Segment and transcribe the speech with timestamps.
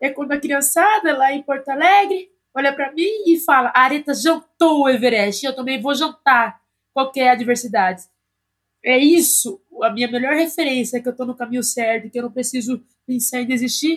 [0.00, 4.14] é quando a criançada lá em Porto Alegre olha para mim e fala: a Areta
[4.14, 6.60] jantou o Everest, eu também vou jantar
[6.92, 8.02] qualquer adversidade.
[8.84, 12.30] É isso, a minha melhor referência, que eu estou no caminho certo, que eu não
[12.30, 13.96] preciso pensar em desistir.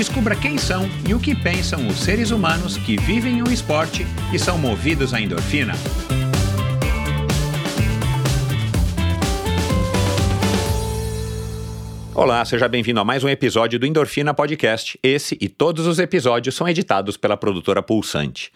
[0.00, 4.38] Descubra quem são e o que pensam os seres humanos que vivem o esporte e
[4.38, 5.74] são movidos à endorfina.
[12.14, 14.98] Olá, seja bem-vindo a mais um episódio do Endorfina Podcast.
[15.02, 18.50] Esse e todos os episódios são editados pela produtora Pulsante.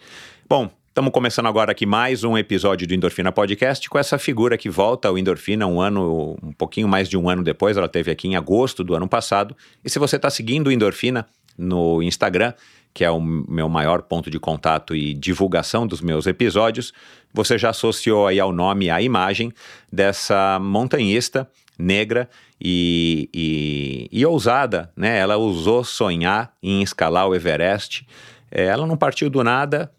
[0.49, 4.69] Bom, Estamos começando agora aqui mais um episódio do Endorfina Podcast com essa figura que
[4.69, 7.75] volta ao Endorfina um ano, um pouquinho mais de um ano depois.
[7.75, 9.53] Ela teve aqui em agosto do ano passado.
[9.83, 12.53] E se você está seguindo o Endorfina no Instagram,
[12.93, 16.93] que é o meu maior ponto de contato e divulgação dos meus episódios,
[17.33, 19.51] você já associou aí ao nome a imagem
[19.91, 25.17] dessa montanhista negra e, e, e ousada, né?
[25.17, 28.07] Ela usou sonhar em escalar o Everest.
[28.49, 29.91] É, ela não partiu do nada,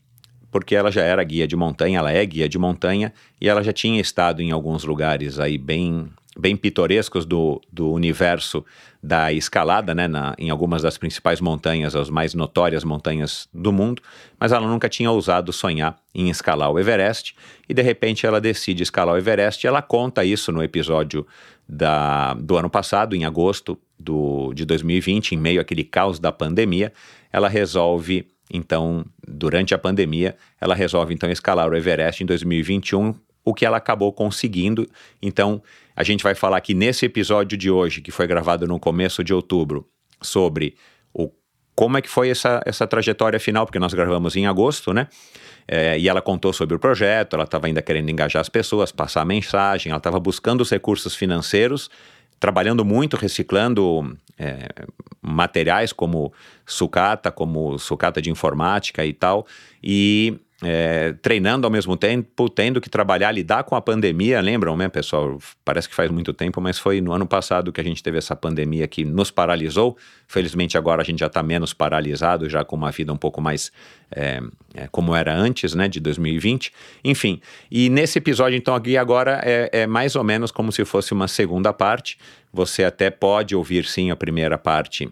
[0.51, 3.73] porque ela já era guia de montanha, ela é guia de montanha, e ela já
[3.73, 8.65] tinha estado em alguns lugares aí bem, bem pitorescos do, do universo
[9.03, 14.03] da escalada, né, na, em algumas das principais montanhas, as mais notórias montanhas do mundo,
[14.39, 17.35] mas ela nunca tinha ousado sonhar em escalar o Everest,
[17.69, 21.27] e de repente ela decide escalar o Everest, e ela conta isso no episódio
[21.69, 26.93] da, do ano passado, em agosto do, de 2020, em meio àquele caos da pandemia,
[27.33, 33.15] ela resolve então, durante a pandemia, ela resolve então escalar o Everest em 2021,
[33.45, 34.89] o que ela acabou conseguindo.
[35.21, 35.63] Então,
[35.97, 39.33] a gente vai falar aqui nesse episódio de hoje, que foi gravado no começo de
[39.33, 39.89] outubro,
[40.23, 40.77] sobre
[41.13, 41.33] o
[41.75, 45.09] como é que foi essa, essa trajetória final, porque nós gravamos em agosto, né?
[45.69, 49.21] É, e ela contou sobre o projeto, ela estava ainda querendo engajar as pessoas, passar
[49.21, 51.91] a mensagem, ela estava buscando os recursos financeiros
[52.39, 54.69] trabalhando muito, reciclando é,
[55.21, 56.33] materiais como
[56.65, 59.47] sucata, como sucata de informática e tal,
[59.83, 64.41] e é, treinando ao mesmo tempo, tendo que trabalhar, lidar com a pandemia.
[64.41, 65.39] Lembram, né, pessoal?
[65.65, 68.35] Parece que faz muito tempo, mas foi no ano passado que a gente teve essa
[68.35, 69.97] pandemia que nos paralisou.
[70.27, 73.71] Felizmente, agora a gente já está menos paralisado, já com uma vida um pouco mais
[74.11, 74.41] é,
[74.75, 76.73] é, como era antes, né, de 2020.
[77.05, 77.41] Enfim,
[77.71, 81.29] e nesse episódio, então, aqui agora é, é mais ou menos como se fosse uma
[81.29, 82.19] segunda parte.
[82.51, 85.11] Você até pode ouvir, sim, a primeira parte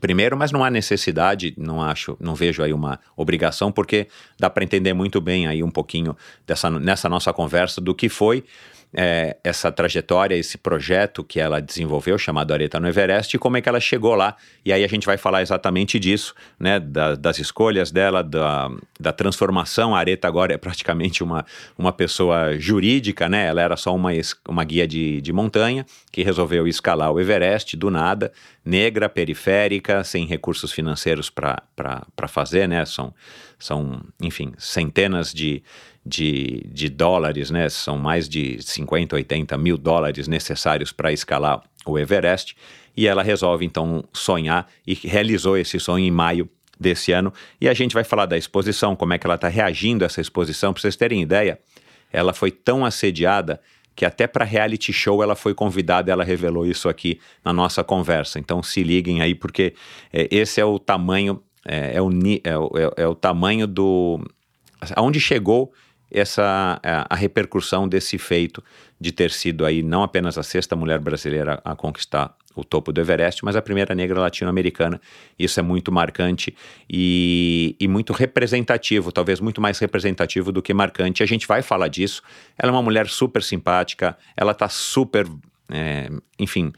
[0.00, 4.64] primeiro, mas não há necessidade, não acho, não vejo aí uma obrigação, porque dá para
[4.64, 6.16] entender muito bem aí um pouquinho
[6.46, 8.44] dessa, nessa nossa conversa do que foi
[8.96, 13.60] é, essa trajetória, esse projeto que ela desenvolveu, chamado Areta no Everest, e como é
[13.60, 14.36] que ela chegou lá.
[14.64, 16.78] E aí a gente vai falar exatamente disso, né?
[16.78, 19.94] Da, das escolhas dela, da, da transformação.
[19.94, 21.44] A Areta agora é praticamente uma,
[21.76, 23.46] uma pessoa jurídica, né?
[23.46, 24.10] Ela era só uma,
[24.48, 28.32] uma guia de, de montanha que resolveu escalar o Everest do nada,
[28.64, 31.58] negra, periférica, sem recursos financeiros para
[32.28, 32.84] fazer, né?
[32.84, 33.12] São,
[33.58, 35.62] são, enfim, centenas de
[36.04, 37.68] de, de dólares, né?
[37.68, 42.56] São mais de 50, 80 mil dólares necessários para escalar o Everest.
[42.96, 46.48] E ela resolve então sonhar e realizou esse sonho em maio
[46.78, 47.32] desse ano.
[47.60, 50.20] E a gente vai falar da exposição, como é que ela está reagindo a essa
[50.20, 50.72] exposição.
[50.72, 51.58] Para vocês terem ideia,
[52.12, 53.60] ela foi tão assediada
[53.96, 58.38] que até para reality show ela foi convidada, ela revelou isso aqui na nossa conversa.
[58.38, 59.74] Então se liguem aí, porque
[60.12, 62.10] é, esse é o tamanho, é, é, o,
[62.42, 64.20] é, o, é, é o tamanho do.
[64.96, 65.72] aonde chegou
[66.10, 68.62] essa a, a, repercussão desse feito
[69.00, 73.00] de ter sido aí não apenas a sexta mulher brasileira a conquistar o topo do
[73.00, 75.00] Everest, mas a primeira negra latino-americana.
[75.38, 76.54] Isso é muito marcante
[76.88, 81.22] e, e, muito representativo, talvez muito mais representativo do que marcante.
[81.22, 82.22] A gente vai falar disso.
[82.56, 85.26] Ela é uma mulher super simpática, ela está super,
[85.68, 86.08] é,
[86.38, 86.72] enfim,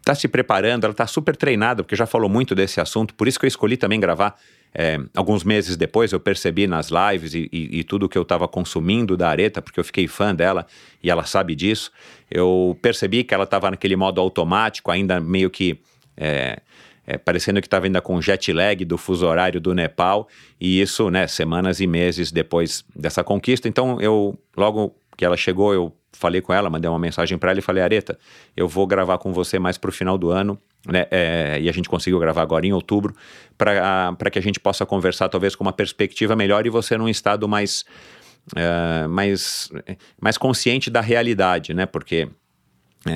[0.00, 3.38] está se preparando, ela está super treinada, porque já falou muito desse assunto, por isso
[3.38, 4.36] que eu escolhi também gravar
[4.74, 8.48] é, alguns meses depois eu percebi nas lives e, e, e tudo que eu estava
[8.48, 10.66] consumindo da Areta, porque eu fiquei fã dela
[11.02, 11.90] e ela sabe disso.
[12.30, 15.78] Eu percebi que ela estava naquele modo automático, ainda meio que.
[16.16, 16.60] É,
[17.04, 20.28] é, parecendo que estava ainda com jet lag do fuso horário do Nepal,
[20.60, 23.68] e isso, né, semanas e meses depois dessa conquista.
[23.68, 27.58] Então, eu, logo que ela chegou, eu falei com ela, mandei uma mensagem para ela
[27.58, 28.16] e falei, Areta,
[28.56, 30.56] eu vou gravar com você mais pro final do ano,
[30.86, 31.06] né?
[31.10, 33.14] É, e a gente conseguiu gravar agora em outubro,
[33.56, 37.48] para que a gente possa conversar talvez com uma perspectiva melhor e você num estado
[37.48, 37.84] mais,
[38.56, 39.70] é, mais,
[40.20, 41.86] mais consciente da realidade, né?
[41.86, 42.28] Porque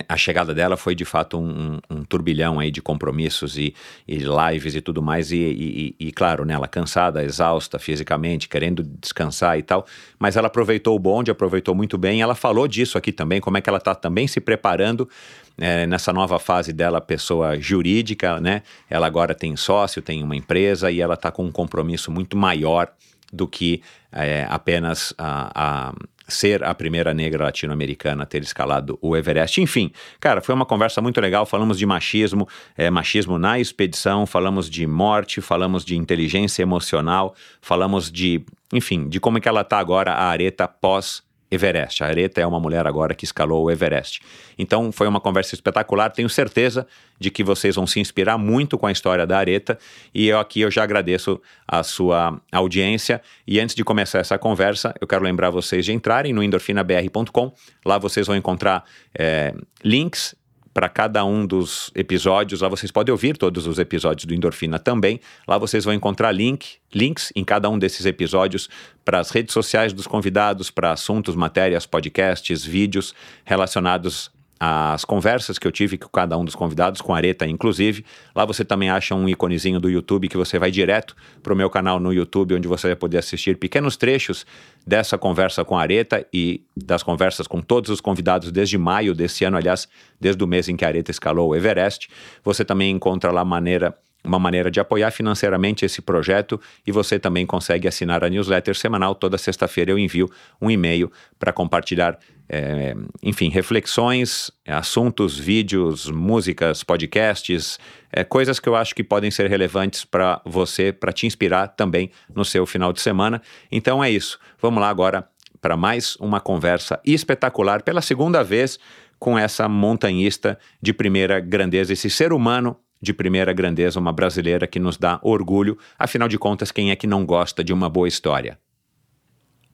[0.08, 3.74] a chegada dela foi de fato um, um, um turbilhão aí de compromissos e,
[4.06, 5.30] e, lives e tudo mais.
[5.30, 9.86] E, e, e, claro, né, ela cansada, exausta fisicamente, querendo descansar e tal,
[10.18, 13.60] mas ela aproveitou o bonde, aproveitou muito bem, ela falou disso aqui também, como é
[13.60, 15.08] que ela está também se preparando
[15.56, 20.90] é, nessa nova fase dela, pessoa jurídica, né, ela agora tem sócio, tem uma empresa
[20.90, 22.92] e ela está com um compromisso muito maior
[23.32, 23.82] do que
[24.12, 25.94] é, apenas a, a
[26.26, 29.60] ser a primeira negra latino-americana a ter escalado o Everest.
[29.60, 31.46] Enfim, cara, foi uma conversa muito legal.
[31.46, 38.10] Falamos de machismo, é, machismo na expedição, falamos de morte, falamos de inteligência emocional, falamos
[38.10, 42.02] de, enfim, de como é que ela está agora, a areta pós Everest.
[42.02, 44.20] A Areta é uma mulher agora que escalou o Everest.
[44.58, 46.10] Então foi uma conversa espetacular.
[46.10, 46.86] Tenho certeza
[47.18, 49.78] de que vocês vão se inspirar muito com a história da Areta.
[50.14, 53.22] E eu aqui eu já agradeço a sua audiência.
[53.46, 57.52] E antes de começar essa conversa, eu quero lembrar vocês de entrarem no endorfinabr.com.
[57.84, 58.84] Lá vocês vão encontrar
[59.16, 59.54] é,
[59.84, 60.34] links
[60.76, 62.60] para cada um dos episódios.
[62.60, 65.18] Lá vocês podem ouvir todos os episódios do Endorfina também.
[65.48, 68.68] Lá vocês vão encontrar link, links em cada um desses episódios
[69.02, 75.66] para as redes sociais dos convidados, para assuntos, matérias, podcasts, vídeos relacionados as conversas que
[75.66, 78.04] eu tive com cada um dos convidados, com a Areta inclusive.
[78.34, 81.68] Lá você também acha um iconezinho do YouTube que você vai direto para o meu
[81.68, 84.46] canal no YouTube, onde você vai poder assistir pequenos trechos
[84.86, 89.44] dessa conversa com a Areta e das conversas com todos os convidados desde maio desse
[89.44, 89.88] ano, aliás,
[90.20, 92.08] desde o mês em que a Areta escalou o Everest.
[92.42, 93.94] Você também encontra lá maneira
[94.26, 99.14] uma maneira de apoiar financeiramente esse projeto e você também consegue assinar a newsletter semanal.
[99.14, 100.28] Toda sexta-feira eu envio
[100.60, 107.78] um e-mail para compartilhar, é, enfim, reflexões, assuntos, vídeos, músicas, podcasts,
[108.12, 112.10] é, coisas que eu acho que podem ser relevantes para você, para te inspirar também
[112.34, 113.42] no seu final de semana.
[113.70, 114.38] Então é isso.
[114.60, 115.28] Vamos lá agora
[115.60, 118.78] para mais uma conversa espetacular pela segunda vez
[119.18, 124.78] com essa montanhista de primeira grandeza, esse ser humano de primeira grandeza, uma brasileira que
[124.78, 128.58] nos dá orgulho, afinal de contas, quem é que não gosta de uma boa história?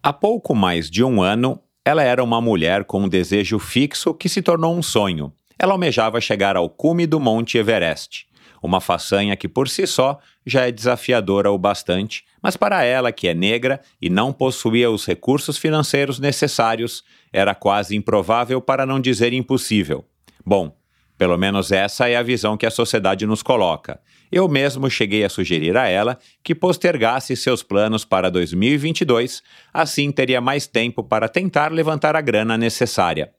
[0.03, 4.29] Há pouco mais de um ano, ela era uma mulher com um desejo fixo que
[4.29, 5.33] se tornou um sonho.
[5.59, 8.27] Ela almejava chegar ao cume do Monte Everest,
[8.63, 13.27] uma façanha que por si só já é desafiadora o bastante, mas para ela, que
[13.27, 17.03] é negra e não possuía os recursos financeiros necessários,
[17.33, 20.05] era quase improvável para não dizer impossível.
[20.45, 20.77] Bom,
[21.19, 24.01] pelo menos essa é a visão que a sociedade nos coloca.
[24.33, 29.43] Eu mesmo cheguei a sugerir a ela que postergasse seus planos para 2022,
[29.75, 33.31] assim teria mais tempo para tentar levantar a grana necessária.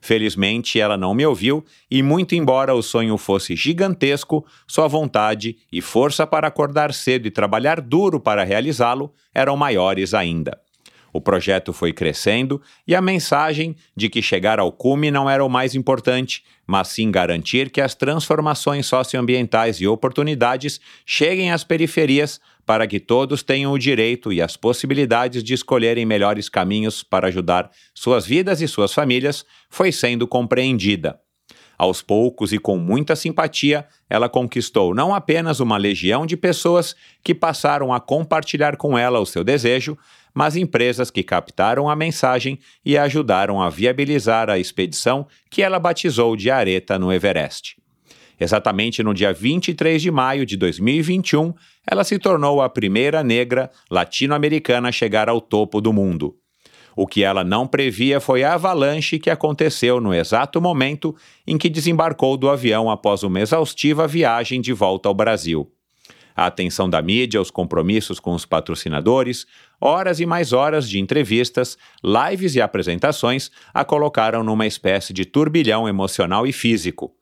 [0.00, 5.82] Felizmente, ela não me ouviu e, muito embora o sonho fosse gigantesco, sua vontade e
[5.82, 10.58] força para acordar cedo e trabalhar duro para realizá-lo eram maiores ainda.
[11.12, 15.48] O projeto foi crescendo e a mensagem de que chegar ao cume não era o
[15.48, 22.86] mais importante, mas sim garantir que as transformações socioambientais e oportunidades cheguem às periferias para
[22.86, 28.26] que todos tenham o direito e as possibilidades de escolherem melhores caminhos para ajudar suas
[28.26, 31.18] vidas e suas famílias, foi sendo compreendida.
[31.78, 37.32] Aos poucos e com muita simpatia, ela conquistou não apenas uma legião de pessoas que
[37.32, 39.96] passaram a compartilhar com ela o seu desejo,
[40.38, 46.36] mas empresas que captaram a mensagem e ajudaram a viabilizar a expedição que ela batizou
[46.36, 47.74] de Areta no Everest.
[48.38, 51.52] Exatamente no dia 23 de maio de 2021,
[51.84, 56.36] ela se tornou a primeira negra latino-americana a chegar ao topo do mundo.
[56.94, 61.16] O que ela não previa foi a avalanche que aconteceu no exato momento
[61.48, 65.68] em que desembarcou do avião após uma exaustiva viagem de volta ao Brasil
[66.38, 69.44] a atenção da mídia, os compromissos com os patrocinadores,
[69.80, 75.88] horas e mais horas de entrevistas, lives e apresentações a colocaram numa espécie de turbilhão
[75.88, 77.12] emocional e físico.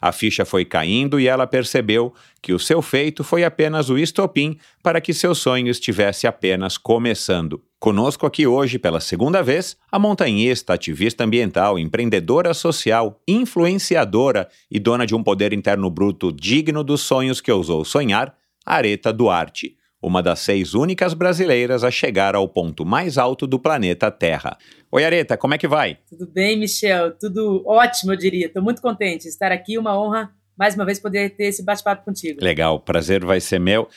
[0.00, 2.12] A ficha foi caindo e ela percebeu
[2.42, 7.62] que o seu feito foi apenas o estopim para que seu sonho estivesse apenas começando.
[7.78, 15.06] Conosco aqui hoje, pela segunda vez, a montanhista, ativista ambiental, empreendedora social, influenciadora e dona
[15.06, 20.40] de um poder interno bruto digno dos sonhos que ousou sonhar, Areta Duarte, uma das
[20.40, 24.56] seis únicas brasileiras a chegar ao ponto mais alto do planeta Terra.
[24.90, 25.98] Oi, Areta, como é que vai?
[26.08, 27.12] Tudo bem, Michel?
[27.18, 28.46] Tudo ótimo, eu diria.
[28.46, 32.04] Estou muito contente de estar aqui, uma honra mais uma vez poder ter esse bate-papo
[32.04, 32.42] contigo.
[32.42, 33.88] Legal, prazer vai ser meu.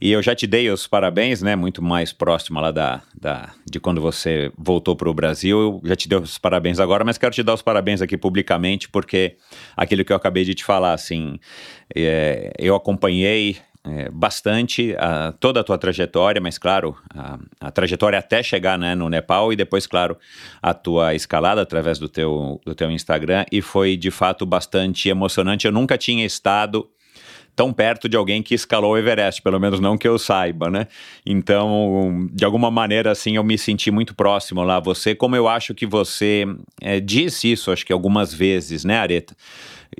[0.00, 1.56] E eu já te dei os parabéns, né?
[1.56, 5.58] Muito mais próximo lá da, da de quando você voltou para o Brasil.
[5.58, 8.88] Eu já te dei os parabéns agora, mas quero te dar os parabéns aqui publicamente,
[8.88, 9.36] porque
[9.76, 11.38] aquilo que eu acabei de te falar, assim,
[11.94, 13.56] é, eu acompanhei
[13.86, 18.94] é, bastante a, toda a tua trajetória, mas claro, a, a, trajetória até chegar né,
[18.94, 20.16] no Nepal e depois, claro,
[20.60, 25.66] a tua escalada através do teu, do teu Instagram e foi de fato bastante emocionante.
[25.66, 26.88] Eu nunca tinha estado
[27.56, 30.86] tão perto de alguém que escalou o Everest, pelo menos não que eu saiba, né?
[31.24, 35.48] Então, de alguma maneira, assim, eu me senti muito próximo lá a você, como eu
[35.48, 36.44] acho que você
[36.82, 39.34] é, disse isso, acho que algumas vezes, né, Areta?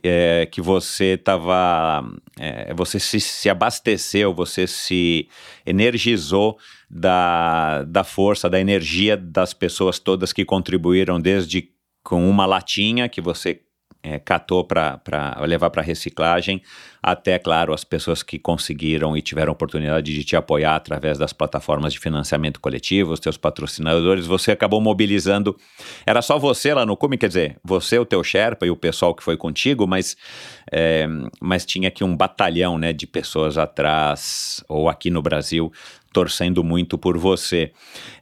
[0.02, 2.04] É, que você estava.
[2.38, 5.28] É, você se, se abasteceu, você se
[5.64, 11.70] energizou da, da força, da energia das pessoas todas que contribuíram, desde
[12.02, 13.60] com uma latinha que você
[14.06, 15.00] é, catou para
[15.40, 16.62] levar para reciclagem,
[17.02, 21.92] até, claro, as pessoas que conseguiram e tiveram oportunidade de te apoiar através das plataformas
[21.92, 25.56] de financiamento coletivo, os teus patrocinadores, você acabou mobilizando.
[26.06, 29.12] Era só você lá no cume, quer dizer, você, o teu Sherpa e o pessoal
[29.12, 30.16] que foi contigo, mas,
[30.70, 31.06] é,
[31.40, 35.72] mas tinha aqui um batalhão né, de pessoas atrás, ou aqui no Brasil,
[36.16, 37.72] torcendo muito por você.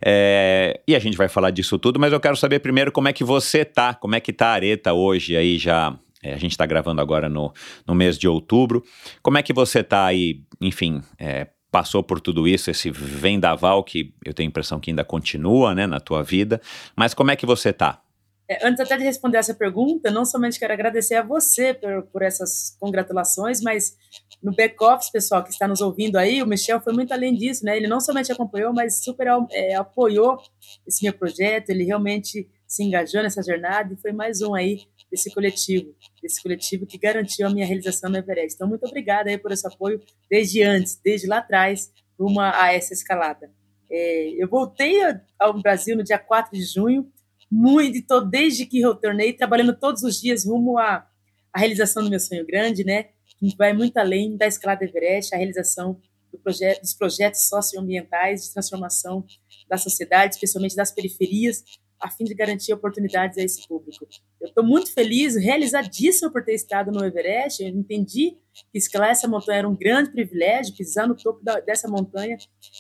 [0.04, 3.12] É, e a gente vai falar disso tudo, mas eu quero saber primeiro como é
[3.12, 5.96] que você tá, como é que tá a Areta hoje aí já.
[6.20, 7.52] É, a gente está gravando agora no,
[7.86, 8.82] no mês de outubro.
[9.22, 14.12] Como é que você tá aí, enfim, é, passou por tudo isso, esse vendaval que
[14.24, 16.60] eu tenho a impressão que ainda continua, né, na tua vida.
[16.96, 18.00] Mas como é que você tá?
[18.48, 22.22] É, antes até de responder essa pergunta, não somente quero agradecer a você por, por
[22.22, 23.96] essas congratulações, mas
[24.42, 27.76] no back-office, pessoal, que está nos ouvindo aí, o Michel foi muito além disso, né?
[27.76, 30.38] Ele não somente acompanhou, mas super é, apoiou
[30.86, 35.32] esse meu projeto, ele realmente se engajou nessa jornada e foi mais um aí desse
[35.32, 38.56] coletivo, desse coletivo que garantiu a minha realização no Everest.
[38.56, 42.92] Então, muito obrigada aí por esse apoio desde antes, desde lá atrás, rumo a essa
[42.92, 43.50] escalada.
[43.90, 45.00] É, eu voltei
[45.38, 47.10] ao Brasil no dia 4 de junho,
[47.54, 51.06] muito, tô, desde que retornei, trabalhando todos os dias rumo à,
[51.52, 53.10] à realização do meu sonho grande, né?
[53.38, 56.00] Que vai muito além da escalada Everest, a realização
[56.32, 56.40] do
[56.80, 59.24] dos projetos socioambientais de transformação
[59.68, 61.62] da sociedade, especialmente das periferias,
[62.00, 64.06] a fim de garantir oportunidades a esse público.
[64.40, 67.62] Eu estou muito feliz, realizadíssima por ter estado no Everest.
[67.62, 68.36] Eu entendi
[68.72, 72.36] que escalar essa montanha era um grande privilégio, pisar no topo da, dessa montanha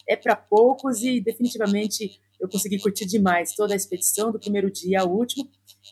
[0.08, 5.00] é para poucos e definitivamente eu consegui curtir demais toda a expedição, do primeiro dia
[5.00, 5.48] ao último,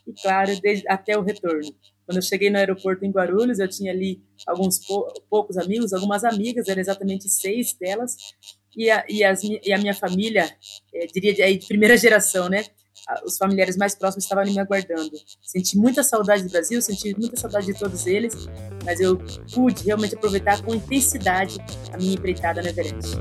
[0.07, 0.51] e claro,
[0.87, 1.73] até o retorno.
[2.05, 6.23] Quando eu cheguei no aeroporto em Guarulhos, eu tinha ali alguns pou, poucos amigos, algumas
[6.23, 8.15] amigas, eram exatamente seis delas,
[8.75, 10.49] e a, e as, e a minha família,
[10.93, 12.65] é, diria de, de primeira geração, né?
[13.25, 15.11] Os familiares mais próximos estavam me aguardando.
[15.41, 18.33] Senti muita saudade do Brasil, senti muita saudade de todos eles,
[18.85, 19.17] mas eu
[19.53, 21.57] pude realmente aproveitar com intensidade
[21.91, 23.17] a minha empreitada no Everest.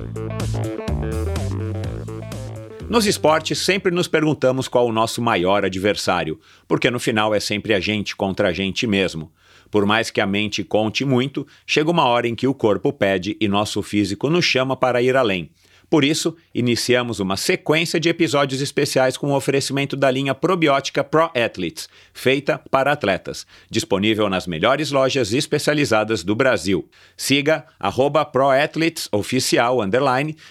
[2.93, 7.73] Nos esportes, sempre nos perguntamos qual o nosso maior adversário, porque no final é sempre
[7.73, 9.33] a gente contra a gente mesmo.
[9.71, 13.35] Por mais que a mente conte muito, chega uma hora em que o corpo pede
[13.41, 15.51] e nosso físico nos chama para ir além.
[15.93, 21.31] Por isso, iniciamos uma sequência de episódios especiais com o oferecimento da linha probiótica Pro
[21.37, 26.89] Athletes, feita para atletas, disponível nas melhores lojas especializadas do Brasil.
[27.15, 27.67] Siga
[28.25, 29.83] proathletesoficial,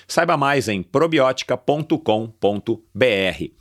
[0.08, 3.61] saiba mais em probiotica.com.br.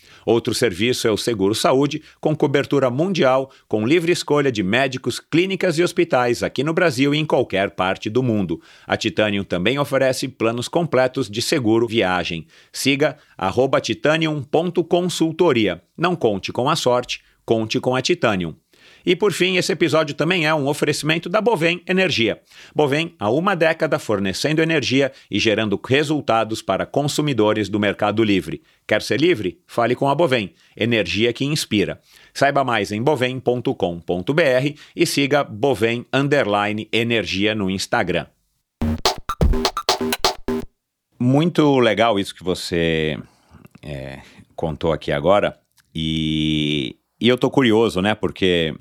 [0.25, 5.77] Outro serviço é o Seguro Saúde, com cobertura mundial, com livre escolha de médicos, clínicas
[5.77, 8.61] e hospitais aqui no Brasil e em qualquer parte do mundo.
[8.85, 12.45] A Titanium também oferece planos completos de seguro viagem.
[12.71, 13.17] Siga
[13.81, 15.81] titanium.consultoria.
[15.97, 18.55] Não conte com a sorte, conte com a Titanium.
[19.05, 22.41] E por fim, esse episódio também é um oferecimento da Bovem Energia.
[22.75, 28.61] Bovem, há uma década fornecendo energia e gerando resultados para consumidores do mercado livre.
[28.87, 29.59] Quer ser livre?
[29.65, 31.99] Fale com a Bovem, energia que inspira.
[32.33, 33.71] Saiba mais em bovem.com.br
[34.95, 36.05] e siga Bovem
[36.91, 38.25] Energia no Instagram.
[41.19, 43.17] Muito legal isso que você
[43.81, 44.21] é,
[44.55, 45.57] contou aqui agora.
[45.93, 48.15] E, e eu tô curioso, né?
[48.15, 48.73] Porque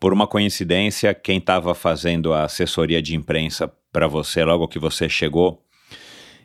[0.00, 5.08] por uma coincidência, quem estava fazendo a assessoria de imprensa para você logo que você
[5.08, 5.62] chegou,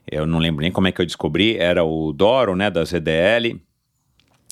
[0.10, 3.62] eu não lembro nem como é que eu descobri, era o Doro, né, da ZDL.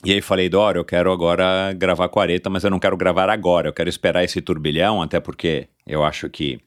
[0.03, 2.96] E aí falei, Doro, eu quero agora gravar com a Areta, mas eu não quero
[2.96, 6.60] gravar agora, eu quero esperar esse turbilhão, até porque eu acho que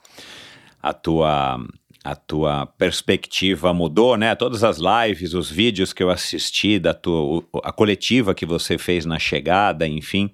[0.83, 1.59] a tua
[2.05, 4.35] a tua perspectiva mudou, né?
[4.35, 9.07] Todas as lives, os vídeos que eu assisti da tua a coletiva que você fez
[9.07, 10.31] na chegada, enfim,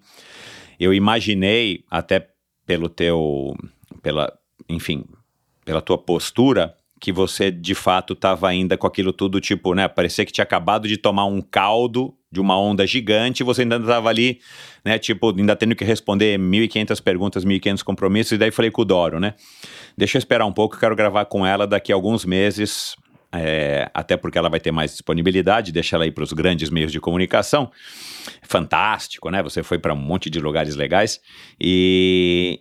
[0.78, 2.28] eu imaginei até
[2.66, 3.56] pelo teu
[4.02, 4.32] pela,
[4.68, 5.04] enfim,
[5.64, 9.88] pela tua postura que você de fato estava ainda com aquilo tudo tipo, né?
[9.88, 13.76] Parecia que tinha acabado de tomar um caldo de uma onda gigante, e você ainda
[13.76, 14.40] estava ali,
[14.84, 14.98] né?
[14.98, 19.18] Tipo, ainda tendo que responder 1.500 perguntas, 1.500 compromissos, e daí falei com o Doro,
[19.18, 19.34] né?
[19.96, 22.96] Deixa eu esperar um pouco, eu quero gravar com ela daqui a alguns meses,
[23.32, 26.90] é, até porque ela vai ter mais disponibilidade, deixa ela ir para os grandes meios
[26.90, 27.70] de comunicação.
[28.42, 29.42] Fantástico, né?
[29.42, 31.20] Você foi para um monte de lugares legais
[31.60, 32.60] e,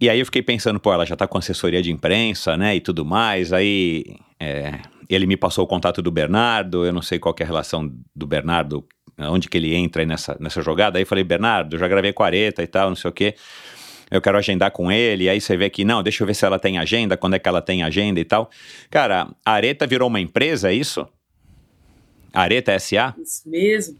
[0.00, 2.80] e aí eu fiquei pensando, pô, ela já tá com assessoria de imprensa, né, e
[2.80, 7.34] tudo mais, aí é, ele me passou o contato do Bernardo, eu não sei qual
[7.38, 8.84] é a relação do Bernardo,
[9.18, 12.26] onde que ele entra nessa, nessa jogada, aí eu falei, Bernardo, já gravei com a
[12.26, 13.36] Areta e tal, não sei o quê,
[14.12, 16.58] eu quero agendar com ele, aí você vê que, não, deixa eu ver se ela
[16.58, 18.50] tem agenda, quando é que ela tem agenda e tal.
[18.90, 21.08] Cara, a Areta virou uma empresa, é isso?
[22.30, 23.14] Areta SA?
[23.18, 23.96] Isso mesmo.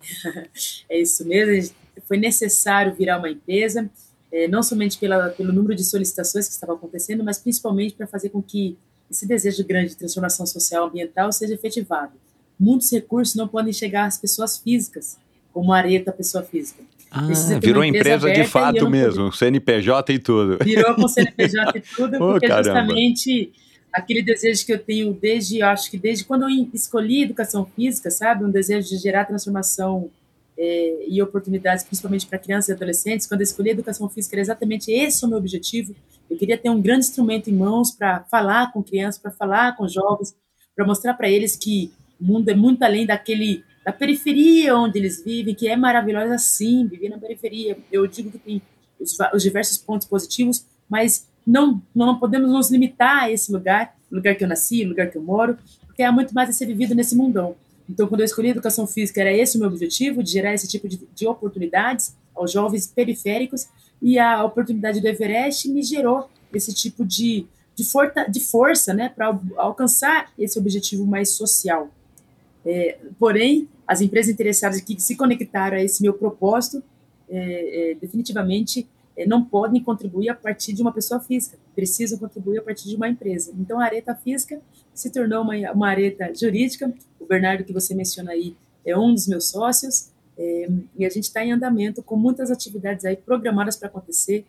[0.88, 1.74] é isso mesmo,
[2.06, 3.90] foi necessário virar uma empresa,
[4.30, 8.28] é, não somente pela, pelo número de solicitações que estava acontecendo, mas principalmente para fazer
[8.28, 8.76] com que
[9.10, 12.12] esse desejo grande de transformação social ambiental seja efetivado.
[12.58, 15.16] Muitos recursos não podem chegar às pessoas físicas,
[15.52, 16.82] como a Areta pessoa física.
[17.10, 17.26] Ah,
[17.60, 19.36] virou empresa, empresa de fato mesmo, poder...
[19.36, 20.58] CNPJ e tudo.
[20.62, 22.80] Virou com CNPJ e tudo, oh, porque caramba.
[22.80, 23.52] justamente
[23.92, 28.44] aquele desejo que eu tenho desde, acho que desde quando eu escolhi educação física, sabe?
[28.44, 30.08] Um desejo de gerar transformação
[30.56, 34.42] é, e oportunidades, principalmente para crianças e adolescentes, quando eu escolhi a educação física, era
[34.42, 35.94] exatamente esse o meu objetivo.
[36.30, 39.88] Eu queria ter um grande instrumento em mãos para falar com crianças, para falar com
[39.88, 40.34] jovens,
[40.76, 41.90] para mostrar para eles que
[42.20, 46.86] o mundo é muito além daquele da periferia onde eles vivem, que é maravilhosa sim,
[46.86, 47.78] viver na periferia.
[47.90, 48.62] Eu digo que tem
[48.98, 54.34] os, os diversos pontos positivos, mas não, não podemos nos limitar a esse lugar, lugar
[54.34, 57.16] que eu nasci, lugar que eu moro, porque há muito mais a ser vivido nesse
[57.16, 57.56] mundão.
[57.88, 60.68] Então, quando eu escolhi a educação física, era esse o meu objetivo, de gerar esse
[60.68, 63.66] tipo de, de oportunidades aos jovens periféricos,
[64.00, 69.08] e a oportunidade do Everest me gerou esse tipo de, de, forta, de força né,
[69.08, 71.90] para alcançar esse objetivo mais social.
[72.64, 76.82] É, porém, as empresas interessadas que se conectaram a esse meu propósito,
[77.28, 82.58] é, é, definitivamente é, não podem contribuir a partir de uma pessoa física, precisam contribuir
[82.58, 83.52] a partir de uma empresa.
[83.58, 84.60] Então, a areta física
[84.94, 86.92] se tornou uma, uma areta jurídica.
[87.18, 90.10] O Bernardo, que você menciona aí, é um dos meus sócios.
[90.38, 94.46] É, e a gente está em andamento com muitas atividades aí programadas para acontecer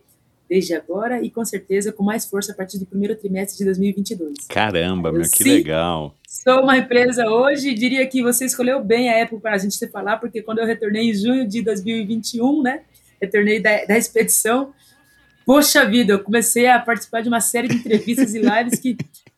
[0.48, 4.48] desde agora e com certeza com mais força a partir do primeiro trimestre de 2022.
[4.48, 6.16] Caramba, Eu, meu, que legal.
[6.44, 10.18] Sou uma empresa hoje diria que você escolheu bem a época para a gente falar,
[10.18, 12.82] porque quando eu retornei em junho de 2021, né,
[13.22, 14.74] retornei da, da expedição,
[15.46, 18.98] poxa vida, eu comecei a participar de uma série de entrevistas e lives que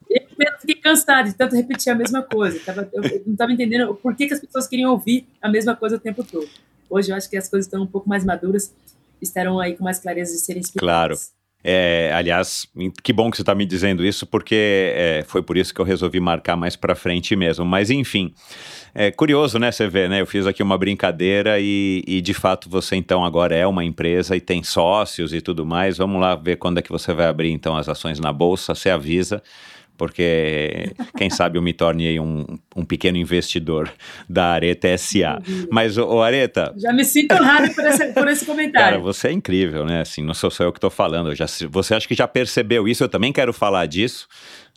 [0.10, 2.58] eu fiquei cansado de tanto repetir a mesma coisa.
[2.94, 6.00] Eu não estava entendendo por que, que, as pessoas queriam ouvir a mesma coisa o
[6.00, 6.48] tempo todo.
[6.90, 8.74] Hoje eu acho que as coisas estão um pouco mais maduras,
[9.22, 11.20] estarão aí com mais clareza de serem explicadas.
[11.20, 11.43] Claro.
[11.64, 12.68] É, aliás,
[13.02, 15.86] que bom que você está me dizendo isso, porque é, foi por isso que eu
[15.86, 17.64] resolvi marcar mais para frente mesmo.
[17.64, 18.34] Mas enfim,
[18.94, 19.72] é curioso, né?
[19.72, 20.20] Você vê, né?
[20.20, 24.36] Eu fiz aqui uma brincadeira e, e de fato você então agora é uma empresa
[24.36, 25.98] e tem sócios e tudo mais.
[25.98, 28.76] Vamos lá ver quando é que você vai abrir então as ações na bolsa.
[28.76, 29.42] Você avisa
[29.98, 33.92] porque quem sabe eu me torne um, um pequeno investidor
[34.28, 35.42] da Areta SA.
[35.72, 36.74] Mas, o Areta...
[36.78, 38.90] Já me sinto honrado por esse, por esse comentário.
[38.92, 40.02] Cara, você é incrível, né?
[40.02, 41.36] Assim, não sou só eu que estou falando.
[41.36, 43.04] Já, você acha que já percebeu isso?
[43.04, 44.28] Eu também quero falar disso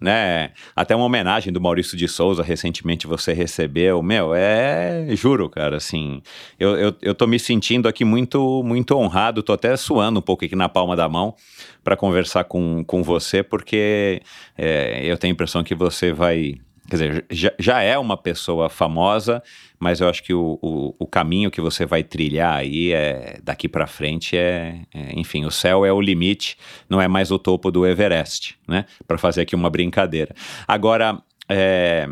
[0.01, 0.51] né?
[0.75, 4.03] Até uma homenagem do Maurício de Souza recentemente você recebeu.
[4.03, 5.07] Meu, é.
[5.11, 6.23] Juro, cara, assim.
[6.59, 10.45] Eu, eu, eu tô me sentindo aqui muito, muito honrado, tô até suando um pouco
[10.45, 11.35] aqui na palma da mão
[11.83, 14.21] para conversar com, com você, porque
[14.57, 16.57] é, eu tenho a impressão que você vai
[16.89, 19.43] Quer dizer, já, já é uma pessoa famosa,
[19.79, 23.69] mas eu acho que o, o, o caminho que você vai trilhar aí é daqui
[23.69, 26.57] para frente é, é, enfim, o céu é o limite,
[26.89, 28.85] não é mais o topo do Everest, né?
[29.07, 30.35] Para fazer aqui uma brincadeira.
[30.67, 32.09] Agora, é,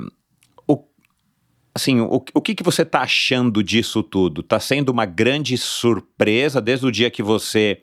[1.74, 4.40] assim, o, o que, que você está achando disso tudo?
[4.42, 7.82] Está sendo uma grande surpresa desde o dia que você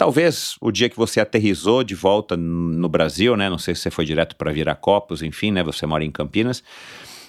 [0.00, 3.50] Talvez o dia que você aterrizou de volta no Brasil, né?
[3.50, 5.62] Não sei se você foi direto para Viracopos, enfim, né?
[5.62, 6.64] Você mora em Campinas.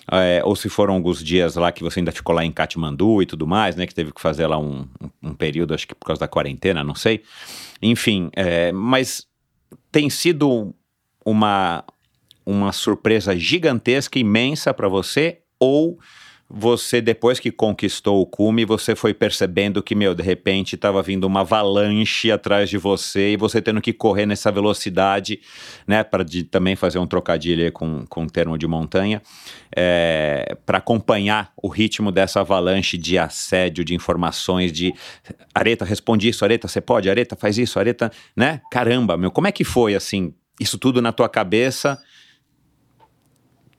[0.10, 3.26] é, ou se foram alguns dias lá que você ainda ficou lá em Katmandu e
[3.26, 3.86] tudo mais, né?
[3.86, 4.88] Que teve que fazer lá um,
[5.22, 7.24] um, período, acho que por causa da quarentena, não sei.
[7.82, 9.28] Enfim, é, mas
[9.92, 10.74] tem sido
[11.26, 11.84] uma,
[12.46, 16.00] uma surpresa gigantesca, imensa para você, ou
[16.54, 21.24] você, depois que conquistou o cume, você foi percebendo que, meu, de repente estava vindo
[21.24, 25.40] uma avalanche atrás de você e você tendo que correr nessa velocidade,
[25.88, 29.22] né, para também fazer um trocadilho com, com o termo de montanha,
[29.74, 34.94] é, para acompanhar o ritmo dessa avalanche de assédio, de informações, de
[35.56, 38.60] Areta, responde isso, Areta, você pode, Areta, faz isso, Areta, né?
[38.70, 41.98] Caramba, meu, como é que foi, assim, isso tudo na tua cabeça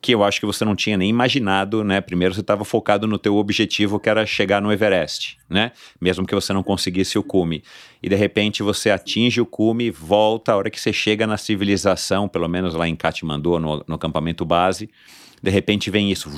[0.03, 2.01] que eu acho que você não tinha nem imaginado, né?
[2.01, 5.71] Primeiro você estava focado no teu objetivo que era chegar no Everest, né?
[6.01, 7.63] Mesmo que você não conseguisse o cume.
[8.03, 12.29] E de repente você atinge o cume, volta, a hora que você chega na civilização,
[12.29, 14.91] pelo menos lá em Katmandu, no, no acampamento base,
[15.41, 16.29] de repente vem isso.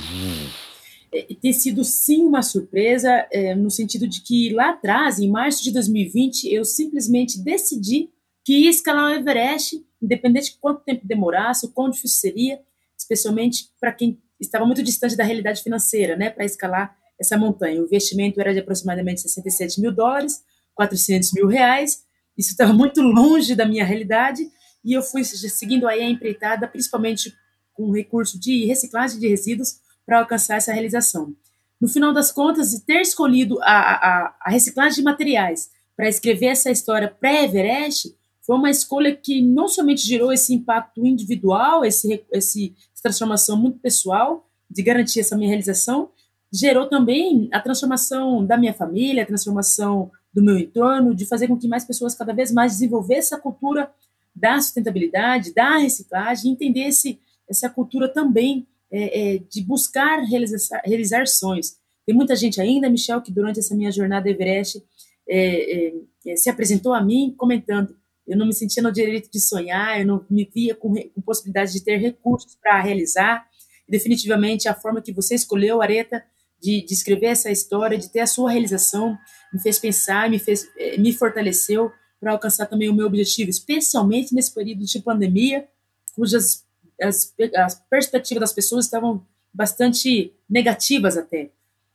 [1.11, 5.65] É, tem sido sim uma surpresa, é, no sentido de que lá atrás, em março
[5.65, 8.11] de 2020, eu simplesmente decidi
[8.45, 12.61] que ia escalar o Everest, independente de quanto tempo demorasse, o quão difícil seria,
[13.05, 17.81] especialmente para quem estava muito distante da realidade financeira, né, para escalar essa montanha.
[17.81, 20.43] O investimento era de aproximadamente 67 mil dólares,
[20.75, 22.03] 400 mil reais.
[22.37, 24.43] Isso estava muito longe da minha realidade
[24.85, 27.33] e eu fui seguindo aí a empreitada, principalmente
[27.73, 31.35] com recurso de reciclagem de resíduos para alcançar essa realização.
[31.81, 36.71] No final das contas, ter escolhido a, a, a reciclagem de materiais para escrever essa
[36.71, 38.15] história pré-Everest
[38.45, 44.49] foi uma escolha que não somente gerou esse impacto individual, esse, esse, transformação muito pessoal,
[44.71, 46.09] de garantir essa minha realização,
[46.51, 51.57] gerou também a transformação da minha família, a transformação do meu entorno, de fazer com
[51.57, 53.93] que mais pessoas cada vez mais desenvolvessem a cultura
[54.35, 61.77] da sustentabilidade, da reciclagem, entendesse essa cultura também é, é, de buscar realizar, realizar, sonhos.
[62.07, 64.83] Tem muita gente ainda, Michel, que durante essa minha jornada Everest
[65.29, 65.95] é, é,
[66.27, 70.07] é se apresentou a mim comentando eu não me sentia no direito de sonhar, eu
[70.07, 73.47] não me via com, com possibilidade de ter recursos para realizar.
[73.87, 76.25] E definitivamente, a forma que você escolheu, Areta,
[76.61, 79.19] de, de, escrever essa história, de ter a sua realização,
[79.53, 84.35] me fez pensar, me, fez, eh, me fortaleceu para alcançar também o meu objetivo, especialmente
[84.35, 85.69] nesse período de pandemia,
[86.15, 86.65] cujas
[87.01, 91.51] as, as perspectivas das pessoas estavam bastante negativas até.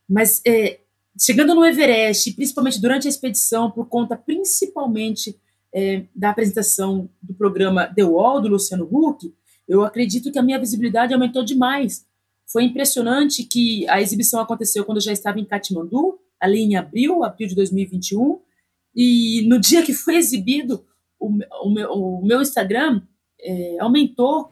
[0.08, 0.80] Mas é,
[1.18, 5.38] chegando no Everest, principalmente durante a expedição, por conta principalmente
[5.72, 9.32] é, da apresentação do programa The Wall, do Luciano Huck,
[9.68, 12.04] eu acredito que a minha visibilidade aumentou demais.
[12.46, 17.22] Foi impressionante que a exibição aconteceu quando eu já estava em Katmandu, ali em abril,
[17.22, 18.40] abril de 2021,
[18.94, 20.84] e no dia que foi exibido,
[21.18, 21.28] o,
[21.62, 23.02] o, meu, o meu, Instagram
[23.40, 24.50] é, aumentou.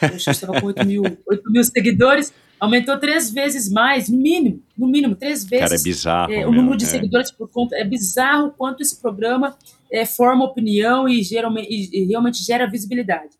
[0.00, 4.88] Eu estava com 8 mil, 8 mil seguidores, aumentou três vezes mais, no mínimo, no
[4.88, 5.68] mínimo, três vezes.
[5.68, 6.32] Cara, é bizarro.
[6.32, 6.88] É, o número de é.
[6.88, 7.76] seguidores por conta.
[7.76, 9.56] É bizarro quanto esse programa
[9.92, 13.36] é, forma opinião e, geralmente, e, realmente gera visibilidade.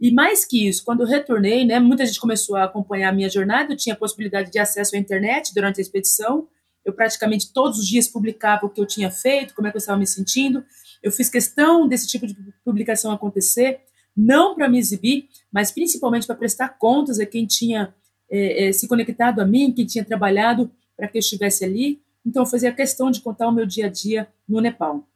[0.00, 3.30] E mais que isso, quando eu retornei, né, muita gente começou a acompanhar a minha
[3.30, 6.46] jornada, eu tinha possibilidade de acesso à internet durante a expedição,
[6.84, 9.80] eu praticamente todos os dias publicava o que eu tinha feito, como é que eu
[9.80, 10.64] estava me sentindo,
[11.02, 13.80] eu fiz questão desse tipo de publicação acontecer,
[14.16, 17.94] não para me exibir, mas principalmente para prestar contas a quem tinha
[18.30, 22.42] é, é, se conectado a mim, quem tinha trabalhado para que eu estivesse ali, então
[22.42, 25.06] eu fazia questão de contar o meu dia a dia no Nepal.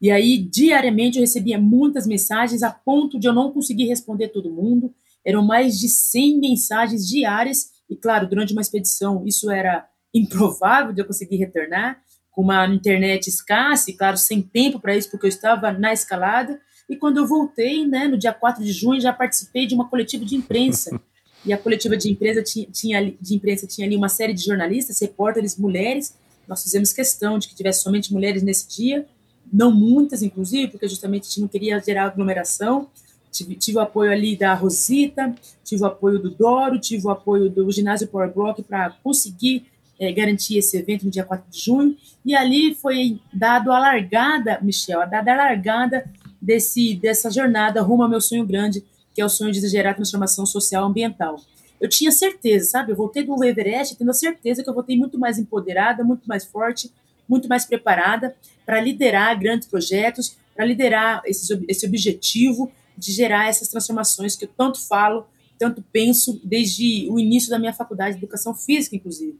[0.00, 4.52] E aí, diariamente, eu recebia muitas mensagens a ponto de eu não conseguir responder todo
[4.52, 4.92] mundo.
[5.24, 7.70] Eram mais de 100 mensagens diárias.
[7.88, 13.28] E, claro, durante uma expedição, isso era improvável de eu conseguir retornar, com uma internet
[13.28, 16.60] escassa e, claro, sem tempo para isso, porque eu estava na escalada.
[16.88, 20.24] E quando eu voltei, né, no dia 4 de junho, já participei de uma coletiva
[20.24, 21.00] de imprensa.
[21.46, 25.00] E a coletiva de, empresa tinha, tinha, de imprensa tinha ali uma série de jornalistas,
[25.00, 26.14] repórteres, mulheres.
[26.48, 29.06] Nós fizemos questão de que tivesse somente mulheres nesse dia
[29.52, 32.88] não muitas, inclusive, porque justamente a gente não queria gerar aglomeração.
[33.30, 37.50] Tive, tive o apoio ali da Rosita, tive o apoio do Doro, tive o apoio
[37.50, 39.66] do ginásio Power Block para conseguir
[39.98, 41.96] é, garantir esse evento no dia 4 de junho.
[42.24, 46.04] E ali foi dado a largada, Michel, a dada a largada
[46.40, 50.44] desse, dessa jornada rumo ao meu sonho grande, que é o sonho de gerar transformação
[50.46, 51.40] social ambiental.
[51.80, 52.92] Eu tinha certeza, sabe?
[52.92, 56.44] Eu voltei do Everest tendo a certeza que eu voltei muito mais empoderada, muito mais
[56.44, 56.90] forte,
[57.28, 63.68] muito mais preparada para liderar grandes projetos, para liderar esse, esse objetivo de gerar essas
[63.68, 65.26] transformações que eu tanto falo,
[65.58, 69.38] tanto penso desde o início da minha faculdade de educação física, inclusive.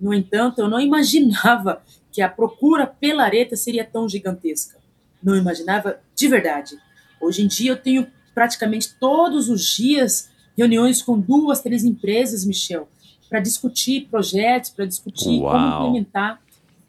[0.00, 4.78] No entanto, eu não imaginava que a procura pela areta seria tão gigantesca.
[5.22, 6.76] Não imaginava de verdade.
[7.20, 12.88] Hoje em dia eu tenho praticamente todos os dias reuniões com duas, três empresas, Michel,
[13.28, 15.52] para discutir projetos, para discutir Uau.
[15.52, 16.40] como implementar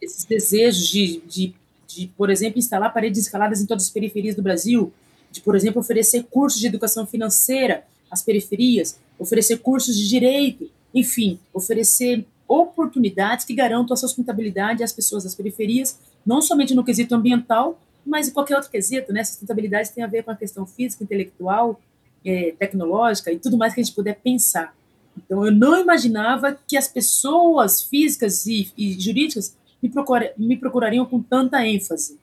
[0.02, 1.56] esses desejos de, de,
[1.88, 4.92] de, por exemplo, instalar paredes escaladas em todas as periferias do Brasil,
[5.32, 11.40] de, por exemplo, oferecer cursos de educação financeira às periferias, oferecer cursos de direito, enfim,
[11.54, 17.80] oferecer oportunidades que garantam a sustentabilidade às pessoas das periferias, não somente no quesito ambiental,
[18.06, 19.24] mas em qualquer outro quesito, né?
[19.24, 21.80] Sustentabilidade tem a ver com a questão física, intelectual,
[22.24, 24.74] é, tecnológica e tudo mais que a gente puder pensar.
[25.18, 31.06] Então, eu não imaginava que as pessoas físicas e, e jurídicas me, procura, me, procurariam
[31.06, 32.18] com tanta ênfase.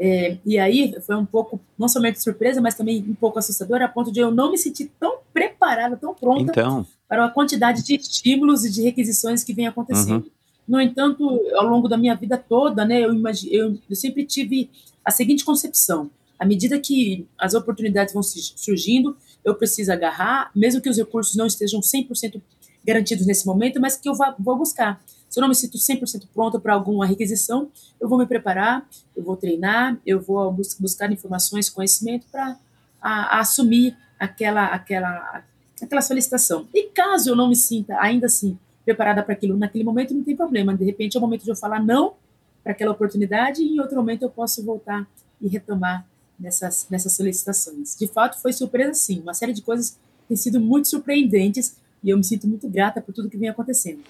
[0.00, 3.88] É, e aí foi um pouco, não somente surpresa, mas também um pouco assustador, a
[3.88, 7.96] ponto de eu não me sentir tão preparada, tão pronta Então, para a quantidade de
[7.96, 10.30] estímulos e de requisições que vem acontecendo.
[10.68, 14.70] No entanto, ao longo da minha vida toda, né, eu, imagi- eu, eu sempre tive
[15.04, 20.88] a seguinte concepção: à medida que as oportunidades vão surgindo, eu preciso agarrar, mesmo que
[20.90, 22.40] os recursos não estejam 100%
[22.84, 25.00] garantidos nesse momento, mas que eu vá, vou buscar.
[25.28, 29.22] Se eu não me sinto 100% pronta para alguma requisição, eu vou me preparar, eu
[29.22, 32.56] vou treinar, eu vou bus- buscar informações, conhecimento para
[33.00, 35.44] assumir aquela, aquela,
[35.80, 36.66] aquela solicitação.
[36.74, 40.34] E caso eu não me sinta ainda assim preparada para aquilo naquele momento, não tem
[40.34, 40.74] problema.
[40.74, 42.14] De repente é o momento de eu falar não
[42.64, 45.06] para aquela oportunidade e em outro momento eu posso voltar
[45.40, 46.06] e retomar
[46.38, 47.96] nessas, nessas solicitações.
[47.96, 49.20] De fato, foi surpresa sim.
[49.20, 53.12] Uma série de coisas têm sido muito surpreendentes e eu me sinto muito grata por
[53.12, 54.00] tudo que vem acontecendo.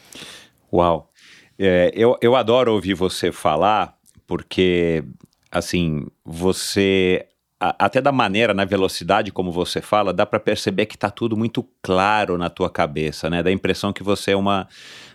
[0.72, 1.11] Uau.
[1.59, 5.02] É, eu, eu adoro ouvir você falar, porque,
[5.50, 7.26] assim, você.
[7.61, 11.37] a- até da maneira, na velocidade como você fala, dá para perceber que tá tudo
[11.37, 13.42] muito claro na tua cabeça, né?
[13.42, 14.68] Dá a impressão que você é uma.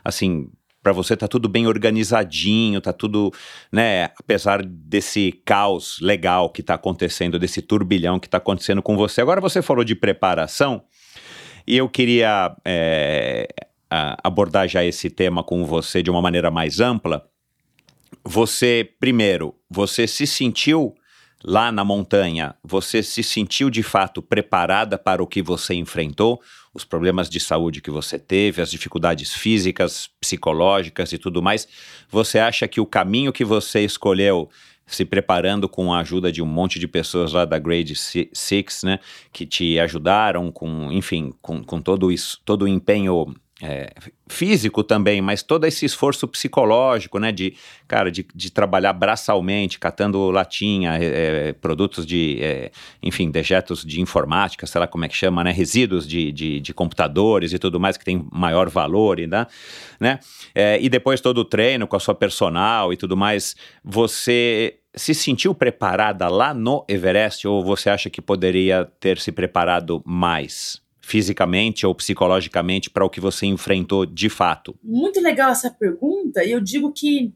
[0.03, 0.49] Assim.
[0.81, 3.31] Para você tá tudo bem organizadinho, tá tudo,
[3.71, 4.09] né?
[4.19, 9.21] Apesar desse caos legal que tá acontecendo, desse turbilhão que tá acontecendo com você.
[9.21, 10.83] Agora você falou de preparação,
[11.65, 13.47] e eu queria é,
[13.93, 17.23] a- abordar já esse tema com você de uma maneira mais ampla.
[18.23, 20.95] Você, primeiro, você se sentiu
[21.43, 26.41] lá na montanha, você se sentiu de fato preparada para o que você enfrentou,
[26.73, 31.67] os problemas de saúde que você teve, as dificuldades físicas, psicológicas e tudo mais.
[32.09, 34.49] Você acha que o caminho que você escolheu
[34.87, 38.83] se preparando com a ajuda de um monte de pessoas lá da Grade Si- Six,
[38.83, 38.99] né,
[39.31, 43.93] que te ajudaram com, enfim, com, com todo isso, todo o empenho é,
[44.27, 47.55] físico também, mas todo esse esforço psicológico, né, de,
[47.87, 51.05] cara, de, de trabalhar braçalmente, catando latinha, é,
[51.49, 52.71] é, produtos de, é,
[53.01, 56.73] enfim, dejetos de informática, sei lá como é que chama, né, resíduos de, de, de
[56.73, 59.47] computadores e tudo mais que tem maior valor, né,
[59.97, 60.19] né,
[60.81, 65.55] e depois todo o treino com a sua personal e tudo mais, você se sentiu
[65.55, 70.82] preparada lá no Everest ou você acha que poderia ter se preparado mais?
[71.05, 74.73] Fisicamente ou psicologicamente para o que você enfrentou de fato?
[74.81, 77.33] Muito legal essa pergunta, e eu digo que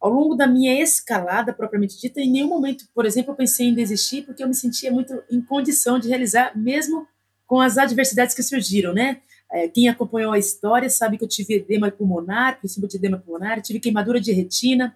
[0.00, 3.74] ao longo da minha escalada propriamente dita, em nenhum momento, por exemplo, eu pensei em
[3.74, 7.06] desistir, porque eu me sentia muito em condição de realizar, mesmo
[7.46, 9.20] com as adversidades que surgiram, né?
[9.50, 13.62] É, quem acompanhou a história sabe que eu tive edema pulmonar, princípio de edema pulmonar,
[13.62, 14.94] tive queimadura de retina,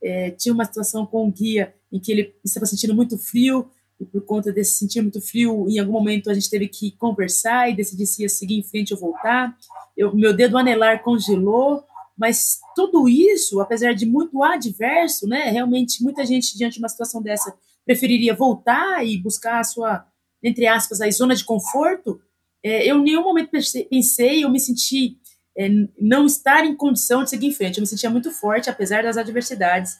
[0.00, 3.68] é, tinha uma situação com o guia em que ele estava sentindo muito frio,
[4.00, 7.70] e por conta desse sentir muito frio, em algum momento a gente teve que conversar
[7.70, 9.56] e decidir se ia seguir em frente ou voltar.
[9.96, 11.82] Eu, meu dedo anelar congelou,
[12.16, 17.22] mas tudo isso, apesar de muito adverso, né, realmente muita gente diante de uma situação
[17.22, 17.54] dessa
[17.84, 20.04] preferiria voltar e buscar a sua,
[20.42, 22.20] entre aspas, a zona de conforto.
[22.62, 25.18] É, eu em nenhum momento pensei, eu me senti
[25.56, 27.78] é, não estar em condição de seguir em frente.
[27.78, 29.96] Eu me sentia muito forte, apesar das adversidades,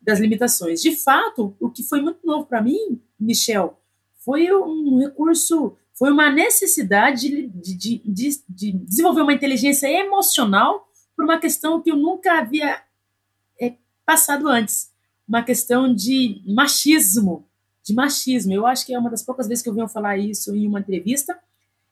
[0.00, 0.80] das limitações.
[0.80, 3.78] De fato, o que foi muito novo para mim, Michel,
[4.18, 11.24] foi um recurso, foi uma necessidade de, de, de, de desenvolver uma inteligência emocional por
[11.24, 12.82] uma questão que eu nunca havia
[13.60, 13.74] é,
[14.06, 14.90] passado antes,
[15.28, 17.46] uma questão de machismo,
[17.84, 18.52] de machismo.
[18.52, 20.80] Eu acho que é uma das poucas vezes que eu venho falar isso em uma
[20.80, 21.38] entrevista.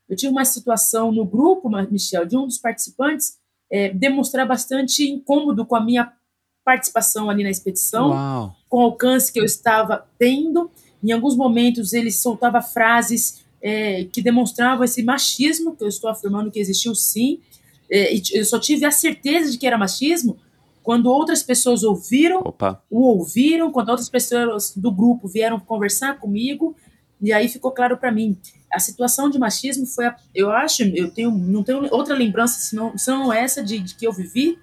[0.09, 3.39] Eu tive uma situação no grupo, Michel, de um dos participantes
[3.71, 6.13] é, demonstrar bastante incômodo com a minha
[6.69, 8.57] participação ali na expedição, Uau.
[8.69, 10.71] com o alcance que eu estava tendo.
[11.03, 16.51] Em alguns momentos ele soltava frases é, que demonstravam esse machismo, que eu estou afirmando
[16.51, 17.41] que existiu sim.
[17.91, 20.37] É, eu só tive a certeza de que era machismo
[20.83, 22.83] quando outras pessoas ouviram, Opa.
[22.91, 26.77] o ouviram, quando outras pessoas do grupo vieram conversar comigo,
[27.19, 28.37] e aí ficou claro para mim.
[28.71, 32.97] A situação de machismo foi, a, eu acho, eu tenho, não tenho outra lembrança senão,
[32.99, 34.59] senão essa de, de que eu vivi.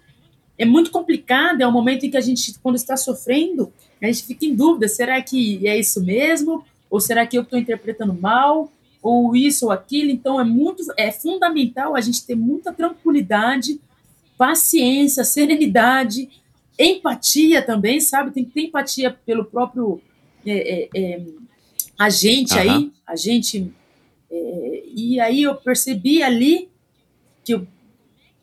[0.58, 4.24] É muito complicado, é um momento em que a gente, quando está sofrendo, a gente
[4.24, 6.64] fica em dúvida: será que é isso mesmo?
[6.90, 8.72] Ou será que eu estou interpretando mal?
[9.06, 10.10] ou isso ou aquilo.
[10.10, 13.80] Então é muito, é fundamental a gente ter muita tranquilidade,
[14.36, 16.28] paciência, serenidade,
[16.78, 18.32] empatia também, sabe?
[18.32, 20.02] Tem que ter empatia pelo próprio
[20.44, 21.22] é, é, é,
[22.00, 22.62] agente Aham.
[22.62, 23.72] aí, agente.
[24.32, 26.68] é, e aí eu percebi ali
[27.44, 27.68] que eu,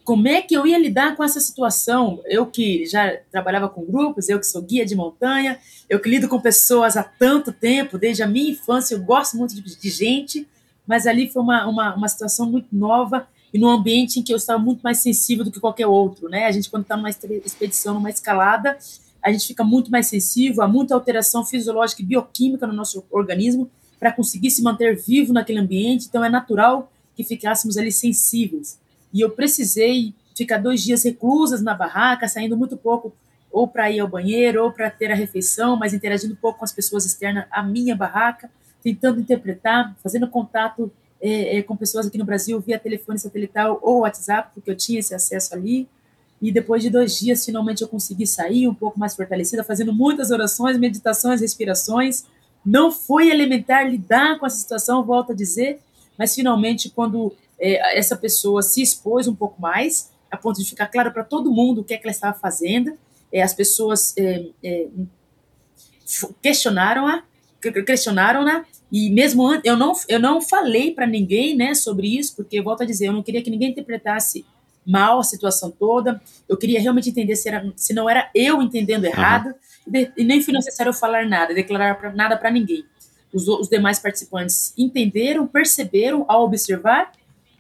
[0.05, 2.21] como é que eu ia lidar com essa situação.
[2.27, 6.29] Eu que já trabalhava com grupos, eu que sou guia de montanha, eu que lido
[6.29, 10.49] com pessoas há tanto tempo, desde a minha infância, eu gosto muito de, de gente,
[10.87, 14.37] mas ali foi uma, uma, uma situação muito nova e num ambiente em que eu
[14.37, 16.47] estava muito mais sensível do que qualquer outro, né?
[16.47, 18.79] A gente, quando está numa expedição, numa escalada,
[19.23, 23.71] a gente fica muito mais sensível, há muita alteração fisiológica e bioquímica no nosso organismo
[24.01, 28.81] para conseguir se manter vivo naquele ambiente, então é natural que ficássemos ali sensíveis.
[29.13, 33.13] E eu precisei ficar dois dias reclusas na barraca, saindo muito pouco,
[33.51, 36.73] ou para ir ao banheiro, ou para ter a refeição, mas interagindo pouco com as
[36.73, 38.51] pessoas externas à minha barraca,
[38.83, 44.01] tentando interpretar, fazendo contato é, é, com pessoas aqui no Brasil via telefone satelital ou
[44.01, 45.89] WhatsApp, porque eu tinha esse acesso ali.
[46.41, 50.33] E depois de dois dias, finalmente eu consegui sair um pouco mais fortalecida, fazendo muitas
[50.33, 52.25] orações, meditações, respirações.
[52.67, 55.79] Não foi elementar lidar com essa situação, volto a dizer,
[56.19, 60.89] mas finalmente, quando é, essa pessoa se expôs um pouco mais, a ponto de ficar
[60.89, 62.99] claro para todo mundo o que é que ela estava fazendo,
[63.33, 64.89] é, as pessoas é, é,
[66.43, 67.23] questionaram-a,
[67.61, 72.37] que- questionaram-na, e mesmo antes, eu não, eu não falei para ninguém né, sobre isso,
[72.37, 74.45] porque, eu volto a dizer, eu não queria que ninguém interpretasse
[74.87, 79.05] mal a situação toda, eu queria realmente entender se, era, se não era eu entendendo
[79.05, 79.55] errado,
[79.87, 82.85] e, de- e nem foi necessário falar nada, declarar pra, nada para ninguém.
[83.33, 87.13] Os, os demais participantes entenderam, perceberam ao observar,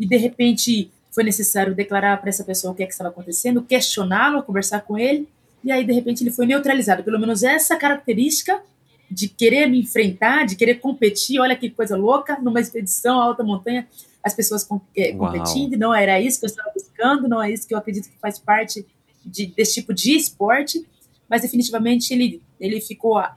[0.03, 3.63] e de repente foi necessário declarar para essa pessoa o que é que estava acontecendo,
[3.63, 5.29] questioná-lo, conversar com ele,
[5.63, 7.05] e aí de repente ele foi neutralizado.
[7.05, 8.61] Pelo menos essa característica
[9.09, 13.45] de querer me enfrentar, de querer competir, olha que coisa louca, numa expedição à alta
[13.45, 13.87] montanha,
[14.25, 17.69] as pessoas com, é, competindo, não era isso que eu estava buscando, não é isso
[17.69, 18.85] que eu acredito que faz parte
[19.25, 20.85] de, desse tipo de esporte,
[21.29, 23.31] mas definitivamente ele, ele ficou, é,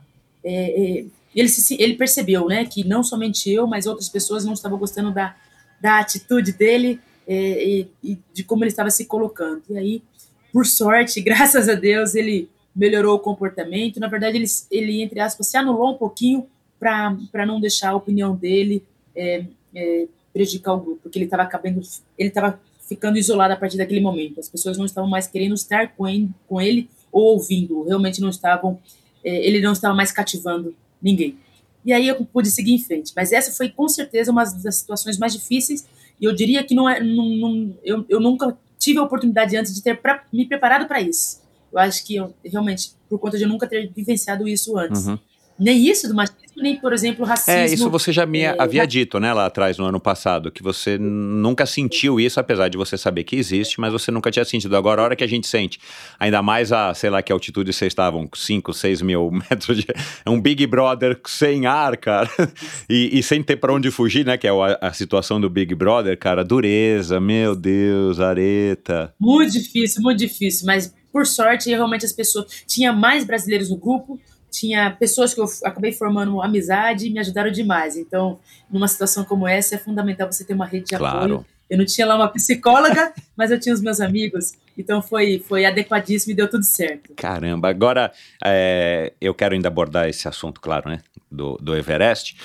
[0.43, 4.80] é, ele, se, ele percebeu, né, que não somente eu, mas outras pessoas não estavam
[4.80, 5.36] gostando da,
[5.82, 9.64] da atitude dele é, e, e de como ele estava se colocando.
[9.70, 10.04] E aí,
[10.52, 14.00] por sorte, graças a Deus, ele melhorou o comportamento.
[14.00, 16.48] Na verdade, ele, ele entre aspas, se anulou um pouquinho
[16.80, 18.84] para não deixar a opinião dele
[19.16, 21.82] é, é, prejudicar o grupo, porque ele estava acabando,
[22.18, 24.40] ele estava ficando isolado a partir daquele momento.
[24.40, 28.30] As pessoas não estavam mais querendo estar com ele, com ele ou ouvindo, realmente não
[28.30, 28.78] estavam,
[29.24, 31.38] é, ele não estava mais cativando ninguém.
[31.86, 33.13] E aí eu pude seguir em frente.
[33.15, 35.86] Mas essa foi com certeza uma das situações mais difíceis.
[36.19, 39.74] E eu diria que não é, não, não, eu, eu nunca tive a oportunidade antes
[39.74, 41.41] de ter pra, me preparado para isso.
[41.71, 45.08] Eu acho que eu, realmente, por conta de eu nunca ter vivenciado isso antes.
[45.08, 45.19] Uhum.
[45.60, 47.60] Nem isso do machismo, nem, por exemplo, racismo.
[47.60, 50.63] É, isso você já me é, havia dito, né, lá atrás, no ano passado, que
[50.63, 54.76] você nunca sentiu isso, apesar de você saber que existe, mas você nunca tinha sentido.
[54.76, 55.80] Agora, a hora que a gente sente,
[56.20, 59.86] ainda mais a, sei lá, que altitude vocês estavam, 5, 6 mil metros de...
[60.26, 62.30] É um Big Brother sem ar, cara,
[62.89, 65.76] e, e sem ter pra onde fugir, né, que é a, a situação do Big
[65.76, 69.13] Brother, cara, dureza, meu Deus, areta.
[69.20, 72.46] Muito difícil, muito difícil, mas por sorte, realmente as pessoas.
[72.68, 74.20] Tinha mais brasileiros no grupo,
[74.60, 77.98] tinha pessoas que eu acabei formando amizade e me ajudaram demais.
[77.98, 78.39] Então,
[78.72, 81.18] numa situação como essa, é fundamental você ter uma rede de Claro.
[81.18, 81.46] apoio.
[81.70, 84.54] Eu não tinha lá uma psicóloga, mas eu tinha os meus amigos.
[84.78, 87.14] Então, foi, foi adequadíssimo e deu tudo certo.
[87.16, 88.12] Caramba, agora
[88.44, 91.00] é, eu quero ainda abordar esse assunto, claro, né?
[91.32, 92.36] Do, do Everest.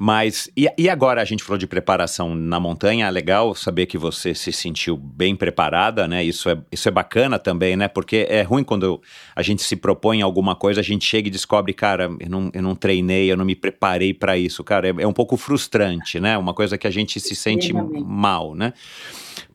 [0.00, 3.98] Mas e, e agora a gente falou de preparação na montanha, é legal saber que
[3.98, 6.22] você se sentiu bem preparada, né?
[6.22, 7.88] Isso é, isso é bacana também, né?
[7.88, 9.02] Porque é ruim quando
[9.34, 12.62] a gente se propõe alguma coisa, a gente chega e descobre, cara, eu não, eu
[12.62, 14.88] não treinei, eu não me preparei para isso, cara.
[14.88, 16.38] É, é um pouco frustrante, né?
[16.38, 18.72] Uma coisa que a gente se sente mal, né?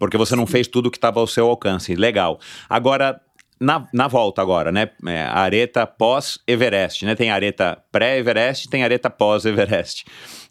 [0.04, 1.96] Porque você não fez tudo que estava ao seu alcance.
[1.96, 2.40] Legal.
[2.70, 3.22] Agora,
[3.60, 4.90] na, na volta agora, né?
[5.08, 7.16] É, areta pós-Everest, né?
[7.16, 10.06] Tem areta pré-Everest, tem areta pós-Everest.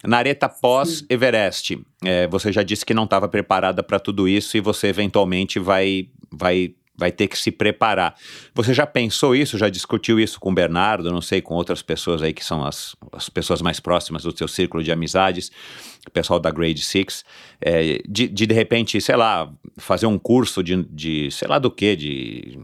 [0.05, 4.61] Na areta pós-Everest, é, você já disse que não estava preparada para tudo isso e
[4.61, 8.15] você eventualmente vai, vai, vai ter que se preparar.
[8.55, 9.59] Você já pensou isso?
[9.59, 11.11] Já discutiu isso com o Bernardo?
[11.11, 14.47] Não sei, com outras pessoas aí que são as, as pessoas mais próximas do seu
[14.47, 15.51] círculo de amizades,
[16.07, 17.25] o pessoal da Grade Six,
[17.61, 21.71] é, de, de de repente, sei lá, fazer um curso de, de sei lá do
[21.71, 22.59] que, de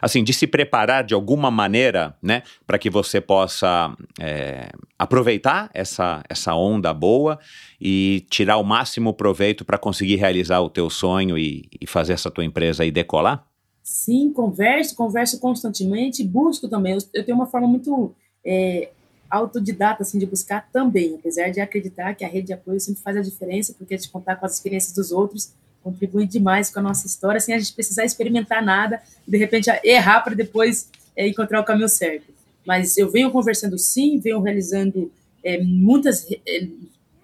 [0.00, 6.22] assim, de se preparar de alguma maneira, né, para que você possa é, aproveitar essa,
[6.28, 7.38] essa onda boa
[7.80, 12.30] e tirar o máximo proveito para conseguir realizar o teu sonho e, e fazer essa
[12.30, 13.46] tua empresa aí decolar?
[13.82, 16.92] Sim, converso, converso constantemente, busco também.
[16.92, 18.90] Eu, eu tenho uma forma muito é,
[19.28, 23.16] autodidata, assim, de buscar também, apesar de acreditar que a rede de apoio sempre faz
[23.16, 27.06] a diferença, porque de contar com as experiências dos outros contribui demais com a nossa
[27.06, 31.64] história, sem a gente precisar experimentar nada, de repente errar para depois é, encontrar o
[31.64, 32.32] caminho certo.
[32.66, 35.10] Mas eu venho conversando sim, venho realizando
[35.42, 36.66] é, muitas, é,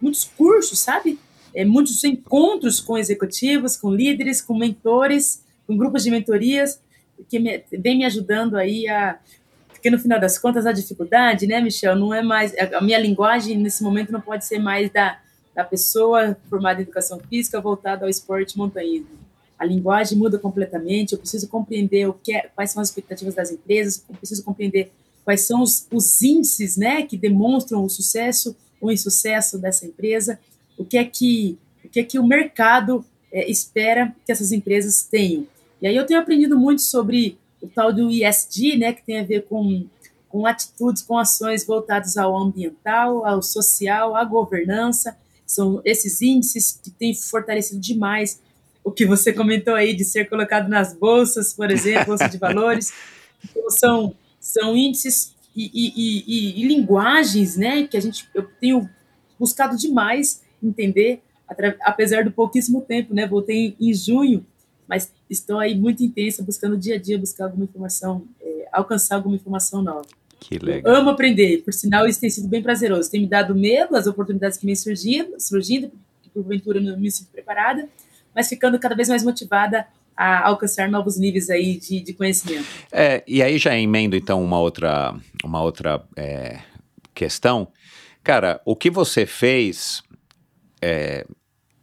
[0.00, 1.18] muitos cursos, sabe?
[1.54, 6.80] É, muitos encontros com executivos, com líderes, com mentores, com grupos de mentorias,
[7.28, 9.18] que me, vem me ajudando aí a
[9.68, 13.56] porque no final das contas a dificuldade, né, Michel, não é mais a minha linguagem
[13.56, 15.20] nesse momento não pode ser mais da,
[15.58, 19.08] da pessoa formada em educação física voltada ao esporte montanhismo.
[19.58, 21.14] A linguagem muda completamente.
[21.14, 24.04] Eu preciso compreender o que é, quais são as expectativas das empresas.
[24.08, 24.92] Eu preciso compreender
[25.24, 30.38] quais são os, os índices, né, que demonstram o sucesso ou insucesso dessa empresa.
[30.78, 35.02] O que é que o que é que o mercado é, espera que essas empresas
[35.02, 35.44] tenham.
[35.82, 39.24] E aí eu tenho aprendido muito sobre o tal do ISD, né, que tem a
[39.24, 39.84] ver com,
[40.28, 45.18] com atitudes, com ações voltadas ao ambiental, ao social, à governança.
[45.48, 48.40] São esses índices que têm fortalecido demais
[48.84, 52.92] o que você comentou aí de ser colocado nas bolsas, por exemplo, bolsa de valores.
[53.44, 58.88] Então, são, são índices e, e, e, e, linguagens, né, que a gente eu tenho
[59.38, 61.22] buscado demais entender,
[61.80, 64.46] apesar do pouquíssimo tempo, né, voltei em junho
[64.88, 69.36] mas estou aí muito intensa, buscando dia a dia, buscar alguma informação, é, alcançar alguma
[69.36, 70.08] informação nova.
[70.40, 70.92] Que legal.
[70.92, 73.10] Eu amo aprender, por sinal isso tem sido bem prazeroso.
[73.10, 75.90] Tem me dado medo, as oportunidades que me surgindo, surgindo
[76.38, 77.88] porventura não me sinto preparada,
[78.34, 79.86] mas ficando cada vez mais motivada
[80.16, 82.66] a alcançar novos níveis aí de, de conhecimento.
[82.90, 85.14] É, e aí já emendo então uma outra,
[85.44, 86.60] uma outra é,
[87.14, 87.68] questão.
[88.22, 90.02] Cara, o que você fez
[90.82, 91.24] é,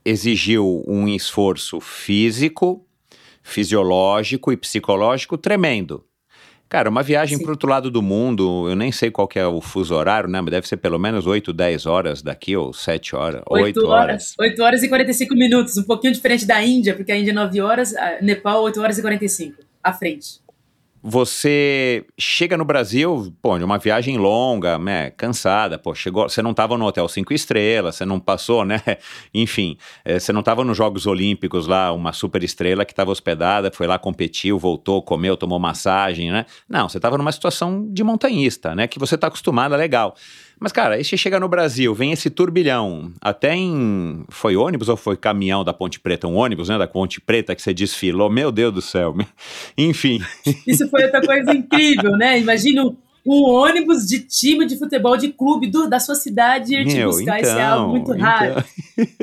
[0.03, 2.86] exigiu um esforço físico,
[3.41, 6.06] fisiológico e psicológico tremendo.
[6.68, 9.61] Cara, uma viagem para o outro lado do mundo, eu nem sei qual é o
[9.61, 10.41] fuso horário, né?
[10.41, 14.34] Mas deve ser pelo menos 8, 10 horas daqui, ou 7 horas, 8, 8 horas.
[14.39, 17.61] 8 horas e 45 minutos, um pouquinho diferente da Índia, porque a Índia é 9
[17.61, 20.45] horas, Nepal 8 horas e 45, à frente
[21.08, 26.49] você chega no Brasil, pô, de uma viagem longa, né, cansada, pô, chegou, você não
[26.49, 28.82] estava no hotel cinco estrelas, você não passou, né,
[29.32, 33.70] enfim, é, você não estava nos Jogos Olímpicos lá, uma super estrela que estava hospedada,
[33.72, 38.74] foi lá, competiu, voltou, comeu, tomou massagem, né, não, você estava numa situação de montanhista,
[38.74, 40.16] né, que você está acostumado, é legal.
[40.60, 44.24] Mas, cara, aí você chega no Brasil, vem esse turbilhão, até em.
[44.30, 46.28] Foi ônibus ou foi caminhão da Ponte Preta?
[46.28, 46.78] Um ônibus, né?
[46.78, 48.30] Da Ponte Preta que você desfilou.
[48.30, 49.16] Meu Deus do céu.
[49.78, 50.22] Enfim.
[50.66, 52.39] Isso foi outra coisa incrível, né?
[52.39, 52.86] Imagina
[53.26, 57.39] um ônibus de time de futebol de clube do, da sua cidade ir te buscar.
[57.39, 58.26] Então, Isso é algo muito então...
[58.26, 58.64] raro.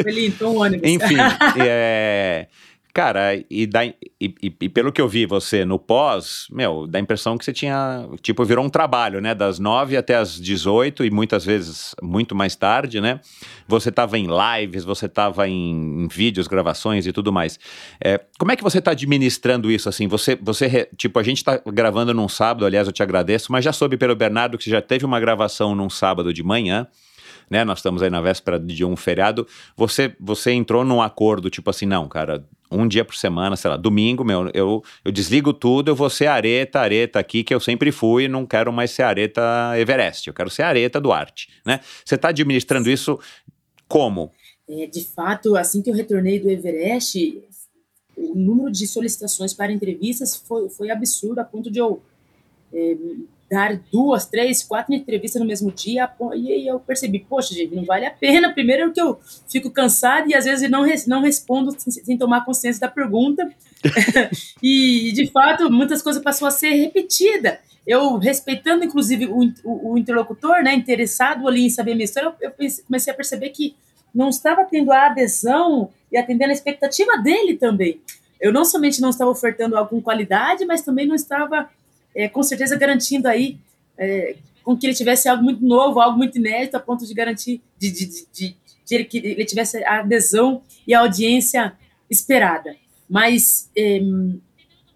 [0.03, 0.91] Foi lindo, um ônibus.
[0.91, 1.17] Enfim,
[1.61, 2.49] é.
[2.95, 6.99] Cara, e, dá, e, e, e, pelo que eu vi você no pós, meu, dá
[6.99, 9.35] a impressão que você tinha, tipo, virou um trabalho, né?
[9.35, 13.19] Das nove até as 18 e muitas vezes muito mais tarde, né?
[13.67, 17.59] Você tava em lives, você tava em, em vídeos, gravações e tudo mais.
[17.99, 20.07] É, como é que você tá administrando isso, assim?
[20.09, 23.73] Você, você tipo, a gente tá gravando num sábado, aliás, eu te agradeço, mas já
[23.73, 26.87] soube pelo Bernardo que você já teve uma gravação num sábado de manhã,
[27.49, 27.65] né?
[27.65, 29.47] Nós estamos aí na véspera de um feriado.
[29.77, 33.77] Você, você entrou num acordo, tipo assim, não, cara, um dia por semana, sei lá,
[33.77, 37.93] domingo, meu, eu, eu desligo tudo, eu vou ser areta, areta aqui, que eu sempre
[37.93, 39.43] fui, não quero mais ser areta
[39.79, 41.81] Everest, eu quero ser areta Duarte, né?
[42.05, 43.19] Você está administrando isso
[43.87, 44.31] como?
[44.69, 47.43] É, de fato, assim que eu retornei do Everest,
[48.17, 52.03] o número de solicitações para entrevistas foi, foi absurdo, a ponto de eu
[52.73, 52.97] é,
[53.53, 57.85] dar duas, três, quatro entrevistas no mesmo dia, e aí eu percebi, poxa, gente, não
[57.85, 58.51] vale a pena.
[58.51, 62.81] Primeiro que eu fico cansado e às vezes não, não respondo sem, sem tomar consciência
[62.81, 63.47] da pergunta.
[64.63, 67.61] e, de fato, muitas coisas passou a ser repetida.
[67.87, 72.35] Eu, respeitando, inclusive, o, o, o interlocutor, né, interessado ali em saber minha história, eu,
[72.41, 72.53] eu
[72.87, 73.77] comecei a perceber que
[74.15, 78.01] não estava tendo a adesão e atendendo a expectativa dele também.
[78.41, 81.69] Eu não somente não estava ofertando com qualidade, mas também não estava
[82.15, 83.59] é, com certeza garantindo aí
[83.99, 87.61] é, com que ele tivesse algo muito novo, algo muito inédito, a ponto de garantir
[87.79, 88.57] de, de, de,
[88.87, 91.73] de, que ele tivesse a adesão e a audiência
[92.09, 92.77] esperada.
[93.09, 94.01] Mas é,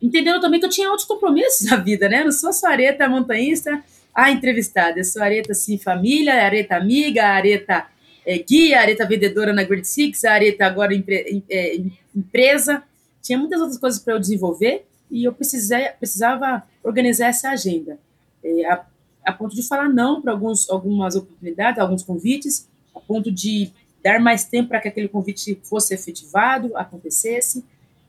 [0.01, 2.21] entendendo também que eu tinha outros compromissos na vida, né?
[2.21, 3.83] Eu não sou só areta montanhista,
[4.15, 7.87] a entrevistada, eu sou areta assim, família, areta amiga, areta
[8.25, 11.77] é, guia, areta vendedora na Grid Six, areta agora empre, é,
[12.15, 12.83] empresa.
[13.23, 17.99] Tinha muitas outras coisas para eu desenvolver e eu precisei, precisava organizar essa agenda,
[18.45, 18.87] é, a,
[19.25, 23.73] a, ponto de falar não para algumas oportunidades, alguns convites, a ponto de
[24.03, 27.65] dar mais tempo para que aquele convite fosse efetivado, acontecesse.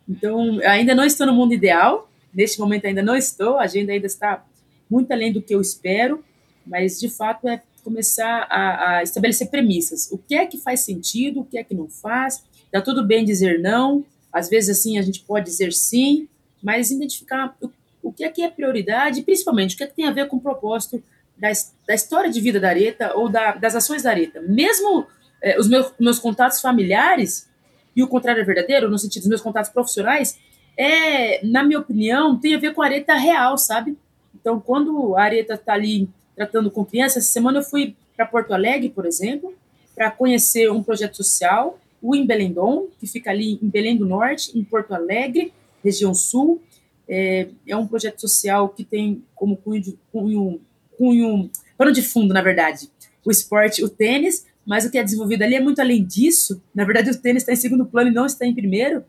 [0.08, 4.06] Então, ainda não estou no mundo ideal, neste momento ainda não estou, a agenda ainda
[4.06, 4.46] está
[4.90, 6.24] muito além do que eu espero,
[6.66, 10.12] mas de fato é começar a, a, estabelecer premissas.
[10.12, 12.44] O que é que faz sentido, o que é que não faz.
[12.72, 16.28] Tá tudo bem dizer não, às vezes assim a gente pode dizer sim,
[16.62, 17.70] mas identificar o,
[18.08, 20.38] o que é que é prioridade, principalmente o que é que tem a ver com
[20.38, 21.04] o propósito
[21.38, 21.50] da,
[21.86, 24.42] da história de vida da Areta ou da, das ações da Areta.
[24.42, 25.06] Mesmo
[25.42, 27.50] é, os meus, meus contatos familiares,
[27.94, 30.40] e o contrário é verdadeiro, no sentido dos meus contatos profissionais,
[30.78, 33.98] é, na minha opinião, tem a ver com a areta real, sabe?
[34.34, 38.54] Então, quando a areta está ali tratando com crianças, essa semana eu fui para Porto
[38.54, 39.54] Alegre, por exemplo,
[39.96, 44.64] para conhecer um projeto social, o Embelendon, que fica ali em Belém do Norte, em
[44.64, 45.52] Porto Alegre,
[45.84, 46.62] região sul.
[47.10, 50.60] É, é um projeto social que tem como cunho, de, cunho,
[50.98, 52.90] cunho, pano de fundo, na verdade,
[53.24, 56.62] o esporte, o tênis, mas o que é desenvolvido ali é muito além disso.
[56.76, 59.04] Na verdade, o tênis está em segundo plano e não está em primeiro.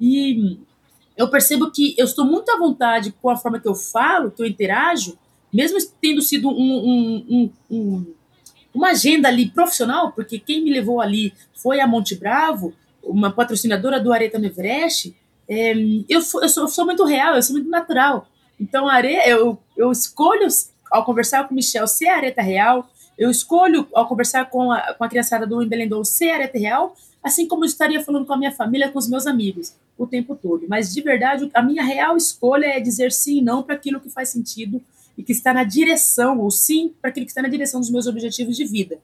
[0.00, 0.58] E
[1.16, 4.40] eu percebo que eu estou muito à vontade com a forma que eu falo, que
[4.40, 5.18] eu interajo,
[5.52, 8.14] mesmo tendo sido um, um, um,
[8.72, 12.72] uma agenda ali profissional, porque quem me levou ali foi a Monte Bravo,
[13.02, 15.14] uma patrocinadora do Areta Everest.
[15.50, 18.28] É, eu, eu, sou, eu, sou, muito real, eu sou muito natural.
[18.60, 20.46] Então, a are, eu, eu escolho,
[20.88, 22.88] ao conversar com o Michel, ser areta real,
[23.18, 27.48] eu escolho, ao conversar com a, com a criançada do Embelendou, ser areta real, assim
[27.48, 30.66] como eu estaria falando com a minha família, com os meus amigos, o tempo todo.
[30.68, 34.08] Mas, de verdade, a minha real escolha é dizer sim e não para aquilo que
[34.08, 34.80] faz sentido
[35.18, 38.06] e que está na direção, ou sim para aquilo que está na direção dos meus
[38.06, 39.00] objetivos de vida,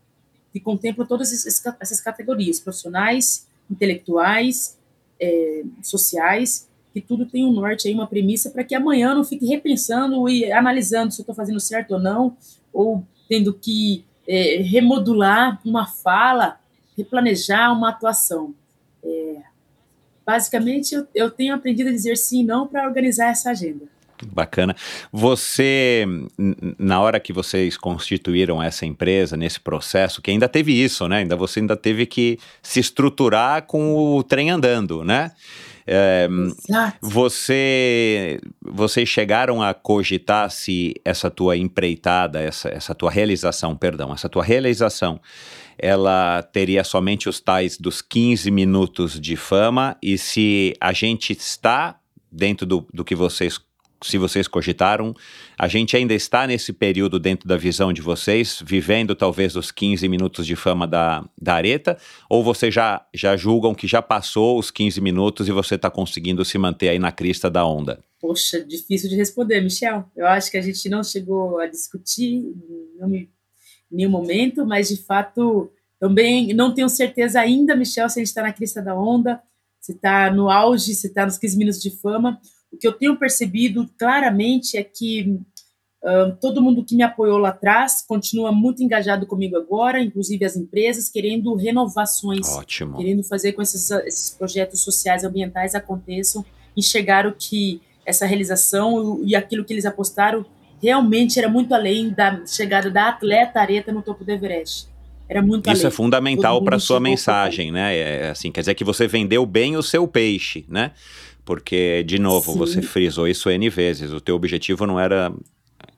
[0.52, 1.32] que contempla todas
[1.80, 4.78] essas categorias, profissionais, intelectuais,
[5.20, 9.24] é, sociais, que tudo tem um norte aí, uma premissa para que amanhã eu não
[9.24, 12.36] fique repensando e analisando se eu estou fazendo certo ou não,
[12.72, 16.58] ou tendo que é, remodular uma fala,
[16.96, 18.54] replanejar uma atuação.
[19.04, 19.42] É,
[20.24, 23.84] basicamente, eu, eu tenho aprendido a dizer sim e não para organizar essa agenda.
[24.24, 24.74] Bacana.
[25.12, 26.06] Você,
[26.78, 31.18] na hora que vocês constituíram essa empresa, nesse processo, que ainda teve isso, né?
[31.18, 35.32] Ainda você ainda teve que se estruturar com o trem andando, né?
[35.88, 36.28] É,
[37.00, 44.28] você, vocês chegaram a cogitar se essa tua empreitada, essa, essa tua realização, perdão, essa
[44.28, 45.20] tua realização,
[45.78, 52.00] ela teria somente os tais dos 15 minutos de fama e se a gente está
[52.32, 53.60] dentro do, do que vocês
[54.02, 55.14] se vocês cogitaram,
[55.58, 60.06] a gente ainda está nesse período dentro da visão de vocês, vivendo talvez os 15
[60.08, 61.96] minutos de fama da, da areta,
[62.28, 66.44] ou vocês já, já julgam que já passou os 15 minutos e você está conseguindo
[66.44, 67.98] se manter aí na crista da onda?
[68.20, 70.04] Poxa, difícil de responder, Michel.
[70.16, 72.54] Eu acho que a gente não chegou a discutir
[73.00, 73.28] em
[73.90, 78.42] nenhum momento, mas de fato também não tenho certeza ainda, Michel, se a gente está
[78.42, 79.40] na crista da onda,
[79.80, 82.38] se está no auge, se está nos 15 minutos de fama
[82.76, 85.40] o que eu tenho percebido claramente é que
[86.04, 90.56] uh, todo mundo que me apoiou lá atrás continua muito engajado comigo agora, inclusive as
[90.56, 92.98] empresas, querendo renovações, Ótimo.
[92.98, 96.44] querendo fazer com esses, esses projetos sociais ambientais aconteçam,
[96.76, 100.44] enxergaram que essa realização e aquilo que eles apostaram
[100.80, 104.88] realmente era muito além da chegada da atleta Areta no topo do Everest.
[105.28, 105.86] Era muito Isso além.
[105.86, 107.96] é fundamental para sua mensagem, né?
[107.96, 110.92] É, assim, quer dizer que você vendeu bem o seu peixe, né?
[111.46, 112.58] Porque, de novo, Sim.
[112.58, 114.12] você frisou isso N vezes.
[114.12, 115.32] O teu objetivo não era,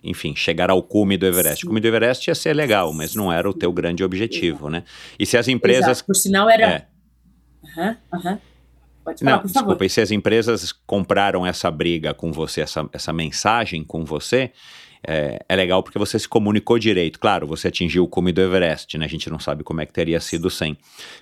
[0.04, 1.62] enfim, chegar ao cume do Everest.
[1.62, 1.66] Sim.
[1.66, 4.84] O cume do Everest ia ser legal, mas não era o teu grande objetivo, né?
[5.18, 5.88] E se as empresas...
[5.88, 6.04] Exato.
[6.04, 6.86] Por sinal, era...
[7.64, 7.96] Aham, é.
[8.14, 8.38] Uhum, uhum.
[9.02, 12.86] Pode falar, não, por desculpa, e se as empresas compraram essa briga com você, essa,
[12.92, 14.52] essa mensagem com você,
[15.06, 17.18] é, é, legal porque você se comunicou direito.
[17.18, 19.04] Claro, você atingiu o cume do Everest, né?
[19.04, 20.76] A gente não sabe como é que teria sido sem.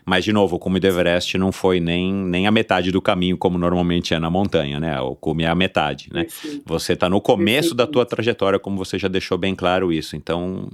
[0.04, 3.36] Mas, de novo, o cume do Everest não foi nem, nem a metade do caminho,
[3.36, 5.00] como normalmente é na montanha, né?
[5.00, 6.26] O cume é a metade, né?
[6.64, 7.74] Você está no começo Perfeito.
[7.74, 10.16] da tua trajetória, como você já deixou bem claro isso.
[10.16, 10.68] Então...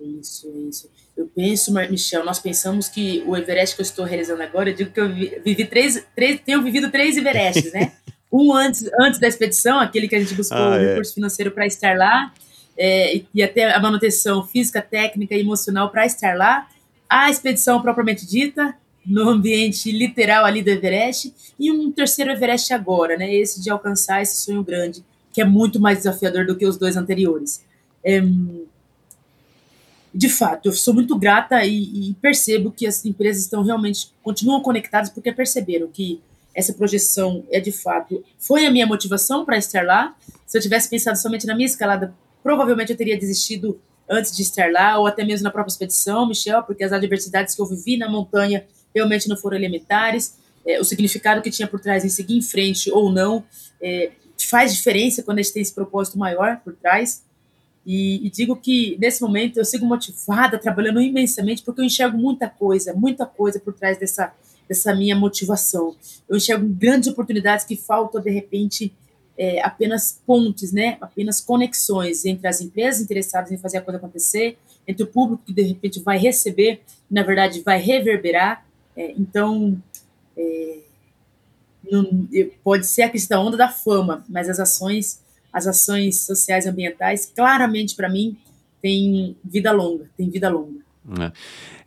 [0.00, 0.90] Isso, isso.
[1.16, 4.90] Eu penso, Michel, nós pensamos que o Everest que eu estou realizando agora, eu digo
[4.90, 7.92] que eu vivi três, três tenho vivido três Everestes, né?
[8.36, 10.88] Um antes, antes da expedição, aquele que a gente buscou ah, o é.
[10.88, 12.34] recurso financeiro para estar lá,
[12.76, 16.68] é, e até a manutenção física, técnica e emocional para estar lá.
[17.08, 18.74] A expedição propriamente dita,
[19.06, 23.32] no ambiente literal ali do Everest, e um terceiro Everest agora, né?
[23.32, 26.96] Esse de alcançar esse sonho grande, que é muito mais desafiador do que os dois
[26.96, 27.64] anteriores.
[28.02, 28.20] É,
[30.12, 34.60] de fato, eu sou muito grata e, e, percebo que as empresas estão realmente continuam
[34.60, 36.20] conectadas porque perceberam que
[36.54, 40.16] essa projeção é de fato foi a minha motivação para estar lá.
[40.46, 44.70] Se eu tivesse pensado somente na minha escalada, provavelmente eu teria desistido antes de estar
[44.70, 48.08] lá, ou até mesmo na própria expedição, Michel, porque as adversidades que eu vivi na
[48.08, 50.36] montanha realmente não foram elementares.
[50.66, 53.44] É, o significado que tinha por trás em seguir em frente ou não
[53.82, 54.12] é,
[54.48, 57.22] faz diferença quando a gente tem esse propósito maior por trás.
[57.86, 62.48] E, e, digo que nesse momento eu sigo motivada, trabalhando imensamente, porque eu enxergo muita
[62.48, 64.32] coisa, muita coisa por trás dessa,
[64.68, 65.94] dessa minha motivação.
[66.28, 68.92] Eu enxergo grandes oportunidades que faltam, de repente,
[69.36, 70.96] é, apenas pontes, né?
[71.00, 74.56] apenas conexões entre as empresas interessadas em fazer a coisa acontecer,
[74.86, 78.64] entre o público que de repente vai receber, na verdade vai reverberar.
[78.96, 79.80] É, então,
[80.36, 80.78] é,
[81.90, 82.28] não,
[82.62, 85.20] pode ser a questão da onda da fama, mas as ações,
[85.52, 88.36] as ações sociais e ambientais, claramente para mim,
[88.80, 90.80] têm vida longa, tem vida longa.
[91.20, 91.32] É.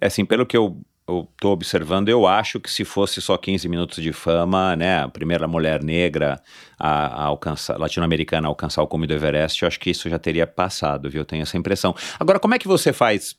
[0.02, 0.78] é assim, pelo que eu
[1.08, 5.48] estou observando, eu acho que se fosse só 15 minutos de fama, né, a primeira
[5.48, 6.42] mulher negra
[6.78, 10.20] a, a alcançar, latino-americana a alcançar o cume do Everest, eu acho que isso já
[10.20, 11.22] teria passado, viu?
[11.22, 11.96] Eu tenho essa impressão.
[12.20, 13.36] Agora, como é que você faz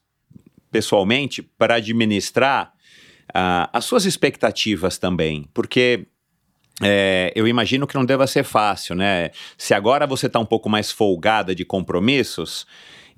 [0.71, 2.73] pessoalmente para administrar
[3.31, 5.47] uh, as suas expectativas também?
[5.53, 6.07] Porque
[6.83, 9.31] é, eu imagino que não deva ser fácil, né?
[9.57, 12.66] Se agora você está um pouco mais folgada de compromissos,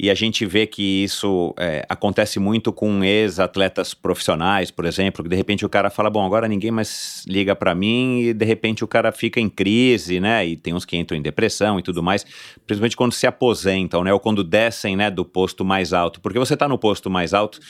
[0.03, 5.29] e a gente vê que isso é, acontece muito com ex-atletas profissionais, por exemplo, que
[5.29, 8.83] de repente o cara fala, bom, agora ninguém mais liga para mim e de repente
[8.83, 10.47] o cara fica em crise, né?
[10.47, 12.25] E tem uns que entram em depressão e tudo mais,
[12.67, 14.11] principalmente quando se aposentam, né?
[14.11, 17.61] Ou quando descem, né, do posto mais alto, porque você está no posto mais alto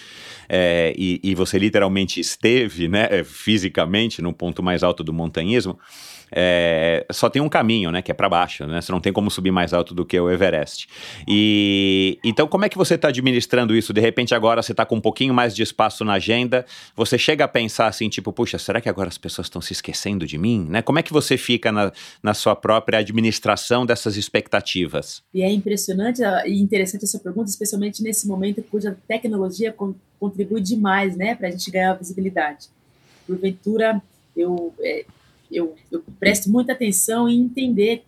[0.49, 5.77] é, e, e você literalmente esteve, né, fisicamente no ponto mais alto do montanhismo
[6.33, 8.81] é, só tem um caminho, né, que é para baixo, né?
[8.81, 10.89] Você não tem como subir mais alto do que o Everest.
[11.27, 13.93] E então como é que você está administrando isso?
[13.93, 16.65] De repente agora você está com um pouquinho mais de espaço na agenda,
[16.95, 20.27] você chega a pensar assim, tipo, puxa, será que agora as pessoas estão se esquecendo
[20.27, 20.83] de mim, né?
[20.83, 25.23] Como é que você fica na, na sua própria administração dessas expectativas?
[25.33, 29.75] E é impressionante e interessante essa pergunta, especialmente nesse momento cuja tecnologia
[30.19, 32.69] contribui demais, né, para a gente ganhar visibilidade.
[33.27, 34.03] Porventura,
[34.37, 35.05] eu é,
[35.51, 38.05] eu, eu presto muita atenção em entender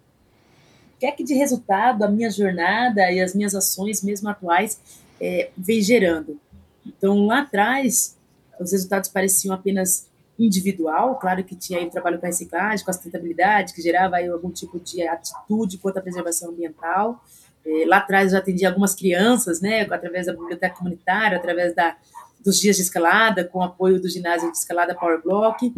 [0.97, 4.81] o que é que de resultado a minha jornada e as minhas ações, mesmo atuais,
[5.21, 6.39] é, vem gerando.
[6.87, 8.17] Então, lá atrás,
[8.59, 12.91] os resultados pareciam apenas individual, claro que tinha aí o trabalho com a reciclagem, com
[12.91, 17.23] a sustentabilidade, que gerava aí algum tipo de atitude contra a preservação ambiental.
[17.65, 21.97] É, lá atrás eu atendi algumas crianças, né, através da biblioteca comunitária, através da,
[22.45, 25.73] dos dias de escalada, com apoio do ginásio de escalada Power Block.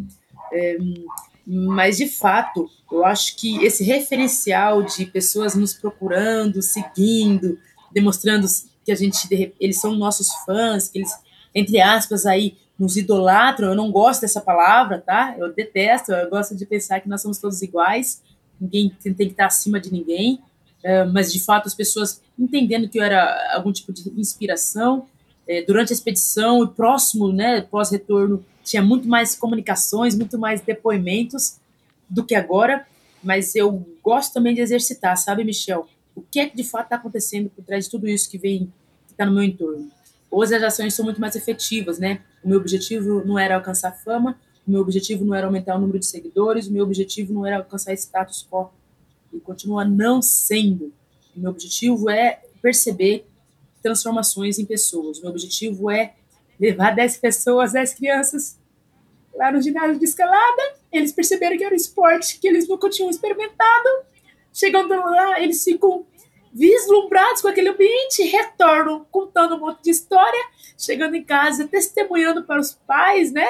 [1.46, 7.58] É, mas de fato, eu acho que esse referencial de pessoas nos procurando, seguindo,
[7.92, 8.46] demonstrando
[8.84, 11.10] que a gente eles são nossos fãs, que eles
[11.54, 13.68] entre aspas aí nos idolatram.
[13.68, 15.34] Eu não gosto dessa palavra, tá?
[15.38, 16.12] Eu detesto.
[16.12, 18.22] Eu gosto de pensar que nós somos todos iguais.
[18.60, 20.40] Ninguém tem que estar acima de ninguém.
[20.84, 25.06] Uh, mas de fato as pessoas entendendo que eu era algum tipo de inspiração
[25.46, 30.62] é, durante a expedição e próximo, né, pós retorno tinha muito mais comunicações, muito mais
[30.62, 31.58] depoimentos
[32.08, 32.86] do que agora,
[33.22, 35.86] mas eu gosto também de exercitar, sabe, Michel?
[36.16, 38.72] O que é que de fato está acontecendo por trás de tudo isso que vem,
[39.06, 39.90] que está no meu entorno?
[40.30, 42.20] Hoje as ações são muito mais efetivas, né?
[42.42, 45.98] O meu objetivo não era alcançar fama, o meu objetivo não era aumentar o número
[45.98, 48.70] de seguidores, o meu objetivo não era alcançar status quo.
[49.32, 50.92] E continua não sendo.
[51.36, 53.26] O meu objetivo é perceber
[53.82, 55.18] transformações em pessoas.
[55.18, 56.14] O meu objetivo é
[56.58, 58.58] levar 10 pessoas, 10 crianças
[59.34, 60.62] lá no ginásio de escalada.
[60.92, 63.88] Eles perceberam que era um esporte que eles nunca tinham experimentado.
[64.52, 66.06] Chegando lá, eles ficam
[66.52, 70.40] vislumbrados com aquele ambiente, retornam contando um monte de história,
[70.78, 73.46] chegando em casa, testemunhando para os pais, né?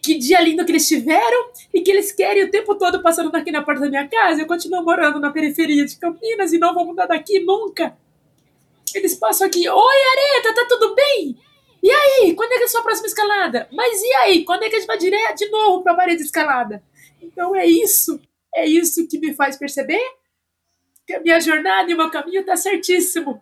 [0.00, 3.50] Que dia lindo que eles tiveram e que eles querem o tempo todo passando aqui
[3.50, 4.40] na porta da minha casa.
[4.40, 7.96] Eu continuo morando na periferia de Campinas e não vou mudar daqui nunca.
[8.94, 11.36] Eles passam aqui, oi Areta, tá tudo bem?
[11.82, 13.68] E aí, quando é que é a sua próxima escalada?
[13.72, 16.18] Mas e aí, quando é que a gente vai direto de novo para a parede
[16.18, 16.82] de escalada?
[17.20, 18.20] Então é isso,
[18.54, 20.02] é isso que me faz perceber
[21.06, 23.40] que a minha jornada e o meu caminho tá certíssimo.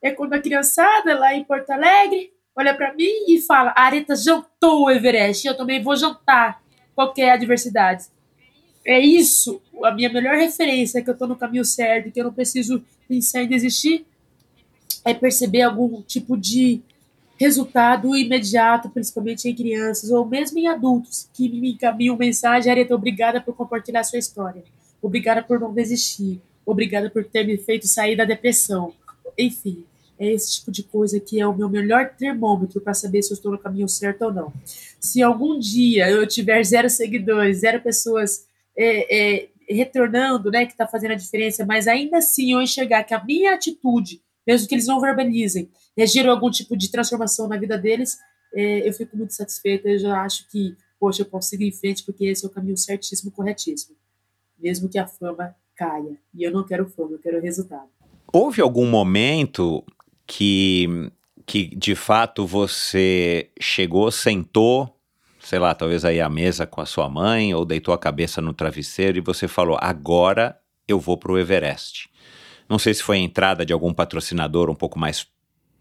[0.00, 4.16] É quando a criançada lá em Porto Alegre olha para mim e fala: a Areta
[4.16, 6.62] jantou o Everest, eu também vou jantar
[6.94, 8.04] qualquer adversidade.
[8.84, 12.24] É isso, a minha melhor referência é que eu tô no caminho certo, que eu
[12.24, 14.04] não preciso pensar em desistir,
[15.04, 16.82] é perceber algum tipo de
[17.42, 23.40] resultado imediato, principalmente em crianças ou mesmo em adultos que me encaminham mensagem, Areta, obrigada
[23.40, 24.62] por compartilhar sua história,
[25.00, 28.94] obrigada por não desistir, obrigada por ter me feito sair da depressão.
[29.36, 29.84] Enfim,
[30.18, 33.34] é esse tipo de coisa que é o meu melhor termômetro para saber se eu
[33.34, 34.52] estou no caminho certo ou não.
[35.00, 40.86] Se algum dia eu tiver zero seguidores, zero pessoas é, é, retornando, né, que está
[40.86, 44.86] fazendo a diferença, mas ainda assim eu enxergar que a minha atitude, mesmo que eles
[44.86, 48.18] não verbalizem, é, gerou algum tipo de transformação na vida deles,
[48.54, 49.88] é, eu fico muito satisfeita.
[49.88, 52.76] Eu já acho que, poxa, eu consigo ir em frente porque esse é o caminho
[52.76, 53.96] certíssimo, corretíssimo.
[54.58, 56.16] Mesmo que a fama caia.
[56.34, 57.88] E eu não quero fama, eu quero resultado.
[58.32, 59.84] houve algum momento
[60.26, 61.10] que,
[61.46, 64.96] que de fato você chegou, sentou,
[65.40, 68.54] sei lá, talvez aí à mesa com a sua mãe, ou deitou a cabeça no
[68.54, 72.08] travesseiro e você falou: agora eu vou pro Everest.
[72.68, 75.26] Não sei se foi a entrada de algum patrocinador um pouco mais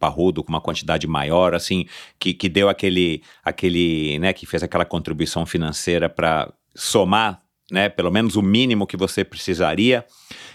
[0.02, 1.86] parrudo, com uma quantidade maior, assim,
[2.18, 7.39] que, que deu aquele, aquele, né, que fez aquela contribuição financeira para somar,
[7.72, 10.04] né, pelo menos o mínimo que você precisaria.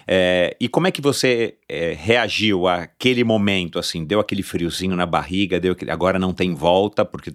[0.08, 5.06] É, e como é que você é, reagiu àquele momento, assim, deu aquele friozinho na
[5.06, 7.32] barriga, deu aquele, agora não tem volta, porque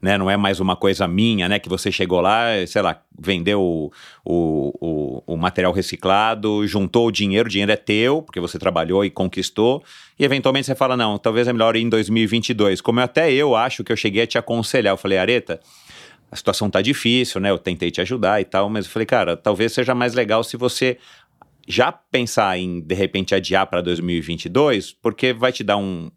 [0.00, 0.18] né?
[0.18, 1.58] Não é mais uma coisa minha, né?
[1.58, 3.92] Que você chegou lá, sei lá, vendeu o,
[4.24, 9.10] o, o, material reciclado, juntou o dinheiro, o dinheiro é teu, porque você trabalhou e
[9.10, 9.82] conquistou,
[10.18, 12.80] e eventualmente você fala, não, talvez é melhor ir em 2022.
[12.80, 15.60] Como até eu acho que eu cheguei a te aconselhar, eu falei, Areta,
[16.30, 17.50] a situação tá difícil, né?
[17.50, 20.56] Eu tentei te ajudar e tal, mas eu falei, cara, talvez seja mais legal se
[20.56, 20.96] você
[21.68, 26.10] já pensar em de repente adiar para 2022, porque vai te dar um,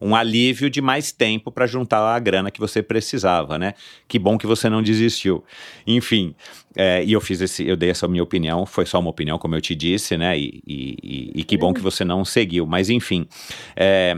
[0.00, 3.74] um alívio de mais tempo para juntar a grana que você precisava, né?
[4.08, 5.44] Que bom que você não desistiu.
[5.86, 6.34] Enfim,
[6.76, 9.54] é, e eu fiz esse, eu dei essa minha opinião, foi só uma opinião, como
[9.54, 10.38] eu te disse, né?
[10.38, 12.66] E, e, e que bom que você não seguiu.
[12.66, 13.26] Mas enfim,
[13.76, 14.16] é,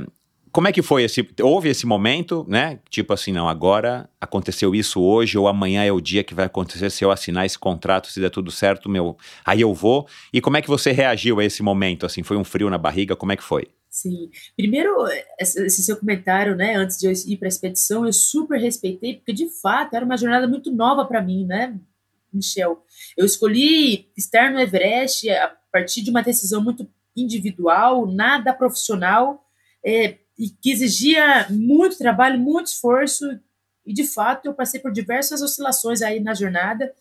[0.54, 1.28] como é que foi esse?
[1.42, 2.78] Houve esse momento, né?
[2.88, 6.90] Tipo assim, não, agora aconteceu isso hoje ou amanhã é o dia que vai acontecer
[6.90, 10.06] se eu assinar esse contrato, se der tudo certo, meu, aí eu vou.
[10.32, 12.06] E como é que você reagiu a esse momento?
[12.06, 13.16] Assim, foi um frio na barriga?
[13.16, 13.66] Como é que foi?
[13.94, 14.28] Sim.
[14.56, 15.06] Primeiro,
[15.38, 19.32] esse seu comentário, né, antes de eu ir para a expedição, eu super respeitei, porque
[19.32, 21.78] de fato era uma jornada muito nova para mim, né,
[22.32, 22.84] Michel?
[23.16, 29.46] Eu escolhi estar no Everest a partir de uma decisão muito individual, nada profissional,
[29.86, 33.38] é, e que exigia muito trabalho, muito esforço,
[33.86, 36.92] e de fato eu passei por diversas oscilações aí na jornada,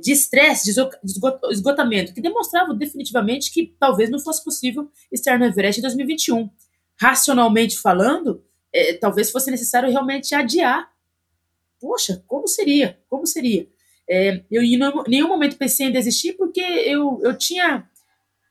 [0.00, 0.80] de estresse, de
[1.50, 6.50] esgotamento, que demonstravam definitivamente que talvez não fosse possível estar no Everest em 2021.
[7.00, 10.90] Racionalmente falando, é, talvez fosse necessário realmente adiar.
[11.80, 12.98] Poxa, como seria?
[13.08, 13.68] Como seria?
[14.10, 17.86] É, eu em nenhum momento pensei em desistir porque eu, eu tinha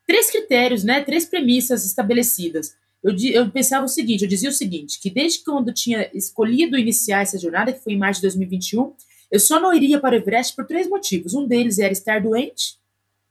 [0.06, 2.74] três critérios, né, três premissas estabelecidas.
[3.04, 6.78] Eu, eu pensava o seguinte, eu dizia o seguinte, que desde quando eu tinha escolhido
[6.78, 8.94] iniciar essa jornada, que foi em março de 2021,
[9.32, 11.34] eu só não iria para o Everest por três motivos.
[11.34, 12.78] Um deles era estar doente,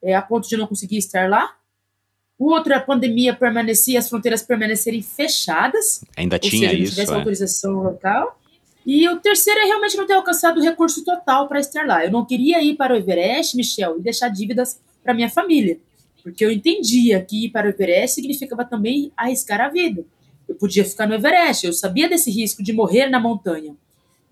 [0.02, 1.56] é, a ponto de não conseguir estar lá.
[2.38, 6.04] O outro, a pandemia permanecia, as fronteiras permanecerem fechadas.
[6.16, 6.92] Ainda tinha seja, isso.
[6.92, 7.14] tivesse é.
[7.14, 8.38] autorização local.
[8.84, 12.04] E o terceiro é realmente não ter alcançado o recurso total para estar lá.
[12.04, 15.78] Eu não queria ir para o Everest, Michel, e deixar dívidas para minha família.
[16.22, 20.04] Porque eu entendia que ir para o Everest significava também arriscar a vida.
[20.46, 23.74] Eu podia ficar no Everest, eu sabia desse risco de morrer na montanha.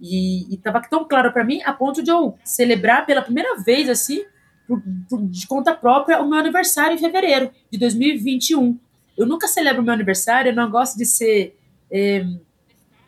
[0.00, 4.24] E estava tão claro para mim a ponto de eu celebrar pela primeira vez, assim,
[4.66, 8.78] por, por, de conta própria, o meu aniversário em fevereiro de 2021.
[9.16, 11.56] Eu nunca celebro meu aniversário, eu não gosto de ser
[11.90, 12.26] é,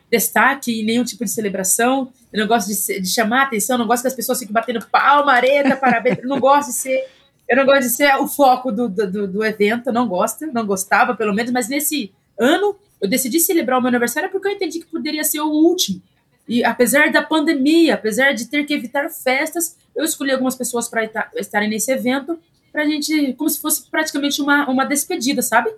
[0.09, 3.79] destaque em nenhum tipo de celebração, eu não gosto de, ser, de chamar atenção, eu
[3.79, 7.05] não gosto que as pessoas fiquem batendo palma, areta, parabéns, eu não gosto de ser.
[7.49, 11.15] Eu não gosto de ser o foco do, do, do evento, não gosto, não gostava,
[11.15, 14.85] pelo menos, mas nesse ano eu decidi celebrar o meu aniversário porque eu entendi que
[14.85, 16.01] poderia ser o último
[16.47, 21.09] e apesar da pandemia, apesar de ter que evitar festas, eu escolhi algumas pessoas para
[21.35, 22.39] estarem nesse evento,
[22.71, 25.69] para a gente, como se fosse praticamente uma, uma despedida, sabe?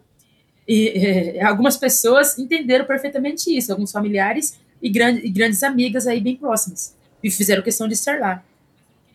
[0.67, 6.21] E é, algumas pessoas entenderam perfeitamente isso, alguns familiares e, grande, e grandes amigas aí
[6.21, 8.43] bem próximas, e fizeram questão de estar lá.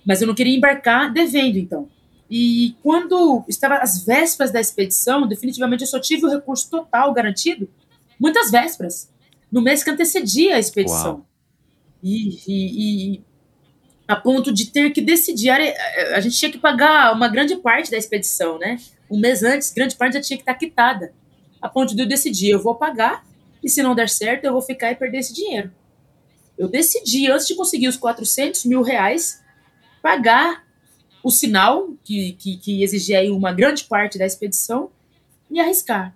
[0.05, 1.88] Mas eu não queria embarcar devendo, então.
[2.28, 7.68] E quando estava às vésperas da expedição, definitivamente eu só tive o recurso total garantido
[8.18, 9.09] muitas vésperas,
[9.52, 11.12] no mês que antecedia a expedição.
[11.12, 11.26] Uau
[12.05, 13.24] e, e, e
[14.07, 15.48] a ponto de ter que decidir.
[15.50, 18.78] A, gente tinha que pagar uma grande parte da expedição, né?
[19.11, 21.14] Um mês antes, grande parte já tinha que estar quitada.
[21.62, 23.26] A ponto de eu decidir, eu vou pagar,
[23.62, 25.72] e se não der certo, eu vou ficar e perder esse dinheiro.
[26.59, 29.42] Eu decidi, antes de conseguir os 400 mil reais,
[30.02, 30.62] pagar
[31.22, 34.90] o sinal, que, que, que exigia aí uma grande parte da expedição,
[35.50, 36.14] e arriscar.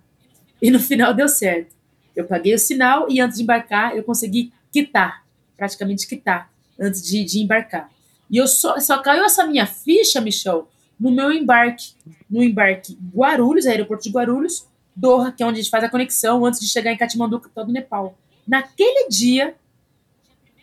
[0.61, 1.75] E no final deu certo.
[2.15, 5.23] Eu paguei o sinal e antes de embarcar, eu consegui quitar
[5.59, 6.49] praticamente quitar
[6.79, 7.91] antes de, de embarcar.
[8.31, 11.91] E eu só, só caiu essa minha ficha, Michel, no meu embarque,
[12.29, 16.45] no embarque Guarulhos, aeroporto de Guarulhos, Doha, que é onde a gente faz a conexão
[16.45, 18.17] antes de chegar em Katmandu, capital do Nepal.
[18.47, 19.55] Naquele dia,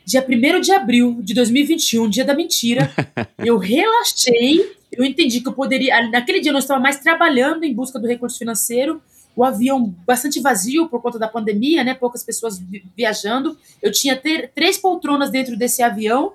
[0.04, 2.90] dia 1 de abril de 2021, dia da mentira,
[3.38, 6.08] eu relaxei, eu entendi que eu poderia.
[6.10, 9.02] Naquele dia eu não estava mais trabalhando em busca do recurso financeiro,
[9.36, 11.92] o avião bastante vazio por conta da pandemia, né?
[11.92, 12.58] Poucas pessoas
[12.96, 13.56] viajando.
[13.82, 14.18] Eu tinha
[14.54, 16.32] três poltronas dentro desse avião.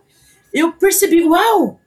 [0.54, 1.80] Eu percebi, uau!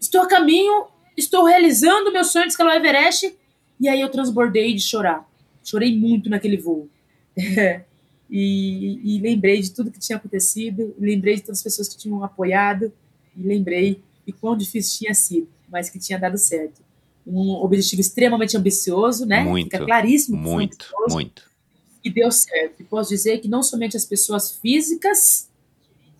[0.00, 3.36] Estou a caminho, estou realizando meu sonho de escalar o Everest.
[3.78, 5.28] E aí eu transbordei de chorar.
[5.62, 6.88] Chorei muito naquele voo.
[8.30, 12.24] e, e, lembrei de tudo que tinha acontecido, lembrei de todas as pessoas que tinham
[12.24, 12.90] apoiado,
[13.36, 16.82] e lembrei de quão difícil tinha sido, mas que tinha dado certo.
[17.30, 19.42] Um objetivo extremamente ambicioso, né?
[19.42, 20.36] Muito, Fica claríssimo.
[20.36, 21.42] Muito, muito.
[22.02, 22.80] E deu certo.
[22.80, 25.48] E posso dizer que não somente as pessoas físicas,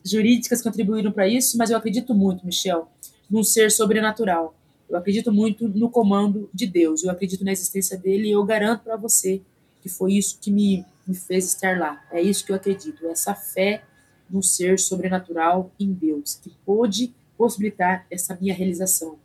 [0.04, 2.88] jurídicas contribuíram para isso, mas eu acredito muito, Michel,
[3.30, 4.54] num ser sobrenatural.
[4.88, 8.84] Eu acredito muito no comando de Deus, eu acredito na existência dele e eu garanto
[8.84, 9.42] para você
[9.82, 12.02] que foi isso que me, me fez estar lá.
[12.11, 13.82] É isso que eu acredito, essa fé
[14.28, 19.18] no ser sobrenatural em Deus, que pôde possibilitar essa minha realização.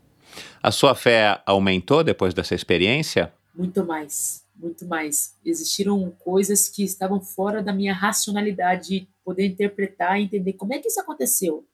[0.62, 3.34] A sua fé aumentou depois dessa experiência?
[3.54, 5.36] Muito mais, muito mais.
[5.46, 10.88] Existiram coisas que estavam fora da minha racionalidade, poder interpretar e entender como é que
[10.88, 11.68] isso aconteceu,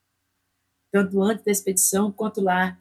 [0.91, 2.77] tanto antes da expedição quanto lá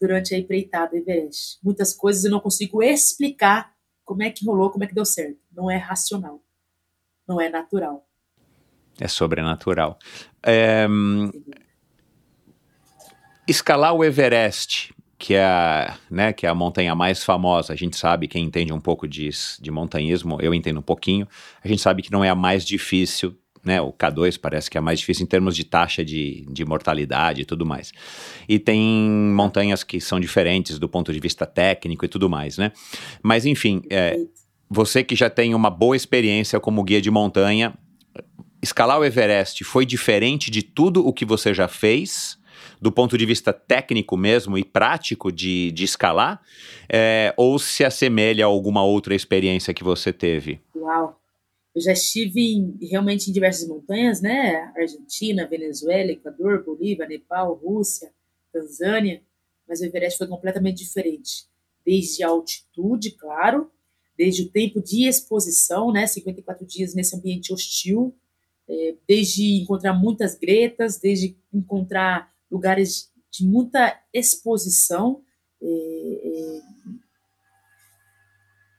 [0.00, 1.58] durante a empreitada Everest.
[1.62, 3.72] Muitas coisas eu não consigo explicar
[4.04, 5.38] como é que rolou, como é que deu certo.
[5.52, 6.42] Não é racional,
[7.26, 8.06] não é natural.
[9.00, 9.98] É sobrenatural.
[10.42, 10.86] É,
[13.46, 17.96] escalar o Everest, que é, a, né, que é a montanha mais famosa, a gente
[17.96, 19.28] sabe, quem entende um pouco de,
[19.60, 21.26] de montanhismo, eu entendo um pouquinho,
[21.62, 23.80] a gente sabe que não é a mais difícil né?
[23.80, 27.44] O K2 parece que é mais difícil em termos de taxa de, de mortalidade e
[27.44, 27.92] tudo mais.
[28.48, 32.72] E tem montanhas que são diferentes do ponto de vista técnico e tudo mais, né?
[33.22, 34.16] Mas enfim, é,
[34.70, 37.74] você que já tem uma boa experiência como guia de montanha,
[38.62, 42.38] escalar o Everest foi diferente de tudo o que você já fez?
[42.80, 46.40] Do ponto de vista técnico mesmo e prático de, de escalar,
[46.88, 50.60] é, ou se assemelha a alguma outra experiência que você teve?
[50.74, 51.18] Uau!
[51.74, 54.72] Eu já estive em, realmente em diversas montanhas, né?
[54.76, 58.10] Argentina, Venezuela, Equador, Bolívia, Nepal, Rússia,
[58.52, 59.22] Tanzânia,
[59.68, 61.46] mas o Everest foi completamente diferente.
[61.84, 63.70] Desde a altitude, claro,
[64.16, 66.06] desde o tempo de exposição, né?
[66.06, 68.14] 54 dias nesse ambiente hostil,
[68.68, 75.22] é, desde encontrar muitas gretas, desde encontrar lugares de muita exposição,
[75.62, 76.60] é, é,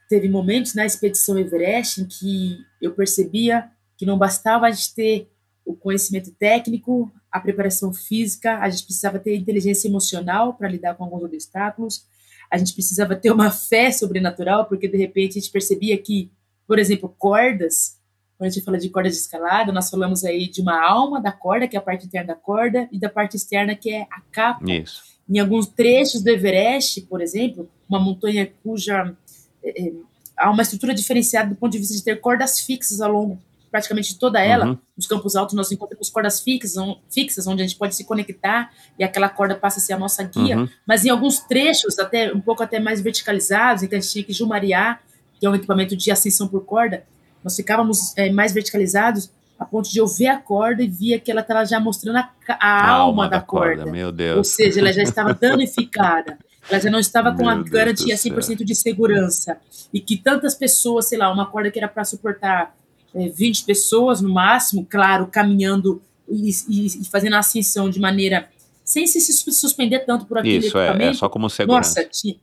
[0.10, 5.32] teve momentos na expedição Everest em que eu percebia que não bastava a gente ter
[5.66, 11.04] o conhecimento técnico, a preparação física, a gente precisava ter inteligência emocional para lidar com
[11.04, 12.08] alguns obstáculos,
[12.52, 16.32] a gente precisava ter uma fé sobrenatural, porque de repente a gente percebia que,
[16.66, 17.99] por exemplo, cordas,
[18.40, 21.30] quando a gente fala de cordas de escalada, nós falamos aí de uma alma da
[21.30, 24.22] corda, que é a parte interna da corda, e da parte externa, que é a
[24.32, 24.64] capa.
[24.72, 25.04] Isso.
[25.30, 29.14] Em alguns trechos do Everest, por exemplo, uma montanha cuja
[29.62, 29.92] é,
[30.38, 33.38] há uma estrutura diferenciada do ponto de vista de ter cordas fixas ao longo
[33.70, 34.68] praticamente toda ela.
[34.68, 34.78] Uhum.
[34.96, 36.82] Nos campos altos nós encontramos cordas fixas,
[37.14, 40.24] fixas, onde a gente pode se conectar e aquela corda passa a ser a nossa
[40.24, 40.58] guia.
[40.58, 40.70] Uhum.
[40.88, 44.24] Mas em alguns trechos, até um pouco até mais verticalizados, em que a gente tinha
[44.24, 45.04] que jumariar,
[45.40, 47.04] que é um equipamento de ascensão por corda,
[47.44, 51.30] nós ficávamos é, mais verticalizados a ponto de eu ver a corda e via que
[51.30, 53.76] ela estava já mostrando a, a, a alma, alma, da, da corda.
[53.76, 53.92] corda.
[53.92, 54.38] Meu Deus.
[54.38, 56.38] Ou seja, ela já estava danificada.
[56.70, 59.58] Ela já não estava com Meu a Deus garantia 100% de segurança.
[59.94, 62.74] E que tantas pessoas, sei lá, uma corda que era para suportar
[63.14, 68.48] é, 20 pessoas no máximo, claro, caminhando e, e, e, fazendo a ascensão de maneira.
[68.86, 69.20] sem se
[69.52, 71.04] suspender tanto por aquele Isso, equipamento.
[71.04, 72.02] É, é só como segurança.
[72.02, 72.36] Nossa, tinha,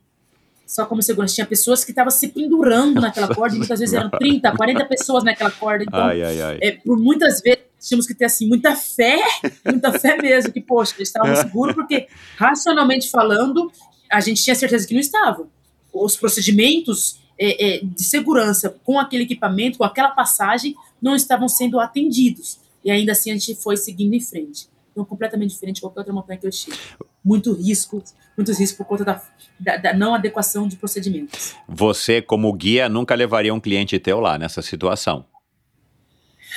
[0.67, 1.33] só como segurança.
[1.35, 5.23] Tinha pessoas que estavam se pendurando naquela corda, e muitas vezes eram 30, 40 pessoas
[5.23, 5.85] naquela corda.
[5.87, 6.59] Então, ai, ai, ai.
[6.61, 9.19] É, por muitas vezes tínhamos que ter assim muita fé,
[9.65, 13.71] muita fé mesmo, que, poxa, eles estavam seguros, porque racionalmente falando,
[14.11, 15.47] a gente tinha certeza que não estava.
[15.93, 21.79] Os procedimentos é, é, de segurança com aquele equipamento, com aquela passagem, não estavam sendo
[21.79, 22.59] atendidos.
[22.83, 24.67] E ainda assim a gente foi seguindo em frente.
[24.97, 26.75] Então, completamente diferente de qualquer outra montanha que eu estive.
[27.23, 28.03] Muito risco,
[28.35, 29.21] muitos riscos por conta da,
[29.59, 31.53] da, da, não adequação de procedimentos.
[31.67, 35.23] Você, como guia, nunca levaria um cliente teu lá nessa situação.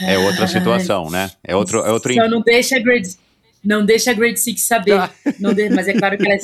[0.00, 1.30] É outra situação, né?
[1.44, 2.14] É outro, é outro.
[2.14, 3.10] Só não deixa grade,
[3.62, 4.94] não deixa a Grade Six saber.
[4.94, 5.10] Ah.
[5.38, 6.38] Não de, mas é claro que ela,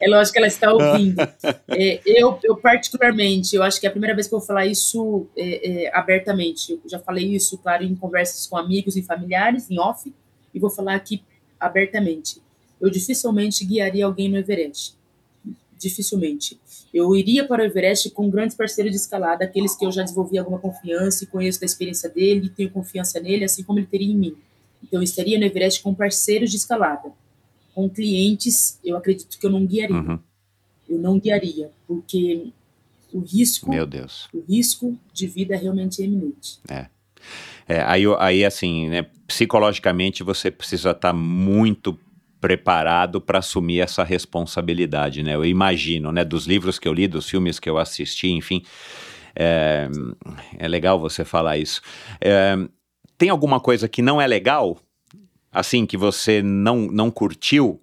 [0.00, 1.20] é lógico que ela está ouvindo.
[1.68, 4.66] É, eu, eu, particularmente, eu acho que é a primeira vez que eu vou falar
[4.66, 6.72] isso é, é, abertamente.
[6.72, 10.12] Eu já falei isso, claro, em conversas com amigos e familiares, em off,
[10.52, 11.22] e vou falar aqui
[11.58, 12.40] abertamente.
[12.80, 14.94] Eu dificilmente guiaria alguém no Everest.
[15.78, 16.58] Dificilmente.
[16.92, 20.38] Eu iria para o Everest com grandes parceiros de escalada, aqueles que eu já desenvolvi
[20.38, 24.16] alguma confiança e conheço da experiência dele, tenho confiança nele, assim como ele teria em
[24.16, 24.36] mim.
[24.82, 27.12] Então, eu estaria no Everest com parceiros de escalada.
[27.74, 29.96] Com clientes, eu acredito que eu não guiaria.
[29.96, 30.18] Uhum.
[30.88, 32.52] Eu não guiaria, porque
[33.12, 34.28] o risco, Meu Deus.
[34.32, 36.60] o risco de vida realmente é iminente.
[36.68, 36.86] É.
[37.68, 41.98] é aí, aí, assim, né, psicologicamente você precisa estar muito
[42.40, 45.34] preparado para assumir essa responsabilidade, né?
[45.34, 48.62] Eu imagino, né, dos livros que eu li, dos filmes que eu assisti, enfim,
[49.38, 49.88] É,
[50.58, 51.82] é legal você falar isso.
[52.20, 52.56] É,
[53.18, 54.78] tem alguma coisa que não é legal?
[55.52, 57.80] Assim, que você não, não curtiu?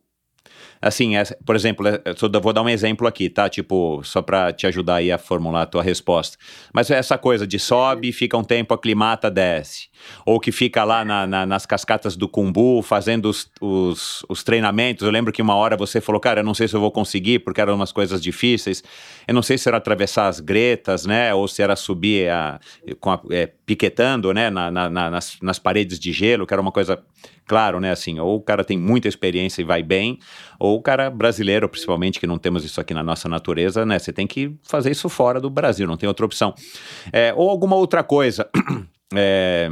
[0.83, 2.01] Assim, é, por exemplo, é,
[2.41, 3.47] vou dar um exemplo aqui, tá?
[3.47, 6.37] Tipo, só para te ajudar aí a formular a tua resposta.
[6.73, 9.87] Mas é essa coisa de sobe, fica um tempo, aclimata, desce.
[10.25, 15.05] Ou que fica lá na, na, nas cascatas do Cumbu fazendo os, os, os, treinamentos.
[15.05, 17.39] Eu lembro que uma hora você falou, cara, eu não sei se eu vou conseguir,
[17.39, 18.83] porque eram umas coisas difíceis.
[19.25, 21.33] Eu não sei se era atravessar as gretas, né?
[21.33, 22.59] Ou se era subir a,
[23.05, 24.49] a, é, piquetando, né?
[24.49, 27.01] Na, na, nas, nas paredes de gelo, que era uma coisa
[27.45, 27.91] claro, né?
[27.91, 30.19] Assim, ou o cara tem muita experiência e vai bem,
[30.59, 33.99] ou o cara brasileiro, principalmente, que não temos isso aqui na nossa natureza, né?
[33.99, 36.53] Você tem que fazer isso fora do Brasil, não tem outra opção.
[37.11, 38.49] É, ou alguma outra coisa.
[39.15, 39.69] é,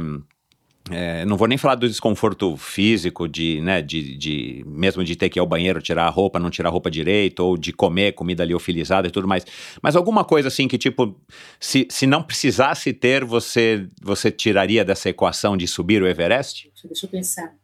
[0.90, 5.28] é, não vou nem falar do desconforto físico, de, né, de, de, mesmo de ter
[5.28, 8.12] que ir ao banheiro, tirar a roupa, não tirar a roupa direito, ou de comer
[8.12, 9.46] comida liofilizada e tudo mais.
[9.80, 11.18] Mas alguma coisa assim que, tipo,
[11.60, 16.70] se, se não precisasse ter, você, você tiraria dessa equação de subir o Everest?
[16.84, 17.61] Deixa eu pensar.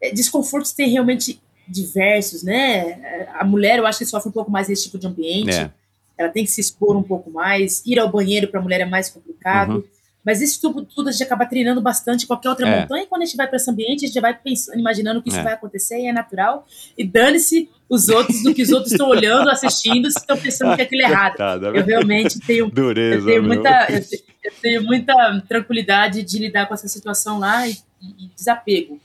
[0.00, 3.28] É, desconfortos tem realmente diversos, né?
[3.34, 5.56] A mulher, eu acho que sofre um pouco mais desse tipo de ambiente.
[5.56, 5.70] É.
[6.18, 7.82] Ela tem que se expor um pouco mais.
[7.86, 9.76] Ir ao banheiro para a mulher é mais complicado.
[9.76, 9.84] Uhum.
[10.24, 12.80] Mas isso tudo, tudo, a gente acaba treinando bastante qualquer outra é.
[12.80, 13.04] montanha.
[13.04, 15.30] E quando a gente vai para esse ambiente, a gente já vai pensando, imaginando que
[15.30, 15.42] isso é.
[15.42, 16.66] vai acontecer e é natural.
[16.96, 20.82] E dane-se os outros do que os outros estão olhando, assistindo, se estão pensando que
[20.82, 21.36] aquilo é errado.
[21.74, 23.98] eu realmente tenho, Dureza, eu tenho muita, eu,
[24.44, 29.00] eu, tenho muita tranquilidade de lidar com essa situação lá e, e desapego.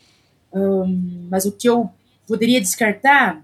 [0.56, 1.90] Um, mas o que eu
[2.26, 3.44] poderia descartar,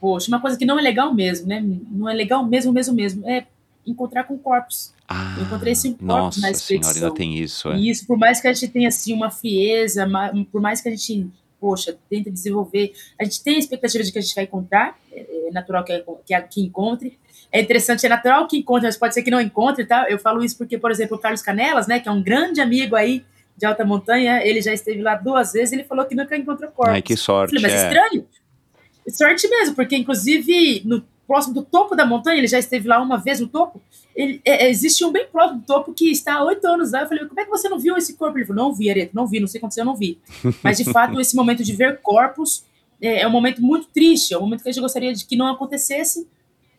[0.00, 1.60] poxa, uma coisa que não é legal mesmo, né?
[1.90, 3.46] Não é legal mesmo, mesmo, mesmo, é
[3.84, 4.94] encontrar com corpos.
[5.08, 6.92] Ah, eu encontrei esse corpo nossa na expedição.
[6.92, 7.76] Senhora, ainda tem isso, é.
[7.76, 10.08] E isso, por mais que a gente tenha assim uma frieza,
[10.52, 11.28] por mais que a gente,
[11.58, 15.48] poxa, tente desenvolver, a gente tem a expectativa de que a gente vai encontrar, é,
[15.48, 17.18] é natural que, que, que encontre.
[17.50, 20.06] É interessante, é natural que encontre, mas pode ser que não encontre, tá?
[20.08, 22.94] Eu falo isso porque, por exemplo, o Carlos Canelas, né, que é um grande amigo
[22.94, 23.24] aí
[23.56, 26.94] de alta montanha, ele já esteve lá duas vezes, ele falou que nunca encontrou corpos.
[26.94, 27.54] Ai, que sorte.
[27.54, 27.86] Falei, mas é.
[27.86, 28.26] estranho.
[29.08, 33.16] Sorte mesmo, porque inclusive no próximo do topo da montanha, ele já esteve lá uma
[33.16, 33.80] vez no topo,
[34.16, 37.02] ele, é, é, existe um bem próximo do topo que está há oito anos lá.
[37.02, 38.36] Eu falei, como é que você não viu esse corpo?
[38.36, 40.18] Ele falou, não vi, Areto, não vi, não sei o que aconteceu, eu não vi.
[40.60, 42.64] Mas de fato, esse momento de ver corpos
[43.00, 45.36] é, é, um momento muito triste, é um momento que a gente gostaria de que
[45.36, 46.28] não acontecesse,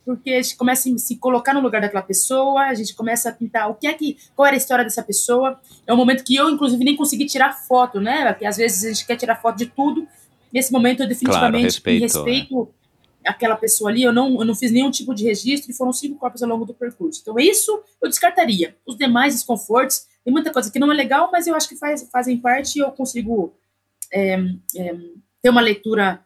[0.06, 3.32] porque a gente começa a se colocar no lugar daquela pessoa, a gente começa a
[3.32, 5.60] tentar o que é que, qual era a história dessa pessoa.
[5.86, 8.32] É um momento que eu, inclusive, nem consegui tirar foto, né?
[8.32, 10.08] Porque às vezes a gente quer tirar foto de tudo.
[10.52, 12.70] Nesse momento, eu definitivamente claro, respeito, respeito
[13.24, 13.30] é.
[13.30, 14.02] aquela pessoa ali.
[14.02, 16.66] Eu não, eu não fiz nenhum tipo de registro e foram cinco corpos ao longo
[16.66, 17.20] do percurso.
[17.22, 18.76] Então, isso eu descartaria.
[18.86, 22.08] Os demais desconfortos, tem muita coisa que não é legal, mas eu acho que faz,
[22.12, 23.54] fazem parte e eu consigo
[24.12, 24.34] é,
[24.76, 24.95] é,
[25.41, 26.26] ter uma leitura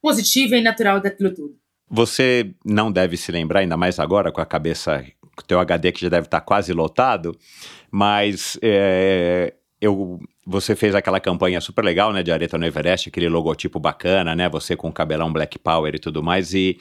[0.00, 1.63] positiva e natural daquilo tudo.
[1.90, 5.04] Você não deve se lembrar, ainda mais agora com a cabeça,
[5.36, 7.36] com o teu HD que já deve estar quase lotado,
[7.90, 13.28] mas é, eu, você fez aquela campanha super legal, né, de Areta no Everest, aquele
[13.28, 16.78] logotipo bacana, né, você com o cabelão Black Power e tudo mais, e,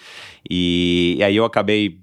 [0.50, 2.00] e, e aí eu acabei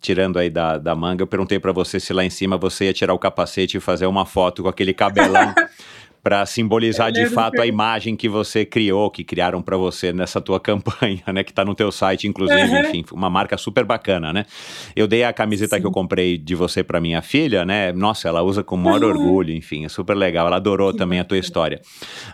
[0.00, 2.92] tirando aí da, da manga, eu perguntei para você se lá em cima você ia
[2.92, 5.54] tirar o capacete e fazer uma foto com aquele cabelão
[6.26, 10.58] para simbolizar de fato a imagem que você criou, que criaram para você nessa tua
[10.60, 12.80] campanha, né, que tá no teu site, inclusive, uhum.
[12.80, 14.44] enfim, uma marca super bacana, né?
[14.96, 15.82] Eu dei a camiseta Sim.
[15.82, 17.92] que eu comprei de você para minha filha, né?
[17.92, 19.10] Nossa, ela usa com maior uhum.
[19.10, 20.48] orgulho, enfim, é super legal.
[20.48, 21.22] Ela adorou que também bacana.
[21.22, 21.80] a tua história.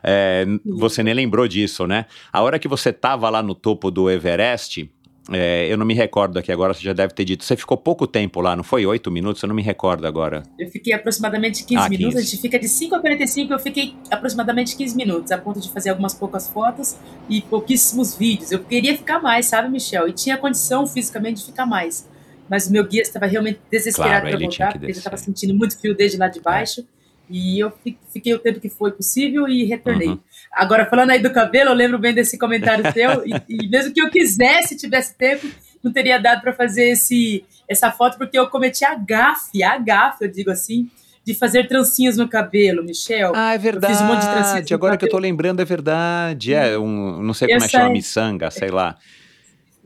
[0.03, 2.07] É, você nem lembrou disso, né?
[2.33, 4.89] A hora que você tava lá no topo do Everest,
[5.33, 7.45] é, eu não me recordo aqui agora, você já deve ter dito.
[7.45, 8.85] Você ficou pouco tempo lá, não foi?
[8.87, 9.43] Oito minutos?
[9.43, 10.43] Eu não me recordo agora.
[10.59, 12.15] Eu fiquei aproximadamente 15 ah, minutos.
[12.15, 12.19] 15.
[12.19, 15.71] A gente fica de 5 a 45, eu fiquei aproximadamente 15 minutos, a ponto de
[15.71, 16.97] fazer algumas poucas fotos
[17.29, 18.53] e pouquíssimos vídeos.
[18.53, 20.09] Eu queria ficar mais, sabe, Michel?
[20.09, 22.09] E tinha condição fisicamente de ficar mais.
[22.49, 25.79] Mas o meu guia estava realmente desesperado claro, para voltar, porque ele estava sentindo muito
[25.79, 26.81] frio desde lá de baixo.
[26.81, 26.85] É.
[27.31, 27.73] E eu
[28.13, 30.09] fiquei o tempo que foi possível e retornei.
[30.09, 30.21] Uhum.
[30.53, 34.03] Agora, falando aí do cabelo, eu lembro bem desse comentário teu, e, e, mesmo que
[34.03, 35.49] eu quisesse, tivesse tempo,
[35.83, 40.25] não teria dado para fazer esse, essa foto, porque eu cometi a gafe, a gafe,
[40.25, 40.91] eu digo assim,
[41.25, 43.33] de fazer trancinhas no cabelo, Michel.
[43.35, 43.93] Ah, é verdade.
[43.93, 46.53] Eu fiz um monte de trancinhas Agora que eu tô lembrando, é verdade.
[46.53, 48.99] É, um, não sei como eu é que chama, miçanga, sei lá.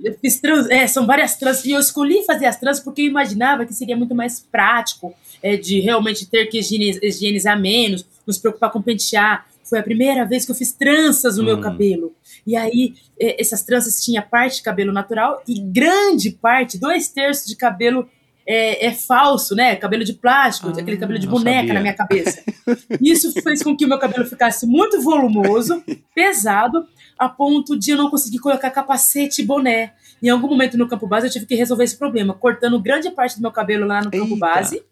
[0.03, 3.07] Eu fiz trans, é, são várias trans, e eu escolhi fazer as trans porque eu
[3.07, 8.71] imaginava que seria muito mais prático, é, de realmente ter que higienizar menos, nos preocupar
[8.71, 9.47] com pentear.
[9.69, 11.47] Foi a primeira vez que eu fiz tranças no hum.
[11.47, 12.15] meu cabelo.
[12.47, 17.47] E aí, é, essas tranças tinha parte de cabelo natural e grande parte, dois terços
[17.47, 18.09] de cabelo
[18.47, 19.75] é, é falso, né?
[19.75, 21.75] Cabelo de plástico, Ah, aquele cabelo de boneca sabia.
[21.75, 22.43] na minha cabeça.
[23.03, 25.83] Isso fez com que o meu cabelo ficasse muito volumoso,
[26.15, 26.87] pesado,
[27.19, 29.95] a ponto de eu não conseguir colocar capacete e boné.
[30.23, 33.37] Em algum momento no campo base eu tive que resolver esse problema, cortando grande parte
[33.37, 34.37] do meu cabelo lá no campo Eita.
[34.37, 34.83] base.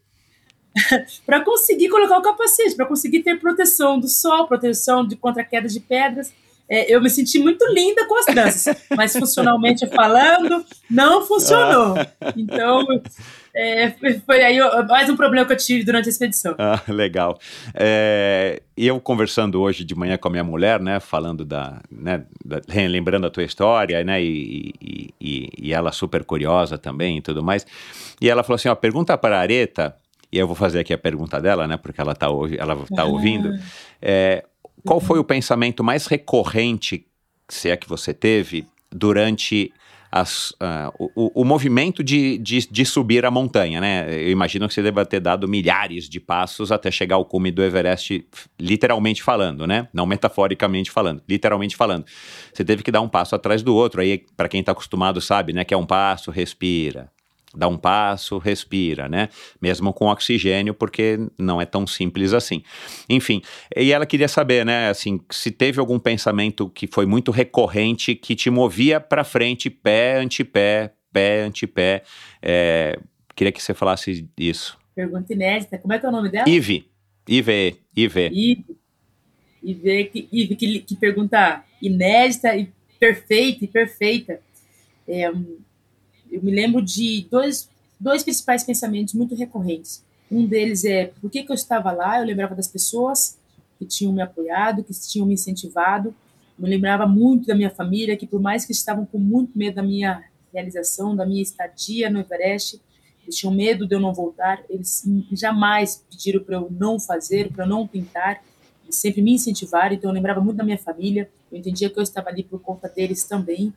[1.27, 5.73] para conseguir colocar o capacete, para conseguir ter proteção do sol, proteção de contra quedas
[5.73, 6.33] de pedras.
[6.67, 11.95] É, eu me senti muito linda com as tranças, mas funcionalmente falando, não funcionou.
[12.37, 12.87] Então,
[13.55, 13.91] é,
[14.25, 14.59] foi- aí
[14.89, 16.55] mais um problema que eu tive durante a expedição.
[16.59, 17.39] Ah, legal.
[17.75, 22.25] É, e eu conversando hoje de manhã com a minha mulher, né, falando da, né,
[22.43, 27.21] da- lembrando a tua história, né, e, e, e- e ela super curiosa também e
[27.21, 27.67] tudo mais.
[28.23, 29.95] E ela falou assim, ó, pergunta para a Areta,
[30.35, 33.03] e eu vou fazer aqui a pergunta dela, né, porque ela tá, ouvi- ela tá
[33.03, 33.05] Ah.
[33.05, 33.51] ouvindo.
[34.03, 34.45] É,
[34.85, 37.07] qual foi o pensamento mais recorrente,
[37.49, 39.73] se é que você teve, durante
[40.17, 40.53] as,
[40.97, 44.07] o, o- o movimento de, de, de subir a montanha, né?
[44.15, 47.61] Eu imagino que você deva ter dado milhares de passos até chegar ao cume do
[47.61, 48.25] Everest,
[48.61, 49.89] literalmente falando, né?
[49.93, 52.05] Não metaforicamente falando, literalmente falando.
[52.53, 54.01] Você teve que dar um passo atrás do outro.
[54.01, 55.65] Aí, para quem está acostumado, sabe, né?
[55.65, 57.11] Que é um passo, respira.
[57.57, 59.29] Dá um passo, respira, né?
[59.61, 62.63] Mesmo com oxigênio, porque não é tão simples assim.
[63.09, 63.43] Enfim,
[63.77, 68.35] e ela queria saber, né, assim, se teve algum pensamento que foi muito recorrente que
[68.35, 72.03] te movia para frente, pé, antepé, pé, antepé.
[72.43, 72.99] É,
[73.35, 74.79] queria que você falasse isso.
[74.95, 75.79] Pergunta inédita.
[75.79, 76.49] Como é que é o nome dela?
[76.49, 76.89] Ive,
[77.29, 78.31] Ive, Ive.
[78.33, 78.65] Ive.
[79.63, 84.41] Ive que, Ive que, que pergunta inédita e perfeita e perfeita.
[85.09, 85.31] É,
[86.35, 87.69] eu me lembro de dois,
[87.99, 90.03] dois principais pensamentos muito recorrentes.
[90.31, 92.19] Um deles é por que, que eu estava lá?
[92.19, 93.39] Eu lembrava das pessoas
[93.79, 96.15] que tinham me apoiado, que tinham me incentivado.
[96.59, 99.83] Eu lembrava muito da minha família, que por mais que estavam com muito medo da
[99.83, 102.81] minha realização, da minha estadia no Everest,
[103.25, 107.65] eles tinham medo de eu não voltar, eles jamais pediram para eu não fazer, para
[107.65, 108.43] eu não tentar,
[108.85, 112.03] eles sempre me incentivaram, então eu lembrava muito da minha família, eu entendia que eu
[112.03, 113.73] estava ali por conta deles também,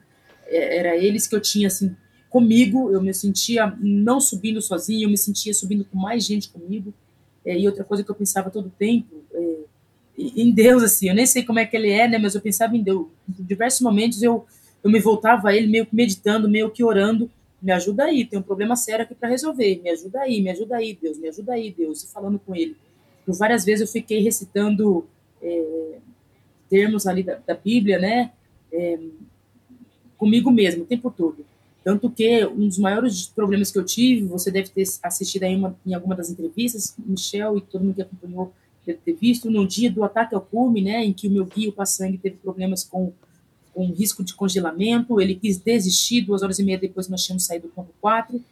[0.50, 1.96] É, era eles que eu tinha, assim,
[2.30, 6.94] comigo, eu me sentia não subindo sozinho, eu me sentia subindo com mais gente comigo,
[7.46, 9.60] É, e outra coisa que eu pensava todo tempo, é,
[10.18, 12.76] em Deus, assim, eu nem sei como é que ele é, né, mas eu pensava
[12.76, 13.08] em Deus,
[13.40, 14.46] em diversos momentos eu,
[14.84, 17.30] eu me voltava a ele meio que meditando, meio que orando,
[17.62, 20.76] me ajuda aí, tem um problema sério aqui para resolver, me ajuda aí, me ajuda
[20.76, 22.76] aí, Deus, me ajuda aí, Deus, e falando com ele.
[23.26, 25.08] Por várias vezes eu fiquei recitando
[25.42, 26.00] é,
[26.70, 28.32] termos ali da, da Bíblia, né,
[28.74, 29.00] é,
[30.18, 31.46] comigo mesmo, o tempo todo.
[31.88, 35.74] Tanto que um dos maiores problemas que eu tive, você deve ter assistido aí uma,
[35.86, 38.52] em alguma das entrevistas, Michel e todo mundo que acompanhou
[38.86, 41.70] deve ter visto, no dia do ataque ao cume, né, em que o meu guia,
[41.70, 43.14] o Passangue, teve problemas com
[43.74, 47.68] com risco de congelamento, ele quis desistir, duas horas e meia depois nós tínhamos saído
[47.68, 48.44] do ponto 4,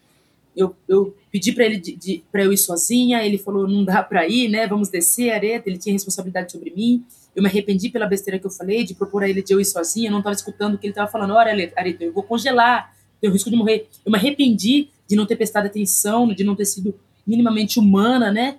[0.56, 4.26] eu, eu pedi para ele de, de, eu ir sozinha, ele falou, não dá para
[4.30, 7.04] ir, né, vamos descer, Areta, ele tinha responsabilidade sobre mim,
[7.36, 9.66] eu me arrependi pela besteira que eu falei, de propor a ele de eu ir
[9.66, 12.95] sozinha, eu não estava escutando o que ele estava falando, olha, Areta, eu vou congelar,
[13.26, 16.66] tenho risco de morrer, eu me arrependi de não ter prestado atenção, de não ter
[16.66, 16.94] sido
[17.26, 18.58] minimamente humana, né,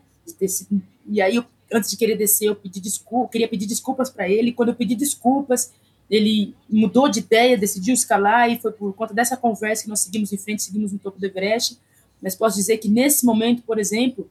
[0.48, 4.28] sido, e aí eu, antes de querer descer, eu pedi desculpa, queria pedir desculpas para
[4.28, 5.72] ele, quando eu pedi desculpas,
[6.10, 10.32] ele mudou de ideia, decidiu escalar e foi por conta dessa conversa que nós seguimos
[10.32, 11.78] em frente, seguimos no topo do Everest.
[12.22, 14.28] Mas posso dizer que nesse momento, por exemplo,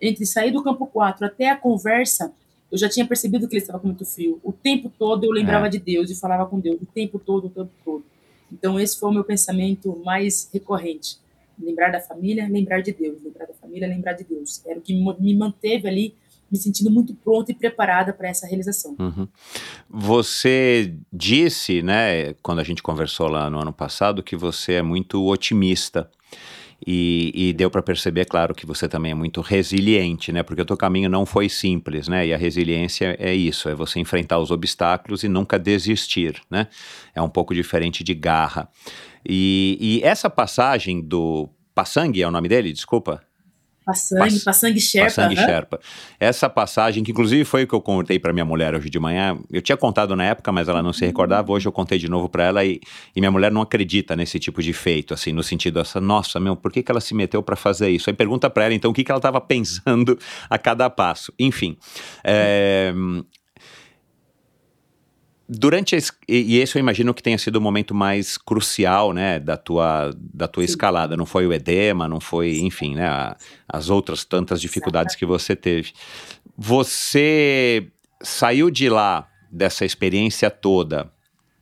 [0.00, 2.32] entre sair do campo 4 até a conversa,
[2.70, 4.40] eu já tinha percebido que ele estava com muito frio.
[4.42, 5.70] O tempo todo eu lembrava É.
[5.70, 8.04] de Deus e falava com Deus, o tempo todo, o tempo todo.
[8.54, 11.18] Então esse foi o meu pensamento mais recorrente.
[11.60, 13.22] Lembrar da família, lembrar de Deus.
[13.22, 14.62] Lembrar da família, lembrar de Deus.
[14.64, 16.14] Era o que me manteve ali,
[16.50, 18.94] me sentindo muito pronta e preparada para essa realização.
[18.98, 19.26] Uhum.
[19.90, 25.24] Você disse, né, quando a gente conversou lá no ano passado, que você é muito
[25.26, 26.08] otimista.
[26.86, 30.42] E, e deu para perceber, claro, que você também é muito resiliente, né?
[30.42, 32.26] Porque o teu caminho não foi simples, né?
[32.26, 36.66] E a resiliência é isso, é você enfrentar os obstáculos e nunca desistir, né?
[37.14, 38.68] É um pouco diferente de garra.
[39.26, 42.72] E, e essa passagem do Passang é o nome dele?
[42.72, 43.20] Desculpa.
[43.84, 45.06] Passangue, Pass- Passangue Sherpa.
[45.08, 45.46] Passangue aham.
[45.46, 45.80] Sherpa.
[46.18, 49.38] Essa passagem, que inclusive foi o que eu contei para minha mulher hoje de manhã,
[49.50, 52.28] eu tinha contado na época, mas ela não se recordava, hoje eu contei de novo
[52.28, 52.80] para ela e,
[53.14, 56.56] e minha mulher não acredita nesse tipo de feito, assim, no sentido essa, nossa, meu,
[56.56, 58.08] por que, que ela se meteu para fazer isso?
[58.08, 61.32] Aí pergunta para ela, então, o que, que ela estava pensando a cada passo.
[61.38, 61.76] Enfim,
[62.22, 62.92] é,
[65.46, 69.56] Durante esse, e esse eu imagino que tenha sido o momento mais crucial, né, da
[69.58, 71.16] tua, da tua escalada.
[71.16, 73.36] Não foi o edema, não foi, enfim, né, a-
[73.68, 75.92] as outras tantas dificuldades que você teve.
[76.56, 77.88] Você
[78.22, 81.10] saiu de lá dessa experiência toda.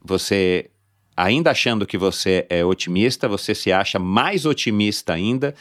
[0.05, 0.71] Você
[1.17, 5.55] ainda achando que você é otimista, você se acha mais otimista ainda.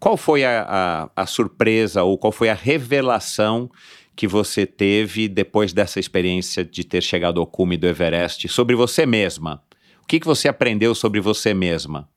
[0.00, 3.70] Qual foi a, a, a surpresa ou qual foi a revelação
[4.18, 9.06] que você teve depois dessa experiência de ter chegado ao cume do Everest sobre você
[9.06, 9.62] mesma?
[10.02, 12.08] O que, que você aprendeu sobre você mesma?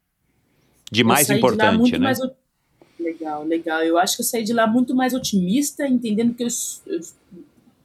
[0.92, 2.00] De mais eu importante, de né?
[2.00, 2.18] mais
[3.00, 3.84] Legal, legal.
[3.84, 6.48] Eu acho que eu saí de lá muito mais otimista, entendendo que eu,
[6.88, 7.02] eu,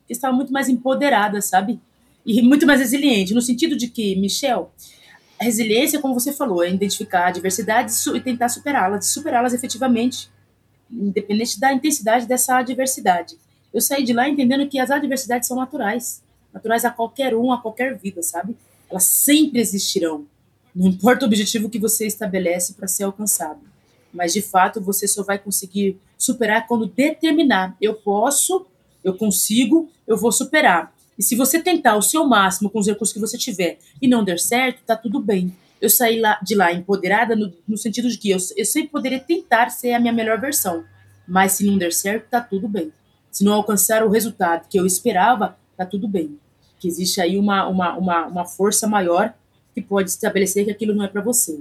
[0.07, 1.79] que estava muito mais empoderada, sabe?
[2.25, 4.73] E muito mais resiliente, no sentido de que, Michel,
[5.39, 10.31] a resiliência, como você falou, é identificar adversidades e tentar superá-las, superá-las efetivamente,
[10.91, 13.37] independente da intensidade dessa adversidade.
[13.77, 17.61] Eu saí de lá entendendo que as adversidades são naturais, naturais a qualquer um, a
[17.61, 18.57] qualquer vida, sabe?
[18.91, 20.25] Elas sempre existirão.
[20.75, 23.61] Não importa o objetivo que você estabelece para ser alcançado.
[24.11, 27.77] Mas, de fato, você só vai conseguir superar quando determinar.
[27.79, 28.65] Eu posso,
[29.05, 30.91] eu consigo, eu vou superar.
[31.19, 34.25] E se você tentar o seu máximo com os recursos que você tiver e não
[34.25, 35.55] der certo, tá tudo bem.
[35.83, 39.21] Eu saí lá, de lá empoderada no, no sentido de que eu, eu sempre poderia
[39.21, 40.83] tentar ser a minha melhor versão.
[41.29, 42.91] Mas se não der certo, tá tudo bem.
[43.37, 46.39] Se não alcançar o resultado que eu esperava, tá tudo bem.
[46.81, 49.35] Que existe aí uma, uma, uma, uma força maior
[49.75, 51.61] que pode estabelecer que aquilo não é para você.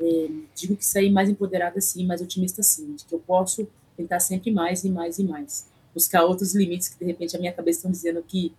[0.00, 3.64] É, digo que sair mais empoderada sim, mais otimista sim, de que eu posso
[3.96, 5.68] tentar sempre mais e mais e mais.
[5.94, 8.52] Buscar outros limites que de repente a minha cabeça estão dizendo que,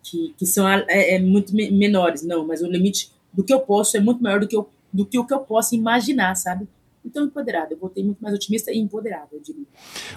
[0.00, 2.22] que, que são é, é muito me menores.
[2.22, 5.04] Não, mas o limite do que eu posso é muito maior do que, eu, do
[5.04, 6.68] que o que eu posso imaginar, sabe?
[7.06, 7.72] Então, empoderada.
[7.72, 9.64] Eu voltei muito mais otimista e empoderada, eu diria.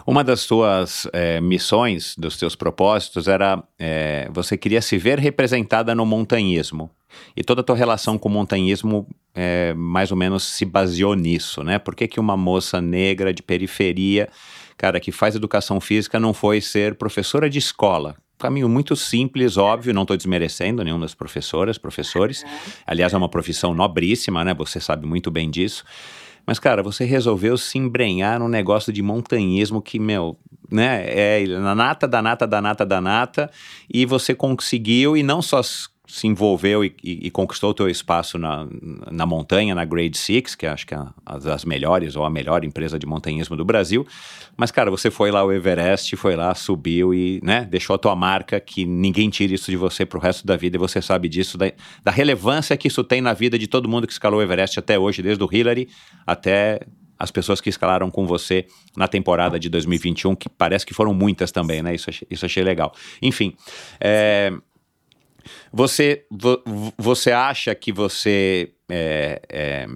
[0.07, 5.93] Uma das suas é, missões, dos seus propósitos, era é, você queria se ver representada
[5.93, 6.89] no montanhismo.
[7.35, 11.63] E toda a tua relação com o montanhismo é, mais ou menos se baseou nisso,
[11.63, 11.77] né?
[11.77, 14.27] Por que, que uma moça negra de periferia,
[14.75, 18.15] cara, que faz educação física, não foi ser professora de escola?
[18.37, 22.43] Caminho muito simples, óbvio, não estou desmerecendo nenhuma das professoras, professores.
[22.87, 24.53] Aliás, é uma profissão nobríssima, né?
[24.53, 25.83] Você sabe muito bem disso.
[26.49, 30.35] Mas, cara, você resolveu se embrenhar num negócio de montanhismo que, meu,
[30.71, 33.51] né, é na nata da nata da nata da nata,
[33.87, 35.61] e você conseguiu, e não só
[36.09, 38.67] se envolveu e, e, e conquistou o teu espaço na,
[39.11, 42.65] na montanha, na Grade Six, que acho que é uma das melhores, ou a melhor
[42.65, 44.07] empresa de montanhismo do Brasil,
[44.57, 48.15] mas, cara, você foi lá ao Everest, foi lá, subiu e, né, deixou a tua
[48.15, 51.59] marca, que ninguém tira isso de você pro resto da vida, e você sabe disso,
[51.59, 51.71] da,
[52.03, 54.97] da relevância que isso tem na vida de todo mundo que escalou o Everest até
[54.97, 55.87] hoje, desde o Hillary
[56.25, 56.79] até
[57.19, 58.65] as pessoas que escalaram com você
[58.95, 61.93] na temporada de 2021, que parece que foram muitas também, né?
[61.93, 62.93] Isso, isso achei legal.
[63.21, 63.53] Enfim,
[63.99, 64.53] é,
[65.71, 66.61] você, vo,
[66.97, 69.87] você acha que você é, é,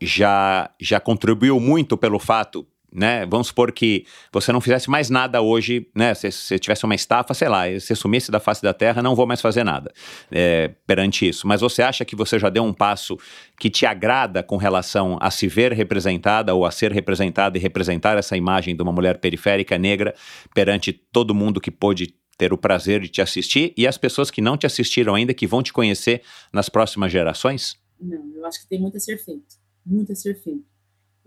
[0.00, 3.26] já, já contribuiu muito pelo fato, né?
[3.26, 6.14] Vamos supor que você não fizesse mais nada hoje, né?
[6.14, 9.26] Se você tivesse uma estafa, sei lá, você sumisse da face da terra, não vou
[9.26, 9.92] mais fazer nada
[10.30, 11.46] é, perante isso.
[11.46, 13.16] Mas você acha que você já deu um passo
[13.58, 18.16] que te agrada com relação a se ver representada ou a ser representada e representar
[18.16, 20.14] essa imagem de uma mulher periférica negra
[20.54, 24.40] perante todo mundo que pôde ter o prazer de te assistir e as pessoas que
[24.40, 27.76] não te assistiram ainda, que vão te conhecer nas próximas gerações?
[28.00, 29.56] Não, eu acho que tem muito a ser feito.
[29.84, 30.64] Muito a ser feito.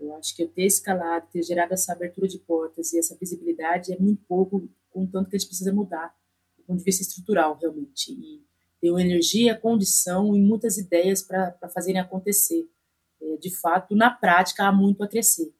[0.00, 3.92] Eu acho que eu ter escalado, ter gerado essa abertura de portas e essa visibilidade
[3.92, 6.12] é muito pouco, com tanto que a gente precisa mudar,
[6.56, 8.10] do ponto de vista estrutural, realmente.
[8.10, 8.42] E
[8.80, 12.66] ter energia, condição e muitas ideias para fazerem acontecer.
[13.20, 15.54] É, de fato, na prática, há muito a crescer.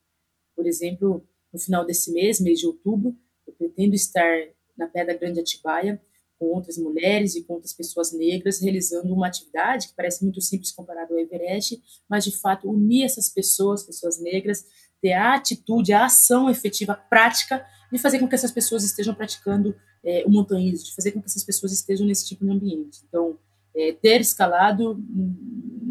[0.57, 3.15] Por exemplo, no final desse mês, mês de outubro,
[3.47, 6.01] eu pretendo estar na Pedra Grande Atibaia,
[6.39, 10.73] com outras mulheres e com outras pessoas negras, realizando uma atividade que parece muito simples
[10.73, 14.65] comparado ao Everest, mas de fato unir essas pessoas, pessoas negras,
[15.01, 19.77] ter a atitude, a ação efetiva, prática, de fazer com que essas pessoas estejam praticando
[20.05, 23.01] é, o montanhismo, de fazer com que essas pessoas estejam nesse tipo de ambiente.
[23.09, 23.39] Então,
[23.75, 24.99] é, ter escalado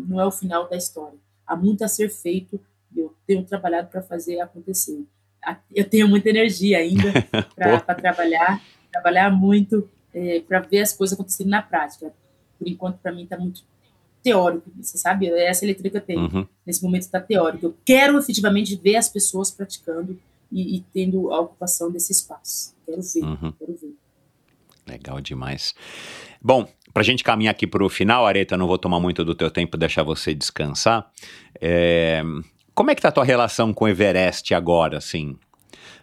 [0.08, 1.18] não é o final da história.
[1.46, 2.60] Há muito a ser feito
[2.94, 5.06] e eu tenho trabalhado para fazer acontecer.
[5.74, 7.12] Eu tenho muita energia ainda
[7.56, 8.62] para trabalhar,
[8.92, 12.12] trabalhar muito é, para ver as coisas acontecerem na prática.
[12.60, 13.64] Por enquanto, para mim, está muito
[14.24, 15.28] teórico, você sabe?
[15.30, 16.22] É essa leitura que eu tenho.
[16.22, 16.48] Uhum.
[16.66, 17.66] Nesse momento está teórico.
[17.66, 20.20] Eu quero efetivamente ver as pessoas praticando
[20.52, 22.76] e, e tendo a ocupação desse espaço.
[22.86, 23.52] Quero ver, Uhum.
[23.58, 23.96] quero ver.
[24.88, 25.74] Legal demais.
[26.42, 29.34] Bom, para a gente caminhar aqui para o final, Areta, não vou tomar muito do
[29.34, 31.10] teu tempo, deixar você descansar.
[31.60, 32.22] É,
[32.76, 35.38] Como é que tá a tua relação com o Everest agora, assim?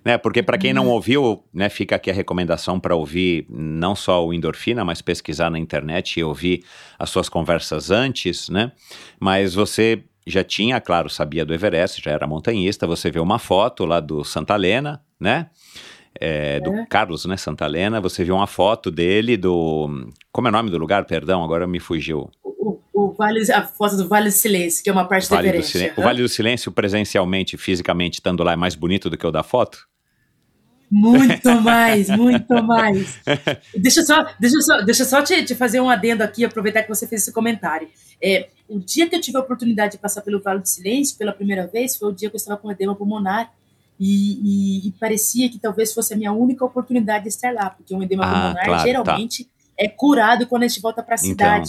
[0.04, 4.24] Né, porque para quem não ouviu, né, fica aqui a recomendação para ouvir não só
[4.24, 6.64] o Endorfina, mas pesquisar na internet e ouvir
[6.98, 8.72] as suas conversas antes, né?
[9.20, 13.84] Mas você já tinha, claro, sabia do Everest, já era montanhista, você vê uma foto
[13.84, 15.48] lá do Santa Helena, né?
[16.20, 16.86] É, do É.
[16.86, 20.08] Carlos, né, Santa Helena, você viu uma foto dele do...
[20.32, 21.04] Como é o nome do lugar?
[21.04, 22.30] Perdão, agora me fugiu.
[23.18, 25.72] Vale, a foto do Vale do Silêncio, que é uma parte Vale Everest.
[25.72, 25.94] Silêncio.
[26.00, 26.02] O.
[26.02, 29.88] Vale do Silêncio, presencialmente, fisicamente, estando lá, é mais bonito do que o da foto?
[30.90, 33.18] Muito mais, muito mais.
[33.76, 36.44] Deixa eu só, deixa eu só, deixa eu só te, te fazer um adendo aqui,
[36.44, 37.88] aproveitar que você fez esse comentário.
[38.22, 41.32] É, o dia que eu tive a oportunidade de passar pelo Vale do Silêncio pela
[41.32, 43.52] primeira vez foi o dia que eu estava com edema pulmonar
[44.00, 47.94] e, e- e parecia que talvez fosse a minha única oportunidade de estar lá, porque
[47.94, 51.62] um edema Ah, pulmonar claro, geralmente é curado quando a gente volta para a Então.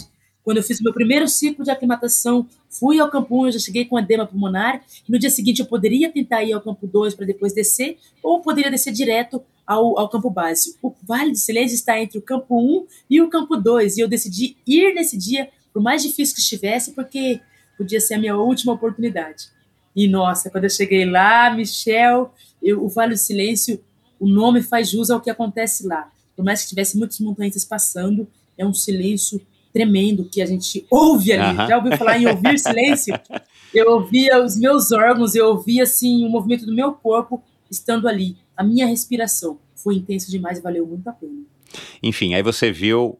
[0.44, 3.58] Quando eu fiz o meu primeiro ciclo de aclimatação, fui ao campo 1, eu já
[3.58, 7.14] cheguei com edema pulmonar, e no dia seguinte eu poderia tentar ir ao campo 2
[7.14, 10.76] para depois descer, ou poderia descer direto ao, ao campo base.
[10.82, 14.08] O Vale do Silêncio está entre o campo 1 e o campo 2, e eu
[14.08, 17.40] decidi ir nesse dia, por mais difícil que estivesse, porque
[17.76, 19.44] podia ser a minha última oportunidade.
[19.94, 23.82] E nossa, quando eu cheguei lá, Michel, eu- o Vale do Silêncio,
[24.18, 26.10] o nome faz jus ao que acontece lá.
[26.36, 28.26] Por mais que tivesse muitos montanhistas passando,
[28.56, 29.40] é um silêncio
[29.72, 31.56] tremendo que a gente ouve ali.
[31.56, 31.68] Aham.
[31.68, 33.14] Já ouviu falar em ouvir silêncio?
[33.74, 38.36] Eu ouvia os meus órgãos, eu ouvia assim o movimento do meu corpo estando ali.
[38.56, 41.42] A minha respiração foi intenso demais e valeu muito a pena.
[42.02, 43.18] Enfim, aí você viu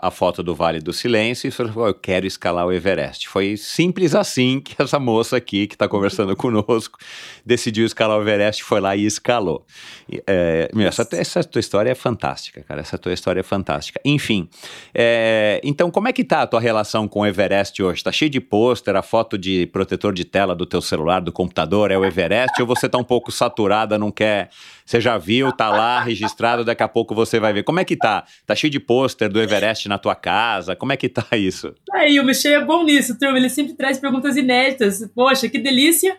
[0.00, 3.28] a foto do Vale do Silêncio e falou: eu quero escalar o Everest.
[3.28, 6.98] Foi simples assim que essa moça aqui, que está conversando conosco,
[7.50, 9.66] decidiu escalar o Everest, foi lá e escalou.
[10.24, 12.80] É, meu, essa, essa tua história é fantástica, cara.
[12.80, 14.00] Essa tua história é fantástica.
[14.04, 14.48] Enfim,
[14.94, 18.04] é, então como é que tá a tua relação com o Everest hoje?
[18.04, 21.90] Tá cheio de pôster, a foto de protetor de tela do teu celular, do computador,
[21.90, 22.60] é o Everest?
[22.60, 24.50] ou você tá um pouco saturada, não quer...
[24.86, 27.62] Você já viu, tá lá registrado, daqui a pouco você vai ver.
[27.62, 28.24] Como é que tá?
[28.44, 30.74] Tá cheio de pôster do Everest na tua casa?
[30.74, 31.72] Como é que tá isso?
[31.92, 33.38] Aí, o Michel é bom nisso, turma.
[33.38, 35.08] Ele sempre traz perguntas inéditas.
[35.14, 36.16] Poxa, que delícia.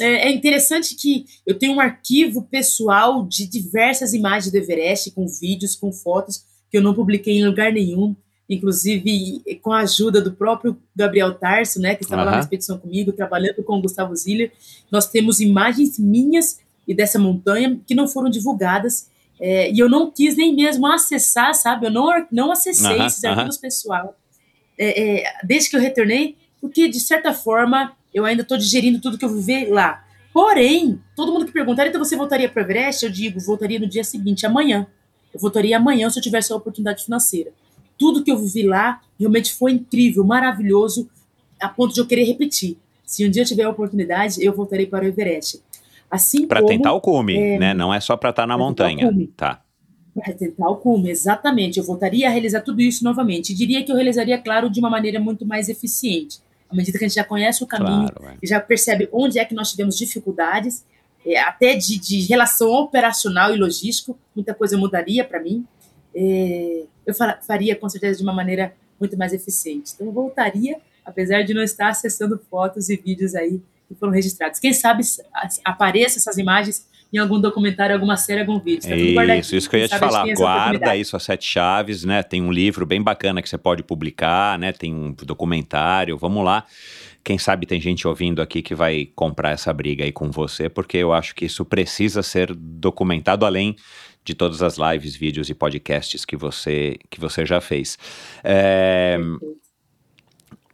[0.00, 5.26] É, é interessante que eu tenho um arquivo pessoal de diversas imagens do Everest, com
[5.28, 8.16] vídeos, com fotos, que eu não publiquei em lugar nenhum.
[8.48, 12.36] Inclusive, com a ajuda do próprio Gabriel Tarso, né, que estava lá Aham.
[12.36, 14.52] na expedição comigo, trabalhando com o Gustavo Ziller.
[14.90, 19.08] Nós temos imagens minhas e dessa montanha que não foram divulgadas.
[19.40, 21.86] é, e eu não quis nem mesmo acessar, sabe?
[21.86, 24.14] Eu não, não acessei Aham, esses arquivos pessoal
[24.78, 29.18] é, é, desde que eu retornei, porque de certa forma eu ainda estou digerindo tudo
[29.18, 30.04] que eu vivi lá.
[30.32, 33.04] Porém, todo mundo que perguntar, então você voltaria para o Everest?
[33.04, 34.86] Eu digo, voltaria no dia seguinte, amanhã.
[35.32, 37.52] Eu voltaria amanhã se eu tivesse a oportunidade financeira.
[37.98, 41.08] Tudo que eu vivi lá realmente foi incrível, maravilhoso,
[41.60, 42.76] a ponto de eu querer repetir.
[43.04, 45.60] Se um dia eu tiver a oportunidade, eu voltarei para o Everest.
[46.10, 47.74] Assim Pra como tentar o cume, é, né?
[47.74, 49.28] Não é só pra estar na tentar o montanha.
[49.36, 49.62] Tá.
[50.14, 51.78] para tentar o cume, exatamente.
[51.78, 53.52] Eu voltaria a realizar tudo isso novamente.
[53.52, 56.38] E diria que eu realizaria, claro, de uma maneira muito mais eficiente.
[56.70, 58.38] À medida que a gente já conhece o caminho, Claro, é.
[58.42, 60.84] e já percebe onde é que nós tivemos dificuldades,
[61.24, 65.66] é, até de, de relação operacional e logístico, muita coisa mudaria para mim.
[66.14, 69.92] É, eu fa- faria, com certeza, de uma maneira muito mais eficiente.
[69.94, 74.58] Então, eu voltaria, apesar de não estar acessando fotos e vídeos aí que foram registrados.
[74.60, 78.82] Quem sabe s- as- apareça essas imagens em algum documentário, alguma série, algum vídeo.
[78.88, 79.36] Tá.
[79.36, 80.28] Isso, isso que eu ia te sabe falar.
[80.28, 82.22] essa Guarda aí suas sete chaves, né?
[82.22, 84.72] Tem um livro bem bacana que você pode publicar, né?
[84.72, 86.18] Tem um documentário.
[86.18, 86.64] Vamos lá.
[87.22, 90.98] Quem sabe tem gente ouvindo aqui que vai comprar essa briga aí com você, porque
[90.98, 93.76] eu acho que isso precisa ser documentado além
[94.24, 97.98] de todas as lives, vídeos e podcasts que você, que você já fez.
[98.42, 99.18] É,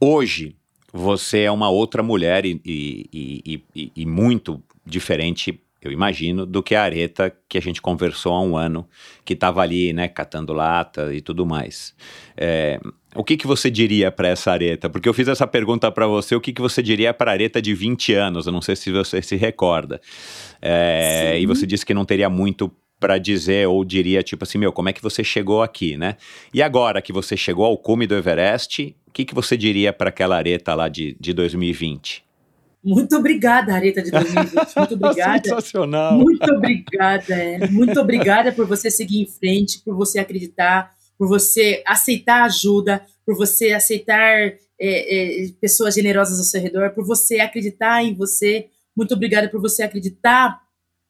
[0.01, 0.57] hoje,
[0.93, 6.75] você é uma outra mulher e- e- e- e muito diferente, eu imagino, do que
[6.75, 8.87] a Areta que a gente conversou há um ano,
[9.25, 11.95] que estava ali, né, catando lata e tudo mais.
[12.37, 12.79] É,
[13.15, 14.91] o que, que você diria para essa Areta?
[14.91, 17.61] Porque eu fiz essa pergunta para você, o que, que você diria para a Areta
[17.61, 18.47] de 20 anos?
[18.47, 20.01] Eu não sei se você se recorda.
[20.61, 22.71] É, e você disse que não teria muito
[23.01, 26.17] para dizer, ou diria tipo assim, meu, como é que você chegou aqui, né?
[26.53, 30.11] E agora que você chegou ao cume do Everest, o que, que você diria para
[30.11, 32.30] aquela areta lá de, de 2020?
[32.83, 34.77] Muito obrigada, Areta de 2020.
[34.77, 35.49] Muito obrigada.
[35.49, 36.19] Sensacional!
[36.19, 37.69] Muito obrigada, é.
[37.69, 43.37] muito obrigada por você seguir em frente, por você acreditar, por você aceitar ajuda, por
[43.37, 48.69] você aceitar é, é, pessoas generosas ao seu redor, por você acreditar em você.
[48.97, 50.59] Muito obrigada por você acreditar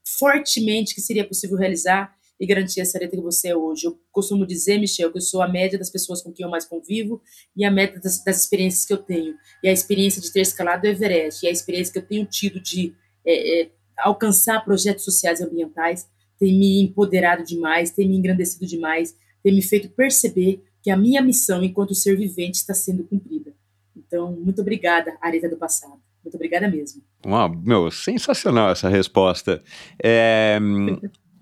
[0.05, 3.87] fortemente que seria possível realizar e garantir essa areta que você é hoje.
[3.87, 6.65] Eu costumo dizer, Michel, que eu sou a média das pessoas com quem eu mais
[6.65, 7.21] convivo
[7.55, 9.35] e a média das, das experiências que eu tenho.
[9.63, 12.59] E a experiência de ter escalado o Everest, e a experiência que eu tenho tido
[12.59, 12.95] de
[13.27, 16.09] é, é, alcançar projetos sociais e ambientais
[16.39, 21.21] tem me empoderado demais, tem me engrandecido demais, tem me feito perceber que a minha
[21.21, 23.53] missão enquanto ser vivente está sendo cumprida.
[23.95, 26.01] Então, muito obrigada, Areta do passado.
[26.25, 27.03] Muito obrigada mesmo.
[27.27, 29.63] Uau, meu, sensacional essa resposta.
[30.03, 30.59] É,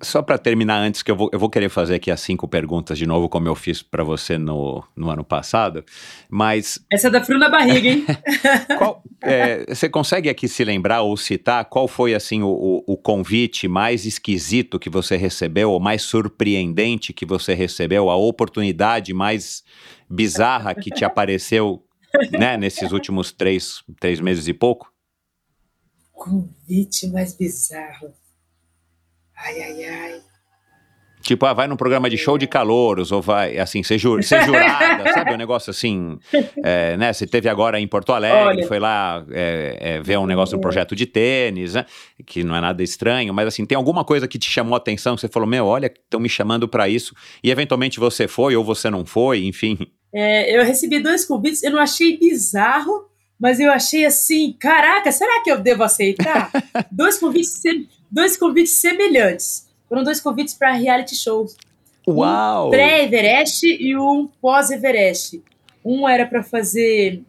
[0.00, 2.96] Só para terminar antes, que eu vou, eu vou querer fazer aqui as cinco perguntas
[2.96, 5.84] de novo, como eu fiz para você no, no ano passado,
[6.30, 8.04] mas Essa é da frio na barriga, hein?
[8.78, 13.66] qual- é, você consegue aqui se lembrar ou citar qual foi assim o, o- convite
[13.66, 19.64] mais esquisito que você recebeu, ou mais surpreendente que você recebeu, a oportunidade mais
[20.08, 21.82] bizarra que te apareceu
[22.30, 24.92] né, nesses últimos três, três meses e pouco?
[26.12, 28.12] Convite mais bizarro.
[29.44, 30.20] Ai, ai, ai.
[31.20, 34.40] Tipo, ah, vai num programa de show de calouros, ou vai, assim, ser, ju ser
[34.44, 35.34] jurada, sabe?
[35.34, 36.18] Um negócio assim,
[36.62, 37.12] é, né?
[37.12, 38.66] Você teve agora em Porto Alegre, Olha.
[38.66, 41.84] foi lá é, é, ver um negócio do projeto de tênis, né?
[42.24, 45.16] Que não é nada estranho, mas assim, tem alguma coisa que te chamou a atenção,
[45.16, 48.64] que você falou, meu, olha, estão me chamando pra isso, e eventualmente você foi, ou
[48.64, 49.76] você não foi, enfim.
[50.14, 53.06] É, eu recebi dois convites, eu não achei bizarro,
[53.38, 56.50] mas eu achei assim, caraca, será que eu devo aceitar?
[56.90, 59.66] dois, convites, se- dois convites semelhantes.
[59.88, 61.56] Foram dois convites para reality shows.
[62.06, 62.70] Uau!
[62.70, 65.42] Pré-Everest e um pós-Everest.
[65.84, 67.22] Um era para fazer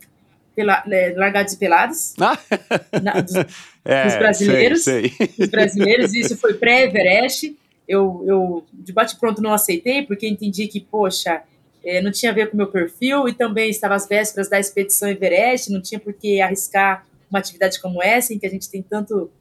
[0.55, 2.37] pela, é, largados e pelados, Ah,
[3.01, 3.33] na- dos,
[3.85, 4.83] é, dos brasileiros.
[4.83, 5.27] Sei, sei.
[5.37, 7.55] dos brasileiros, isso foi pré-Everest.
[7.87, 11.41] Eu, eu, de bate-pronto, não aceitei, porque entendi que, poxa,
[11.83, 14.59] eh, não tinha a ver com o meu perfil, e também estava às vésperas da
[14.59, 18.69] expedição Everest, não tinha por que arriscar uma atividade como essa, em que a gente
[18.69, 19.31] tem tanto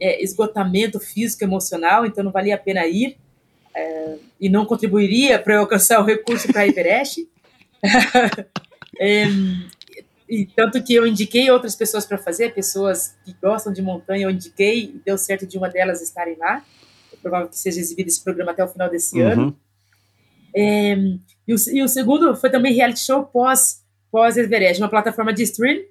[0.00, 3.16] eh, esgotamento físico e emocional, então não valia a pena ir,
[3.74, 7.28] eh, e não contribuiria para eu alcançar o recurso para Everest.
[9.00, 9.66] Em,
[10.28, 14.30] e tanto que eu indiquei outras pessoas para fazer, pessoas que gostam de montanha, eu
[14.30, 16.64] indiquei, deu certo de uma delas estarem lá.
[17.12, 19.44] É provável que seja exibido esse programa até o final desse ano.
[19.44, 19.54] Uhum.
[20.54, 20.96] É,
[21.46, 25.42] e, o, e o segundo foi também reality show pós, pós Everest, uma plataforma de
[25.44, 25.82] stream.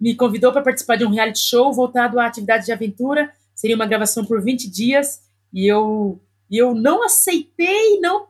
[0.00, 3.32] Me convidou para participar de um reality show voltado à atividade de aventura.
[3.64, 5.22] Seria uma gravação por 20 dias.
[5.50, 6.20] E eu,
[6.50, 8.26] eu não aceitei, não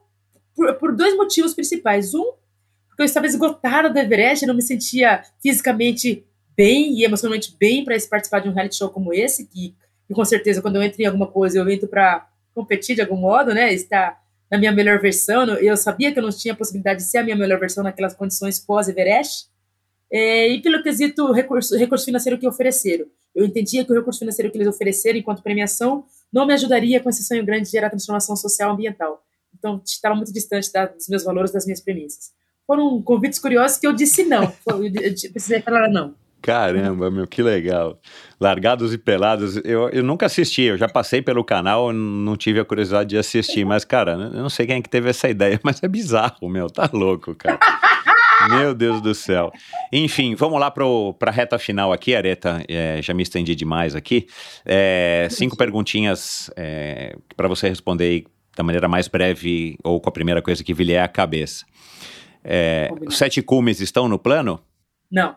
[0.55, 2.15] por, por dois motivos principais.
[2.15, 2.35] Um,
[2.87, 6.25] porque eu estava esgotada do Everest, eu não me sentia fisicamente
[6.57, 9.75] bem e emocionalmente bem para participar de um reality show como esse, que,
[10.07, 13.17] que com certeza quando eu entro em alguma coisa eu entro para competir de algum
[13.17, 13.75] modo, né?
[13.75, 15.47] Estar na minha melhor versão.
[15.57, 18.61] Eu sabia que eu não tinha possibilidade de ser a minha melhor versão naquelas condições
[18.61, 19.49] pós-Everest.
[20.17, 23.05] É, e pelo quesito recurso, recurso financeiro que ofereceram.
[23.35, 27.11] Eu entendia que o recurso financeiro que eles ofereceram enquanto premiação não me ajudaria com
[27.11, 29.21] esse sonho grande de gerar transformação social e ambiental.
[29.59, 32.31] Então, estava muito distante da, dos meus valores, das minhas premissas.
[32.65, 34.53] Foram convites curiosos que eu disse não.
[34.69, 36.15] Eu, eu precisei falar não.
[36.41, 37.99] Caramba, meu, que legal.
[38.39, 42.65] Largados e Pelados, eu, eu nunca assisti, eu já passei pelo canal, não tive a
[42.65, 45.83] curiosidade de assistir, mas, cara, eu não sei quem é que teve essa ideia, mas
[45.83, 47.59] é bizarro, meu, tá louco, cara.
[48.49, 49.53] Meu Deus do céu.
[49.93, 50.85] Enfim, vamos lá para
[51.21, 52.65] a reta final aqui, Areta.
[52.69, 54.27] É, já me estendi demais aqui.
[54.65, 58.25] É, cinco perguntinhas é, para você responder aí
[58.57, 61.65] da maneira mais breve ou com a primeira coisa que vier à cabeça.
[62.43, 64.61] É, os sete cumes estão no plano?
[65.11, 65.37] Não.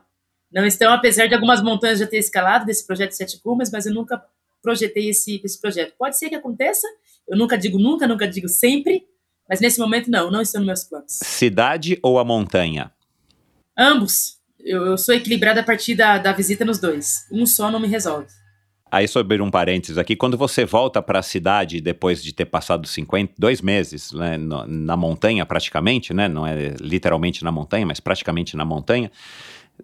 [0.51, 3.93] Não estão, apesar de algumas montanhas já ter escalado desse projeto Sete Cumas, mas eu
[3.93, 4.23] nunca
[4.61, 5.93] projetei esse, esse projeto.
[5.97, 6.87] Pode ser que aconteça,
[7.27, 9.05] eu nunca digo nunca, nunca digo sempre,
[9.47, 11.19] mas nesse momento não, não estão nos meus planos.
[11.21, 12.91] Cidade ou a montanha?
[13.77, 14.37] Ambos.
[14.59, 17.25] Eu, eu sou equilibrada a partir da, da visita nos dois.
[17.31, 18.27] Um só não me resolve.
[18.89, 22.87] Aí, sobre um parênteses aqui, quando você volta para a cidade depois de ter passado
[22.87, 26.27] 50, dois meses né, no- na montanha, praticamente, né?
[26.29, 29.11] Não é literalmente na montanha, mas praticamente na montanha.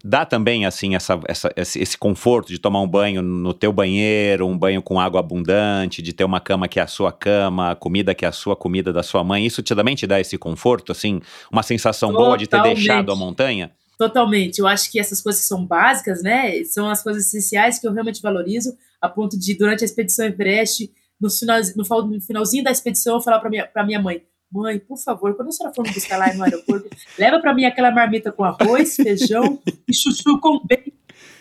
[0.02, 4.56] Dá também, assim, essa, essa- esse, conforto de tomar um banho no teu banheiro, um
[4.58, 8.24] banho com água abundante, de ter uma cama que é a sua cama, comida que
[8.24, 9.46] é a sua comida da sua mãe.
[9.46, 11.20] Isso te, também te dá esse conforto, assim,
[11.52, 12.76] uma sensação boa de ter Totalmente.
[12.78, 13.70] deixado a montanha?
[13.98, 14.58] Totalmente.
[14.58, 16.62] Eu acho que essas coisas são básicas, né?
[16.64, 20.92] São as coisas essenciais que eu realmente valorizo, a ponto de, durante a expedição Everest,
[21.20, 21.60] no, final,
[22.06, 25.48] no, finalzinho da expedição, eu falar para minha, pra minha mãe: Mãe, por favor, quando
[25.48, 26.88] a senhora for me buscar lá no aeroporto,
[27.18, 30.90] leva para mim aquela marmita com arroz, feijão e chuchu com bacon.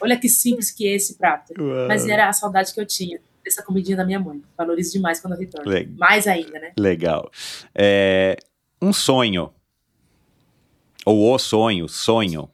[0.02, 1.54] Olha que simples que é esse prato.
[1.88, 4.42] Mas era a saudade que eu tinha dessa comidinha da minha mãe.
[4.58, 5.70] Valorizo demais quando eu retorno.
[5.70, 6.72] Le- Mais ainda, né?
[6.78, 7.30] Legal.
[7.74, 8.36] É,
[8.82, 9.50] um sonho.
[11.06, 12.50] Ou o sonho, sonho.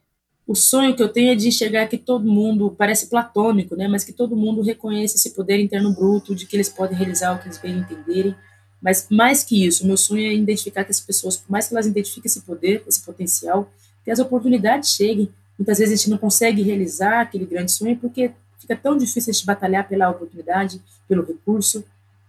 [0.46, 3.86] O sonho que eu tenho é de enxergar que todo mundo, parece platônico, né?
[3.86, 7.38] Mas que todo mundo reconhece esse poder interno bruto, de que eles podem realizar o
[7.38, 8.34] que eles bem entenderem.
[8.82, 11.86] Mas mais que isso, meu sonho é identificar que as pessoas, por mais que elas
[11.86, 13.70] identifiquem esse poder, esse potencial,
[14.04, 15.28] que as oportunidades cheguem.
[15.56, 19.32] Muitas vezes a gente não consegue realizar aquele grande sonho porque fica tão difícil a
[19.32, 21.84] gente batalhar pela oportunidade, pelo recurso.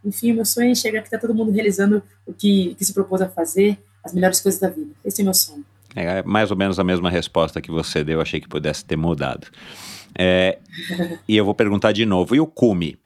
[0.05, 3.21] Enfim, meu sonho é enxergar que está todo mundo realizando o que, que se propôs
[3.21, 4.91] a fazer, as melhores coisas da vida.
[5.03, 5.65] Esse é meu sonho.
[5.95, 9.47] É mais ou menos a mesma resposta que você deu, achei que pudesse ter mudado.
[10.17, 10.59] É,
[11.27, 12.35] e eu vou perguntar de novo.
[12.35, 12.97] E o cume?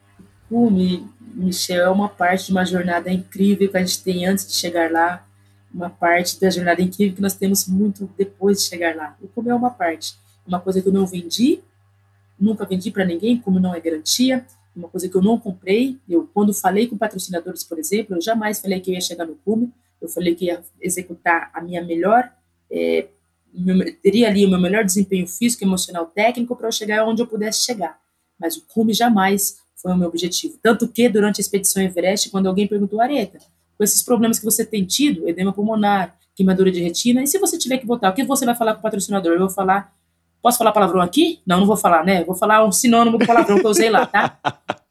[0.48, 4.54] Cume, Michel, é uma parte de uma jornada incrível que a gente tem antes de
[4.54, 5.26] chegar lá,
[5.72, 9.16] uma parte da jornada incrível que nós temos muito depois de chegar lá.
[9.20, 10.14] O como é uma parte,
[10.46, 11.60] uma coisa que eu não vendi,
[12.38, 15.98] nunca vendi para ninguém, como não é garantia, uma coisa que eu não comprei.
[16.08, 19.34] Eu, quando falei com patrocinadores, por exemplo, eu jamais falei que eu ia chegar no
[19.36, 22.30] cume, eu falei que ia executar a minha melhor,
[22.70, 23.06] é,
[23.52, 27.26] meu, teria ali o meu melhor desempenho físico, emocional, técnico para eu chegar onde eu
[27.26, 27.98] pudesse chegar.
[28.38, 30.58] Mas o cume jamais foi o meu objetivo.
[30.62, 33.38] Tanto que, durante a expedição Everest, quando alguém perguntou, Areta,
[33.76, 37.56] com esses problemas que você tem tido, edema pulmonar, queimadura de retina, e se você
[37.56, 39.32] tiver que votar, o que você vai falar com o patrocinador?
[39.32, 39.94] Eu vou falar
[40.46, 41.40] Posso falar palavrão aqui?
[41.44, 42.22] Não, não vou falar, né?
[42.22, 44.38] Vou falar um sinônimo do palavrão que eu usei lá, tá?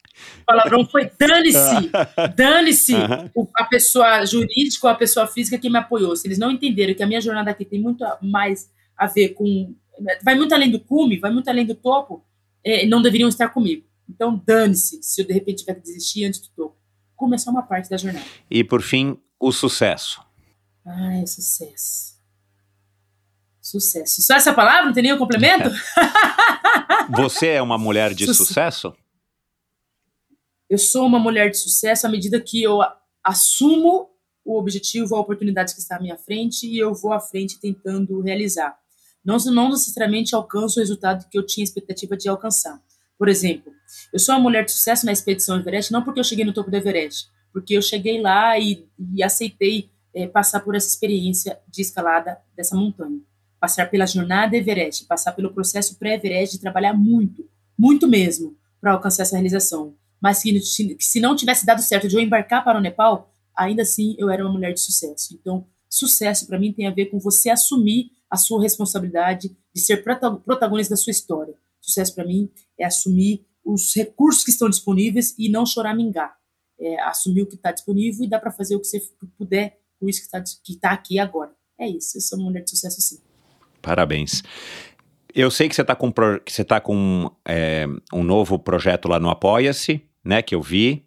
[0.46, 1.90] Palavrão foi dane-se,
[2.36, 3.48] dane-se uhum.
[3.54, 6.14] a pessoa jurídica ou a pessoa física que me apoiou.
[6.14, 9.74] Se eles não entenderam que a minha jornada aqui tem muito mais a ver com.
[10.22, 12.24] Vai muito além do cume, vai muito além do topo,
[12.62, 13.84] é, não deveriam estar comigo.
[14.08, 16.76] Então, dane-se se eu de repente tiver que desistir antes do topo.
[17.16, 18.24] Cume é só uma parte da jornada.
[18.50, 20.20] E por fim, o sucesso.
[20.84, 22.16] Ai, sucesso.
[23.60, 24.22] Sucesso.
[24.22, 24.84] Só essa palavra?
[24.84, 25.70] Não tem nenhum complemento?
[27.16, 28.94] Você é uma mulher de sucesso?
[30.68, 32.80] Eu sou uma mulher de sucesso à medida que eu
[33.22, 34.10] assumo
[34.44, 38.20] o objetivo, a oportunidade que está à minha frente e eu vou à frente tentando
[38.20, 38.76] realizar.
[39.24, 42.80] Não, não necessariamente alcanço o resultado que eu tinha expectativa de alcançar.
[43.18, 43.72] Por exemplo,
[44.12, 46.70] eu sou uma mulher de sucesso na expedição Everest não porque eu cheguei no topo
[46.70, 51.82] do Everest, porque eu cheguei lá e, e aceitei é, passar por essa experiência de
[51.82, 53.20] escalada dessa montanha
[53.66, 59.22] passar pela jornada Everest, passar pelo processo pré-Everest de trabalhar muito, muito mesmo, para alcançar
[59.22, 59.94] essa realização.
[60.20, 64.14] Mas se, se não tivesse dado certo de eu embarcar para o Nepal, ainda assim
[64.18, 65.34] eu era uma mulher de sucesso.
[65.34, 70.02] Então, sucesso para mim tem a ver com você assumir a sua responsabilidade de ser
[70.02, 71.54] protagonista da sua história.
[71.80, 76.36] Sucesso para mim é assumir os recursos que estão disponíveis e não choramingar.
[76.78, 79.00] É assumir o que está disponível e dá para fazer o que você
[79.38, 81.52] puder com isso que está que tá aqui agora.
[81.78, 83.18] É isso, eu sou uma mulher de sucesso sim.
[83.80, 84.42] Parabéns.
[85.36, 86.10] Eu sei que você está com,
[86.66, 90.40] tá com é, um novo projeto lá no Apoia-se, né?
[90.40, 91.04] Que eu vi.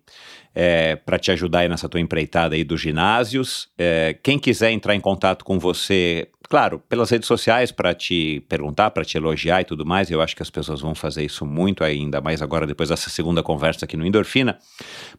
[0.56, 3.70] É, para te ajudar aí nessa tua empreitada aí dos ginásios.
[3.78, 8.90] É, quem quiser entrar em contato com você, claro, pelas redes sociais para te perguntar,
[8.90, 11.84] para te elogiar e tudo mais, eu acho que as pessoas vão fazer isso muito
[11.84, 14.58] ainda mais agora depois dessa segunda conversa aqui no Endorfina.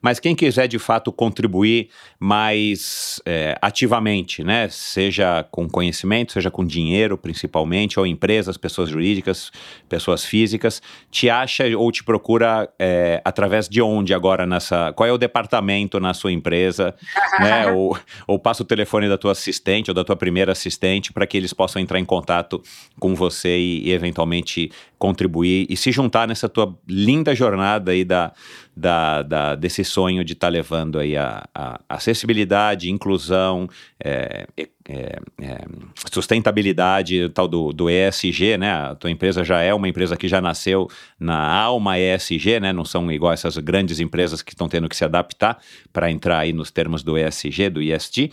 [0.01, 1.89] Mas quem quiser de fato contribuir
[2.19, 9.51] mais é, ativamente, né, seja com conhecimento, seja com dinheiro principalmente, ou empresas, pessoas jurídicas,
[9.87, 14.91] pessoas físicas, te acha ou te procura é, através de onde agora nessa?
[14.93, 16.93] Qual é o departamento na sua empresa,
[17.39, 17.71] né?
[17.71, 21.37] Ou, ou passa o telefone da tua assistente ou da tua primeira assistente para que
[21.37, 22.61] eles possam entrar em contato
[22.99, 24.71] com você e, e, eventualmente
[25.01, 28.31] contribuir e se juntar nessa tua linda jornada aí da,
[28.77, 33.67] da, da desse sonho de estar tá levando aí a, a, acessibilidade, inclusão,
[33.99, 34.45] é,
[34.87, 35.65] é, é,
[36.11, 38.71] sustentabilidade, tal do, do ESG, né?
[38.71, 40.87] A tua empresa já é uma empresa que já nasceu
[41.19, 42.71] na alma ESG, né?
[42.71, 45.57] Não são igual essas grandes empresas que estão tendo que se adaptar
[45.91, 48.31] para entrar aí nos termos do ESG, do ESG.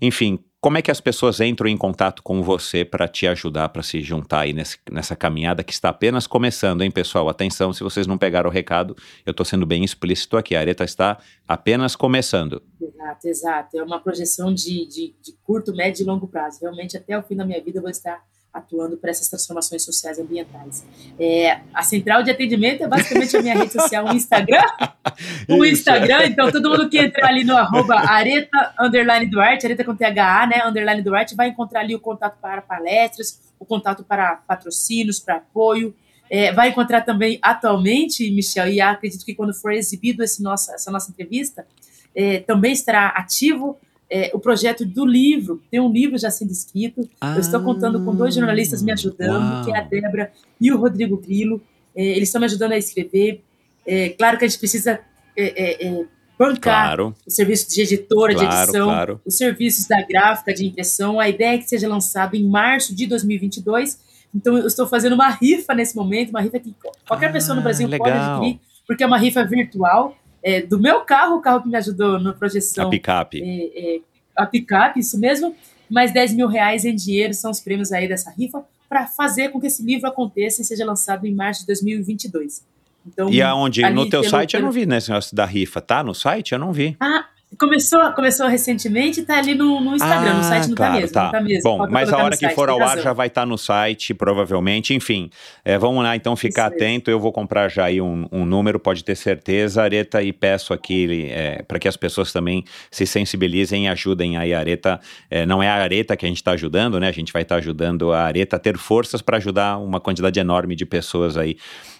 [0.00, 3.84] Enfim, como é que as pessoas entram em contato com você para te ajudar, para
[3.84, 7.28] se juntar aí nesse, nessa caminhada que está apenas começando, hein, pessoal?
[7.28, 10.56] Atenção, se vocês não pegaram o recado, eu estou sendo bem explícito aqui.
[10.56, 12.60] A Areta está apenas começando.
[12.80, 13.78] Exato, exato.
[13.78, 16.58] É uma projeção de, de, de curto, médio e longo prazo.
[16.60, 18.20] Realmente, até o fim da minha vida, eu vou estar
[18.52, 20.84] atuando para essas transformações sociais e ambientais.
[21.18, 24.64] É, a central de atendimento é basicamente a minha rede social, o Instagram.
[25.48, 29.94] o Instagram, então todo mundo que entrar ali no arroba areta, underline Duarte, areta com
[29.94, 35.20] THA, né, underline Duarte, vai encontrar ali o contato para palestras, o contato para patrocínios,
[35.20, 35.94] para apoio,
[36.28, 40.90] é, vai encontrar também atualmente, Michel, e acredito que quando for exibido esse nossa, essa
[40.90, 41.66] nossa entrevista,
[42.14, 43.78] é, também estará ativo
[44.10, 45.62] é, o projeto do livro.
[45.70, 47.08] Tem um livro já sendo escrito.
[47.20, 49.64] Ah, eu estou contando com dois jornalistas me ajudando, uau.
[49.64, 51.60] que é a Débora e o Rodrigo Grilo.
[51.94, 53.42] É, eles estão me ajudando a escrever.
[53.86, 55.00] É, claro que a gente precisa
[55.36, 56.04] é, é, é,
[56.38, 57.14] bancar claro.
[57.26, 59.20] o serviço de editora, claro, de edição, claro.
[59.24, 61.18] os serviços da gráfica, de impressão.
[61.18, 63.98] A ideia é que seja lançado em março de 2022.
[64.34, 66.74] Então, eu estou fazendo uma rifa nesse momento, uma rifa que
[67.06, 68.06] qualquer ah, pessoa no Brasil legal.
[68.06, 70.16] pode adquirir, porque é uma rifa virtual
[70.46, 72.86] é, do meu carro, o carro que me ajudou na projeção.
[72.86, 73.42] A picape.
[73.42, 74.00] É, é,
[74.36, 75.56] a picape, isso mesmo.
[75.90, 79.60] Mais 10 mil reais em dinheiro são os prêmios aí dessa rifa para fazer com
[79.60, 82.64] que esse livro aconteça e seja lançado em março de 2022.
[83.04, 83.82] Então, e aonde?
[83.90, 84.62] No teu pelo, site pelo...
[84.62, 85.80] eu não vi, né, esse negócio da rifa.
[85.80, 86.52] Tá no site?
[86.52, 86.96] Eu não vi.
[87.00, 87.26] Ah,
[87.58, 91.14] Começou, começou recentemente e tá ali no, no Instagram, no site não claro, tá mesmo.
[91.14, 91.24] tá.
[91.24, 91.62] Não tá mesmo.
[91.62, 94.12] Bom, Falta mas a hora que site, for ao ar já vai estar no site,
[94.12, 94.92] provavelmente.
[94.92, 95.30] Enfim,
[95.64, 97.10] é, vamos lá então ficar Isso atento.
[97.10, 101.28] Eu vou comprar já aí um, um número, pode ter certeza, Areta, e peço aqui
[101.30, 105.00] é, para que as pessoas também se sensibilizem e ajudem aí a Areta.
[105.30, 107.08] É, não é a Areta que a gente está ajudando, né?
[107.08, 110.74] A gente vai estar ajudando a Areta a ter forças para ajudar uma quantidade enorme
[110.74, 111.56] de pessoas aí.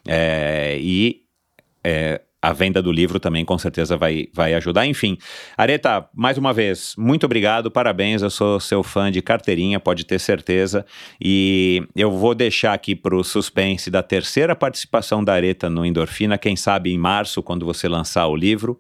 [0.07, 1.23] É, e
[1.85, 4.87] é, a venda do livro também com certeza vai, vai ajudar.
[4.87, 5.19] Enfim,
[5.57, 8.23] Areta, mais uma vez, muito obrigado, parabéns.
[8.23, 10.87] Eu sou seu fã de carteirinha, pode ter certeza.
[11.21, 16.39] E eu vou deixar aqui para o suspense da terceira participação da Areta no Endorfina,
[16.39, 18.79] quem sabe em março, quando você lançar o livro,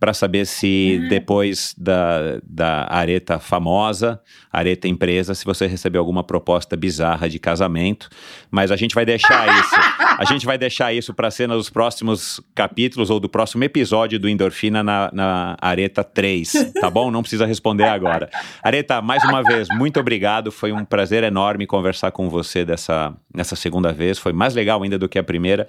[0.00, 4.18] para saber se depois da, da Areta famosa,
[4.50, 8.08] Areta empresa, se você recebeu alguma proposta bizarra de casamento.
[8.50, 9.76] Mas a gente vai deixar isso.
[10.18, 14.28] A gente vai deixar isso para cena dos próximos capítulos ou do próximo episódio do
[14.28, 17.10] Endorfina na, na Areta 3, tá bom?
[17.10, 18.30] Não precisa responder agora.
[18.62, 20.52] Areta, mais uma vez, muito obrigado.
[20.52, 24.18] Foi um prazer enorme conversar com você dessa, nessa segunda vez.
[24.18, 25.66] Foi mais legal ainda do que a primeira.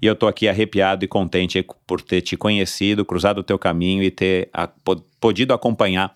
[0.00, 4.02] E eu tô aqui arrepiado e contente por ter te conhecido, cruzado o teu caminho
[4.02, 4.68] e ter a-
[5.20, 6.14] podido acompanhar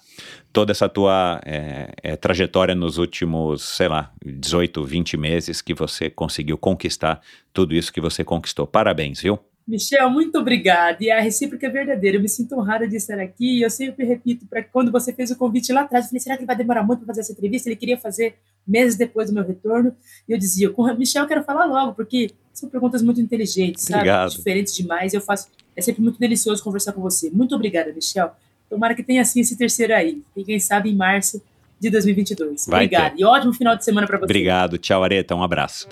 [0.53, 6.11] toda essa tua é, é, trajetória nos últimos, sei lá, 18, 20 meses que você
[6.11, 7.21] conseguiu conquistar
[7.53, 8.67] tudo isso que você conquistou.
[8.67, 9.39] Parabéns, viu?
[9.71, 10.99] Michel, muito obrigada.
[11.01, 12.17] E a recíproca é verdadeira.
[12.17, 13.59] Eu me sinto honrada de estar aqui.
[13.59, 16.37] E eu sempre repito, para quando você fez o convite lá atrás, eu falei: será
[16.37, 17.69] que ele vai demorar muito para fazer essa entrevista?
[17.69, 18.35] Ele queria fazer
[18.67, 19.95] meses depois do meu retorno.
[20.29, 23.99] E eu dizia: com Michel, eu quero falar logo, porque são perguntas muito inteligentes, sabe?
[23.99, 24.31] Obrigado.
[24.31, 25.15] Diferentes demais.
[25.15, 25.49] Eu faço.
[25.77, 27.31] É sempre muito delicioso conversar com você.
[27.31, 28.33] Muito obrigada, Michel.
[28.71, 30.23] Tomara que tenha assim esse terceiro aí.
[30.37, 31.43] E quem sabe em março
[31.81, 32.67] de 2022.
[32.69, 33.15] Vai Obrigada.
[33.19, 34.25] E ótimo final de semana para você.
[34.25, 34.79] Obrigado.
[34.79, 35.35] Tchau, Areta.
[35.35, 35.89] Um abraço.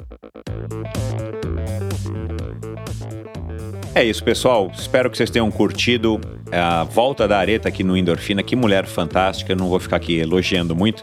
[3.97, 4.71] É isso, pessoal.
[4.73, 6.21] Espero que vocês tenham curtido
[6.53, 8.45] a volta da Areta aqui no Endorfina.
[8.45, 9.53] Que mulher fantástica.
[9.53, 11.03] Eu não vou ficar aqui elogiando muito,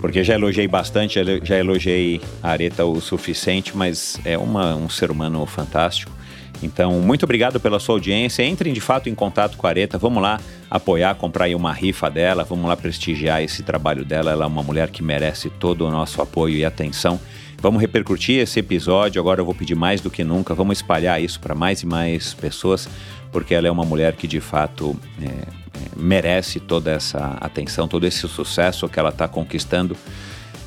[0.00, 5.10] porque já elogiei bastante, já elogiei a Areta o suficiente, mas é uma, um ser
[5.10, 6.19] humano fantástico.
[6.62, 8.44] Então, muito obrigado pela sua audiência.
[8.44, 9.96] Entrem de fato em contato com a Areta.
[9.98, 12.44] Vamos lá apoiar, comprar aí uma rifa dela.
[12.44, 14.30] Vamos lá prestigiar esse trabalho dela.
[14.30, 17.18] Ela é uma mulher que merece todo o nosso apoio e atenção.
[17.60, 19.20] Vamos repercutir esse episódio.
[19.20, 20.54] Agora eu vou pedir mais do que nunca.
[20.54, 22.88] Vamos espalhar isso para mais e mais pessoas,
[23.30, 25.46] porque ela é uma mulher que de fato é, é,
[25.94, 29.94] merece toda essa atenção, todo esse sucesso que ela está conquistando.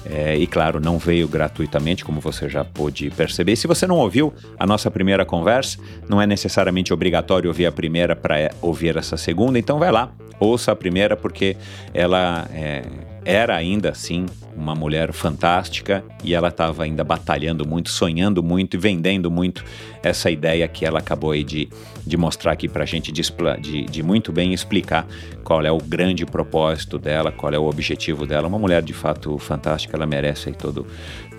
[0.05, 3.55] É, e claro, não veio gratuitamente, como você já pôde perceber.
[3.55, 5.77] Se você não ouviu a nossa primeira conversa,
[6.09, 10.71] não é necessariamente obrigatório ouvir a primeira para ouvir essa segunda, então vai lá, ouça
[10.71, 11.55] a primeira, porque
[11.93, 12.83] ela é,
[13.25, 14.25] era ainda assim
[14.55, 19.63] uma mulher fantástica e ela estava ainda batalhando muito, sonhando muito e vendendo muito
[20.03, 21.69] essa ideia que ela acabou aí de,
[22.05, 23.21] de mostrar aqui para a gente, de,
[23.61, 25.07] de, de muito bem explicar
[25.43, 28.47] qual é o grande propósito dela, qual é o objetivo dela.
[28.47, 30.85] Uma mulher de fato fantástica, ela merece todo,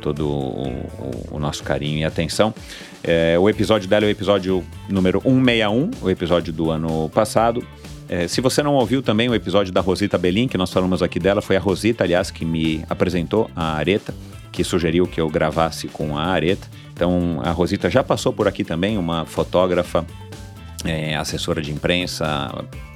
[0.01, 0.69] todo o,
[0.99, 2.55] o- o nosso carinho e atenção.
[3.03, 7.63] É, o episódio dela é o episódio número 161, o episódio do ano passado.
[8.09, 11.19] É, se você não ouviu também o episódio da Rosita Belin, que nós falamos aqui
[11.19, 14.15] dela, foi a Rosita, aliás, que me apresentou a Areta,
[14.53, 16.69] que sugeriu que eu gravasse com a Areta.
[16.93, 20.07] Então, a Rosita já passou por aqui também, uma fotógrafa
[20.85, 22.27] é, assessora de imprensa,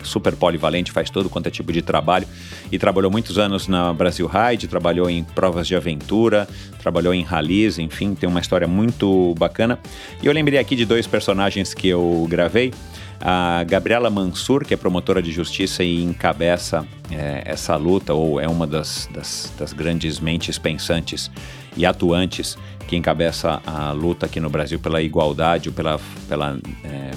[0.03, 2.27] super polivalente, faz todo quanto é tipo de trabalho
[2.71, 6.47] e trabalhou muitos anos na Brasil Ride, trabalhou em provas de aventura,
[6.81, 9.79] trabalhou em rallies, enfim, tem uma história muito bacana.
[10.23, 12.73] E eu lembrei aqui de dois personagens que eu gravei.
[13.21, 18.47] A Gabriela Mansur, que é promotora de justiça e encabeça é, essa luta, ou é
[18.47, 21.29] uma das, das, das grandes mentes pensantes
[21.77, 22.57] e atuantes
[22.87, 27.11] que encabeça a luta aqui no Brasil pela igualdade, ou pela, pela é,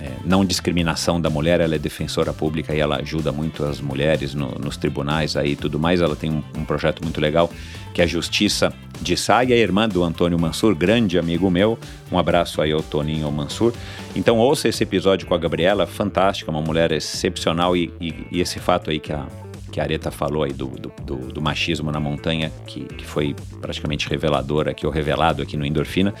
[0.00, 4.34] é, não discriminação da mulher, ela é defensora pública e ela ajuda muito as mulheres
[4.34, 6.00] no- nos tribunais aí e tudo mais.
[6.00, 7.50] Ela tem um, um projeto muito legal
[7.92, 11.78] que é a Justiça de Sá e a irmã do Antônio Mansur, grande amigo meu.
[12.10, 13.72] Um abraço aí ao Toninho Mansur.
[14.14, 18.58] Então ouça esse episódio com a Gabriela, fantástica, uma mulher excepcional e, e- e esse
[18.60, 19.26] fato aí que a,
[19.70, 23.34] que a Areta falou aí do, do, do- do machismo na montanha, que, que foi
[23.60, 26.12] praticamente revelador aqui, ou revelado aqui no Endorfina.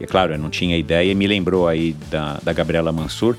[0.00, 3.36] E claro, eu não tinha ideia me lembrou aí da, da Gabriela Mansur.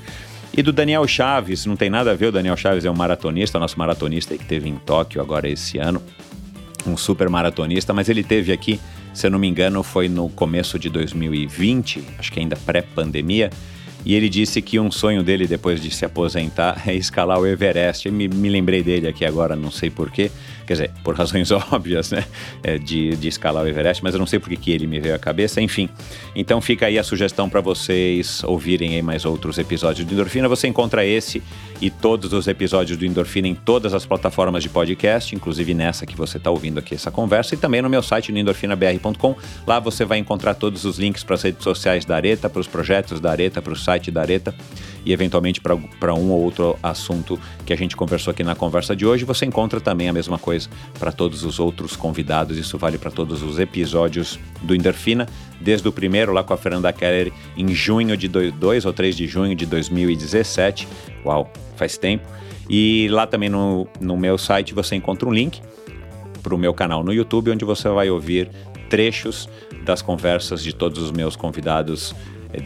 [0.56, 3.58] E do Daniel Chaves, não tem nada a ver, o Daniel Chaves é um maratonista,
[3.58, 6.02] nosso maratonista que teve em Tóquio agora esse ano,
[6.86, 8.80] um super maratonista, mas ele teve aqui,
[9.12, 13.50] se eu não me engano, foi no começo de 2020, acho que ainda pré-pandemia,
[14.08, 18.08] E ele disse que um sonho dele depois de se aposentar é escalar o Everest.
[18.08, 20.30] Eu me, me lembrei dele aqui agora, não sei porquê.
[20.68, 22.26] Quer dizer, por razões óbvias, né?
[22.62, 25.14] É, de, de escalar o Everest, mas eu não sei por que ele me veio
[25.14, 25.62] à cabeça.
[25.62, 25.88] Enfim,
[26.36, 30.46] então fica aí a sugestão para vocês ouvirem aí mais outros episódios do Endorfina.
[30.46, 31.42] Você encontra esse
[31.80, 36.14] e todos os episódios do Endorfina em todas as plataformas de podcast, inclusive nessa que
[36.14, 39.36] você está ouvindo aqui essa conversa, e também no meu site, no endorfinabr.com.
[39.66, 42.66] Lá você vai encontrar todos os links para as redes sociais da Areta, para os
[42.66, 44.54] projetos da Areta, para o site da Areta
[45.08, 49.06] e eventualmente para um ou outro assunto que a gente conversou aqui na conversa de
[49.06, 49.24] hoje.
[49.24, 50.68] Você encontra também a mesma coisa
[50.98, 52.58] para todos os outros convidados.
[52.58, 55.26] Isso vale para todos os episódios do Endorfina,
[55.58, 59.26] desde o primeiro lá com a Fernanda Keller em junho de 2 ou 3 de
[59.26, 60.86] junho de 2017.
[61.24, 62.28] Uau, faz tempo.
[62.68, 65.62] E lá também no, no meu site você encontra um link
[66.42, 68.50] para o meu canal no YouTube, onde você vai ouvir
[68.90, 69.48] trechos
[69.86, 72.14] das conversas de todos os meus convidados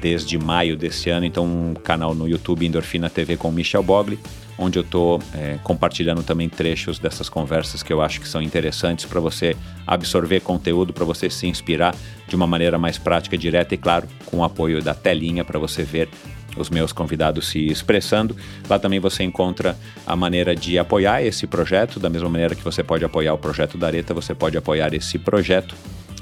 [0.00, 1.26] desde maio desse ano.
[1.26, 4.18] Então, um canal no YouTube Endorfina TV com Michel Bogli,
[4.56, 9.04] onde eu estou é, compartilhando também trechos dessas conversas que eu acho que são interessantes
[9.04, 9.56] para você
[9.86, 11.94] absorver conteúdo, para você se inspirar
[12.28, 15.82] de uma maneira mais prática, direta e, claro, com o apoio da telinha para você
[15.82, 16.08] ver
[16.56, 18.36] os meus convidados se expressando.
[18.68, 19.76] Lá também você encontra
[20.06, 23.78] a maneira de apoiar esse projeto, da mesma maneira que você pode apoiar o projeto
[23.78, 25.74] da Areta, você pode apoiar esse projeto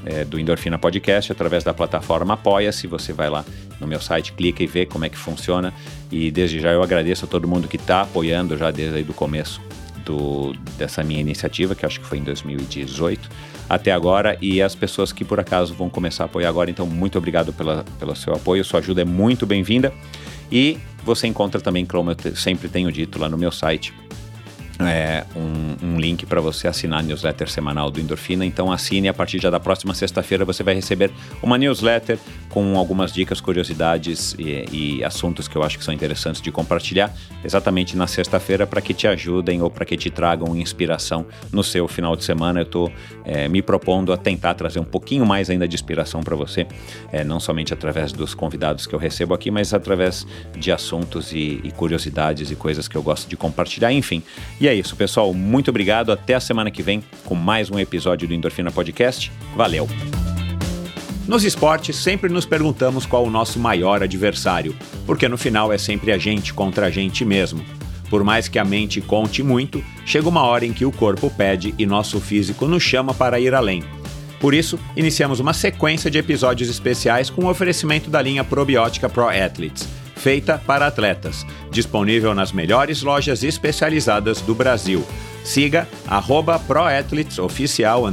[0.05, 2.87] é, do Endorfina Podcast através da plataforma Apoia-se.
[2.87, 3.45] Você vai lá
[3.79, 5.73] no meu site, clica e vê como é que funciona.
[6.11, 9.61] E desde já eu agradeço a todo mundo que está apoiando já desde o começo
[10.05, 13.29] do, dessa minha iniciativa, que acho que foi em 2018,
[13.69, 16.71] até agora, e as pessoas que por acaso vão começar a apoiar agora.
[16.71, 19.93] Então, muito obrigado pela, pelo seu apoio, sua ajuda é muito bem-vinda.
[20.51, 23.95] E você encontra também, como eu sempre tenho dito lá no meu site,
[24.87, 28.45] é, um, um, link para você assinar a newsletter semanal do Endorfina.
[28.45, 31.11] Então assine a partir já da próxima sexta-feira você vai receber
[31.43, 32.19] uma newsletter
[32.51, 37.15] com algumas dicas, curiosidades e, e, assuntos que eu acho que são interessantes de compartilhar
[37.45, 41.87] exatamente na sexta-feira para que te ajudem ou para que te tragam inspiração no seu
[41.87, 42.61] final de semana.
[42.61, 42.93] Eu estou
[43.25, 46.67] é, me propondo a tentar trazer um pouquinho mais ainda de inspiração para você,
[47.13, 50.27] é, não somente através dos convidados que eu recebo aqui, mas através
[50.59, 53.93] de assuntos e, e curiosidades e coisas que eu gosto de compartilhar.
[53.93, 54.23] Enfim,
[54.61, 55.33] e é isso, pessoal.
[55.33, 56.11] Muito obrigado.
[56.11, 59.31] Até a semana que vem com mais um episódio do Endorfina Podcast.
[59.55, 59.89] Valeu!
[61.31, 64.75] Nos esportes, sempre nos perguntamos qual o nosso maior adversário,
[65.07, 67.65] porque no final é sempre a gente contra a gente mesmo.
[68.11, 71.73] Por mais que a mente conte muito, chega uma hora em que o corpo pede
[71.79, 73.85] e nosso físico nos chama para ir além.
[74.41, 79.29] Por isso, iniciamos uma sequência de episódios especiais com o oferecimento da linha probiótica Pro
[79.29, 85.07] Athletes, feita para atletas, disponível nas melhores lojas especializadas do Brasil.
[85.45, 88.05] Siga arroba ProAthletesOficial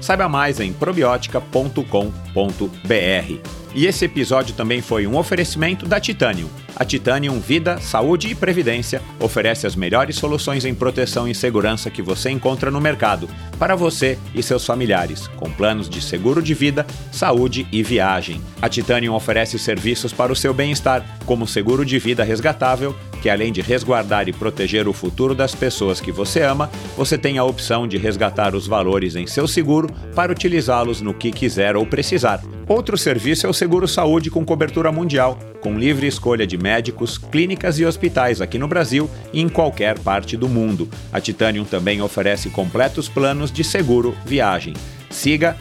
[0.00, 3.56] Saiba mais em probiotica.com.br.
[3.74, 6.48] E esse episódio também foi um oferecimento da Titanium.
[6.74, 12.00] A Titanium Vida, Saúde e Previdência oferece as melhores soluções em proteção e segurança que
[12.00, 13.28] você encontra no mercado,
[13.58, 18.40] para você e seus familiares, com planos de seguro de vida, saúde e viagem.
[18.62, 23.52] A Titanium oferece serviços para o seu bem-estar, como seguro de vida resgatável, que além
[23.52, 27.88] de resguardar e proteger o futuro das pessoas que você ama, você tem a opção
[27.88, 32.42] de resgatar os valores em seu seguro para utilizá-los no que quiser ou precisar.
[32.68, 37.78] Outro serviço é o Seguro Saúde com cobertura mundial, com livre escolha de médicos, clínicas
[37.78, 40.88] e hospitais aqui no Brasil e em qualquer parte do mundo.
[41.12, 44.74] A Titanium também oferece completos planos de seguro viagem.
[45.10, 45.56] Siga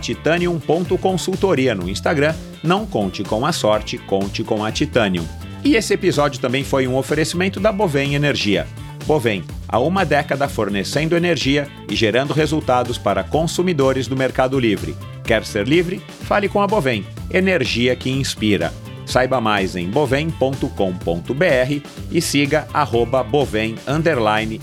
[0.00, 2.34] titanium.consultoria no Instagram.
[2.62, 5.26] Não conte com a sorte, conte com a Titanium.
[5.64, 8.66] E esse episódio também foi um oferecimento da Bovem Energia.
[9.06, 14.96] Bovem, há uma década fornecendo energia e gerando resultados para consumidores do Mercado Livre.
[15.24, 16.02] Quer ser livre?
[16.22, 18.72] Fale com a Bovem, energia que inspira.
[19.06, 20.66] Saiba mais em bovem.com.br
[22.10, 23.24] e siga arroba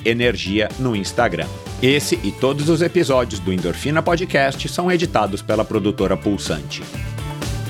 [0.04, 1.48] energia no Instagram.
[1.82, 6.84] Esse e todos os episódios do Endorfina Podcast são editados pela produtora Pulsante.